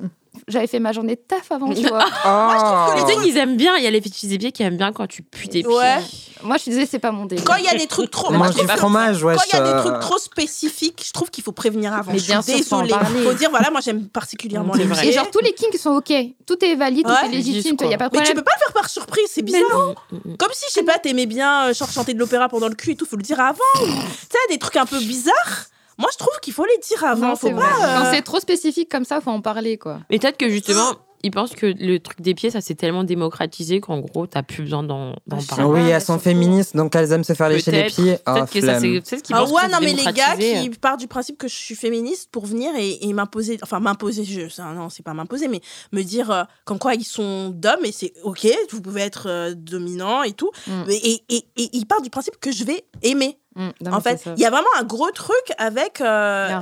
[0.49, 2.05] j'avais fait ma journée de taf avant, tu vois.
[2.29, 2.93] Oh.
[2.97, 5.07] Tu sais qu'ils aiment bien, il y a les des pieds qui aiment bien quand
[5.07, 5.67] tu pues tes pieds.
[5.67, 5.99] Ouais.
[6.43, 7.45] Moi, je suis désolée, c'est pas mon délire.
[7.45, 8.31] Quand il y a des trucs trop.
[8.33, 9.23] Moi, je trouve que- fromage.
[9.23, 12.13] Quand il y a des euh, trucs trop spécifiques, je trouve qu'il faut prévenir avant.
[12.13, 13.25] Mais je bien suis sûr, désolée.
[13.25, 15.01] Faut dire, voilà, moi j'aime particulièrement les vrai.
[15.03, 15.11] pieds.
[15.11, 16.13] Et genre tous les kinks sont ok,
[16.47, 18.35] tout est valide, tout est légitime, il y a pas de Mais tu problème.
[18.37, 19.95] peux pas le faire par surprise, c'est bizarre.
[20.11, 20.37] Mm.
[20.37, 22.93] Comme si, je sais pas, t'aimais bien euh, genre chanter de l'opéra pendant le cul
[22.93, 23.59] et tout, faut le dire avant.
[23.77, 25.67] Tu sais, des trucs un peu bizarres.
[25.99, 27.29] Moi, je trouve qu'il faut les dire avant.
[27.29, 27.61] Non, faut c'est pas.
[27.61, 27.85] vrai.
[27.85, 30.01] euh, Quand c'est trop spécifique comme ça, faut en parler quoi.
[30.11, 30.93] Mais peut-être que justement,
[31.23, 34.63] ils pensent que le truc des pieds, ça s'est tellement démocratisé qu'en gros, t'as plus
[34.65, 35.65] besoin d'en Ah, parler.
[35.65, 38.19] Oui, elles sont féministes, donc elles aiment se faire lécher les pieds.
[38.27, 40.71] Oh, Peut-être que ça, c'est peut-être qu'ils Ah pensent ouais, non, mais les gars qui
[40.71, 44.49] partent du principe que je suis féministe pour venir et, et m'imposer, enfin m'imposer, je,
[44.49, 45.63] ça, non, c'est pas m'imposer, mais
[45.93, 49.55] me dire euh, comme quoi ils sont d'hommes et c'est ok, vous pouvez être euh,
[49.57, 50.51] dominant et tout.
[50.67, 50.73] Mm.
[50.87, 53.39] Mais- Et, et, et ils partent du principe que je vais aimer.
[53.57, 56.61] Mm, non, en fait, il y a vraiment un gros truc avec euh,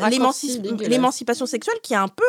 [0.88, 2.24] l'émancipation sexuelle qui est un peu,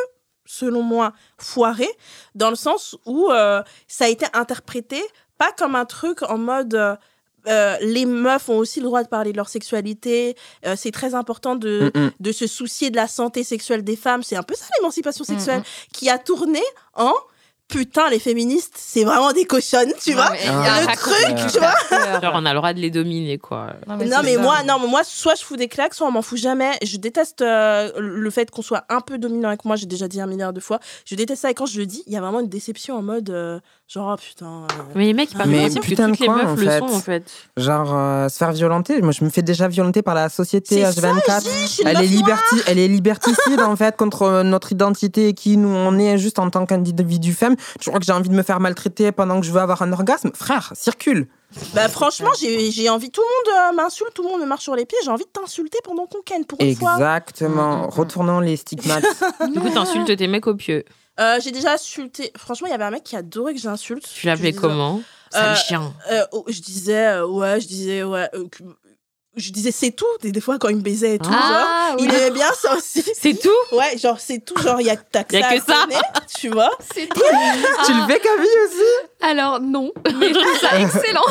[0.46, 1.88] selon moi, foiré,
[2.34, 5.02] dans le sens où euh, ça a été interprété
[5.38, 6.76] pas comme un truc en mode...
[6.76, 10.36] euh, les meufs ont aussi le droit de parler de leur sexualité.
[10.66, 12.12] euh, c'est très important de, Mm, mm.
[12.20, 14.24] de se soucier de la santé sexuelle des femmes.
[14.24, 15.62] C'est un peu ça l'émancipation sexuelle
[15.94, 16.64] qui a tourné
[16.96, 17.14] en
[17.68, 20.30] putain les féministes, c'est vraiment des cochonnes, tu vois.
[20.32, 22.22] mais il y a un Le truc, tu vois.
[22.22, 23.74] Genre, on a le droit de les dominer, quoi.
[23.88, 26.38] Non mais moi non mais moi soit je fous des claques soit on m'en fout
[26.38, 26.72] jamais.
[26.84, 30.22] Je déteste euh, le fait qu'on soit un peu dominant avec moi, j'ai déjà dit
[30.22, 30.80] un milliard de fois.
[31.06, 33.02] Je déteste ça et quand je le dis, il y a vraiment une déception en
[33.02, 34.68] mode euh, genre oh, putain.
[34.72, 36.70] euh, Mais les mecs, ils Mais que putain de toutes les quoi, meufs en le
[36.70, 36.80] fait.
[36.80, 37.24] sont, en fait.
[37.58, 39.02] Genre, euh, se faire violenter.
[39.02, 41.44] Moi, je me fais déjà violenter par la société C'est ça, H24.
[41.44, 44.72] je dis, je suis une Elle est, liberti elle est liberticide, en fait, contre notre
[44.72, 47.55] identité, qui nous on est juste en tant qu'individu femme.
[47.80, 49.92] Je crois que j'ai envie de me faire maltraiter pendant que je veux avoir un
[49.92, 50.32] orgasme?
[50.34, 51.28] Frère, circule.
[51.74, 54.64] Bah franchement, j'ai j'ai envie tout le monde euh, m'insulte, tout le monde me marche
[54.64, 56.94] sur les pieds, j'ai envie de t'insulter pendant qu'on ken pour une fois.
[56.94, 57.78] Exactement.
[57.78, 57.90] Mm, mm, mm.
[57.90, 59.06] Retournons les stigmates.
[59.54, 60.84] Du coup, t'insultes tes mecs au pieu.
[61.20, 62.32] Euh, j'ai déjà insulté.
[62.36, 64.06] Franchement, il y avait un mec qui adorait que j'insulte.
[64.14, 65.02] Tu l'appelais comment?
[65.36, 65.94] Euh, chien.
[66.12, 68.48] Euh, oh, je disais euh, ouais, je disais ouais, euh,
[69.36, 70.06] je disais c'est tout.
[70.22, 72.52] Des, des fois quand il me baisait et tout, genre, Ah oui, il aimait bien
[72.54, 73.04] ça aussi.
[73.16, 73.50] C'est tout?
[73.76, 75.56] Ouais, genre c'est tout, genre il y a que t'as que Y a ça.
[75.58, 75.88] que ça?
[76.40, 76.70] tu vois.
[76.94, 79.22] c'est tu le fais Camille aussi?
[79.22, 81.22] Alors non, mais je trouve ça excellent.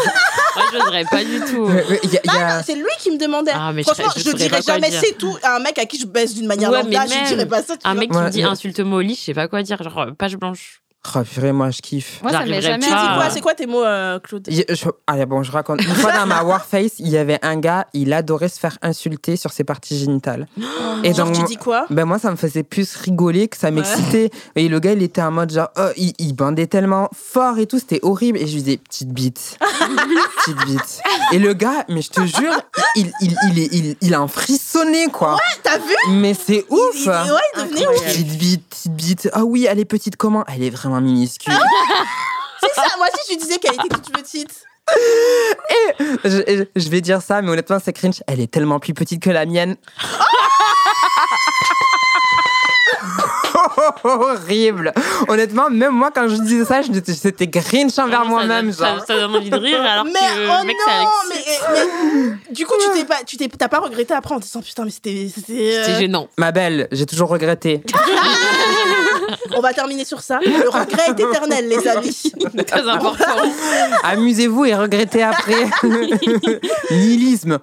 [0.56, 1.66] Moi, je n'oserais pas du tout.
[1.66, 3.52] A- non, c'est lui qui me demandait.
[3.54, 5.78] Ah, mais je Franchement, serais- je je, saurais dirais jamais c'est tout à un mec
[5.78, 7.76] à qui je baisse d'une manière Ouais, lambda, je dirais pas ça.
[7.76, 8.00] tu Un vois.
[8.00, 8.50] mec qui Ouais, me dit ouais.
[8.50, 9.82] insulte-moi au lit, je sais pas quoi dire.
[9.82, 10.80] Genre, euh, page blanche.
[11.16, 12.20] Oh, purée, moi, je kiffe.
[12.22, 13.30] Moi, ça m'est jamais Tu dis quoi.
[13.30, 14.48] C'est quoi tes mots, euh, Claude?
[14.50, 15.82] Je- je- ah, bon, je raconte.
[15.82, 19.36] Une fois dans ma Warface, il y avait un gars, il adorait se faire insulter
[19.36, 20.46] sur ses parties génitales.
[21.04, 21.86] Et Genre, donc, tu dis quoi?
[21.90, 24.30] ben moi, ça me faisait plus rigoler que ça m'excitait.
[24.56, 27.66] Et le gars, il était en mode genre, oh, il, il bandait tellement fort et
[27.66, 28.38] tout, c'était horrible.
[28.38, 29.58] Et je lui disais, petite bite,
[30.44, 31.00] petite bite.
[31.32, 32.54] Et le gars, mais je te jure,
[32.96, 33.36] il, il,
[33.72, 35.36] il, il en frissonnait, quoi.
[35.62, 35.94] T'as vu?
[36.12, 36.94] Mais c'est ouf.
[36.94, 38.04] il, il- Ouais, il devenait ouf.
[38.04, 39.28] Petite bite, petite bite.
[39.32, 40.44] Ah oui, elle est petite comment?
[40.52, 41.52] Elle est vraiment minuscule.
[42.60, 44.64] C'est ça, moi aussi je lui disais qu'elle était toute petite.
[46.24, 46.28] je,
[46.74, 48.22] je- je vais dire ça, mais honnêtement, c'est cringe.
[48.26, 49.76] Elle est tellement plus petite que la mienne.
[54.04, 54.92] Horrible.
[55.28, 58.72] Honnêtement, même moi, quand je disais ça, je- c'était cringe envers moi-même.
[58.72, 59.04] Ça, genre.
[59.06, 61.62] ça donne envie de rire alors mais que oh mec, non, l'excite.
[61.72, 61.80] mais,
[62.48, 64.60] mais- du coup tu t'es pas, tu t'es, t'as pas regretté après en te disant
[64.62, 66.28] putain mais c'était, c'était, euh, gênant.
[66.38, 67.82] Ma belle, j'ai toujours regretté.
[69.56, 70.38] on va terminer sur ça.
[70.44, 72.32] Le regret est éternel les amis.
[72.66, 73.24] Très important.
[74.02, 75.68] Amusez-vous et regrettez après.
[76.90, 77.58] Nihilisme.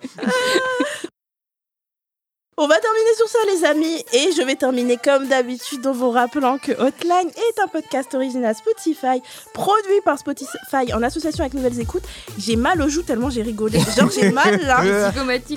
[2.64, 4.06] On va terminer sur ça, les amis.
[4.14, 8.54] Et je vais terminer comme d'habitude en vous rappelant que Hotline est un podcast original
[8.54, 9.20] Spotify,
[9.52, 12.04] produit par Spotify en association avec Nouvelles Écoutes.
[12.38, 13.80] J'ai mal aux joues tellement j'ai rigolé.
[13.98, 14.84] Genre, j'ai mal là.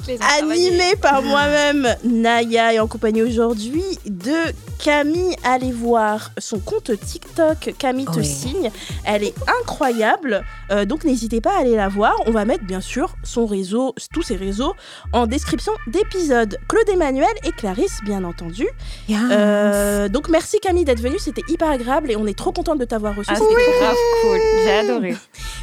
[0.07, 0.19] Les.
[0.39, 5.37] Animé par moi-même, Naya, et en compagnie aujourd'hui de Camille.
[5.45, 8.71] Allez voir son compte TikTok, Camille te signe.
[9.05, 10.43] Elle est incroyable.
[10.71, 12.15] Euh, donc n'hésitez pas à aller la voir.
[12.25, 14.75] On va mettre bien sûr son réseau, tous ses réseaux
[15.13, 16.59] en description d'épisode.
[16.67, 18.67] Claude Emmanuel et Clarisse, bien entendu.
[19.11, 22.85] Euh, donc merci Camille d'être venue, c'était hyper agréable et on est trop contente de
[22.85, 23.31] t'avoir reçu.
[23.33, 24.39] Ah, C'était c'était grave cool.
[24.65, 25.17] J'ai adoré.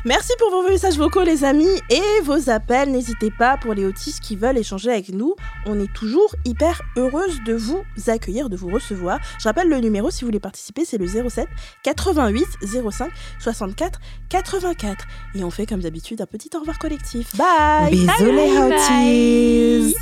[0.03, 2.91] Merci pour vos messages vocaux, les amis, et vos appels.
[2.91, 5.35] N'hésitez pas pour les autistes qui veulent échanger avec nous.
[5.65, 9.19] On est toujours hyper heureuse de vous accueillir, de vous recevoir.
[9.39, 11.47] Je rappelle le numéro si vous voulez participer, c'est le 07
[11.83, 12.45] 88
[12.91, 13.99] 05 64
[14.29, 15.05] 84.
[15.35, 17.35] Et on fait comme d'habitude un petit au revoir collectif.
[17.35, 19.95] Bye Bisous les hotties.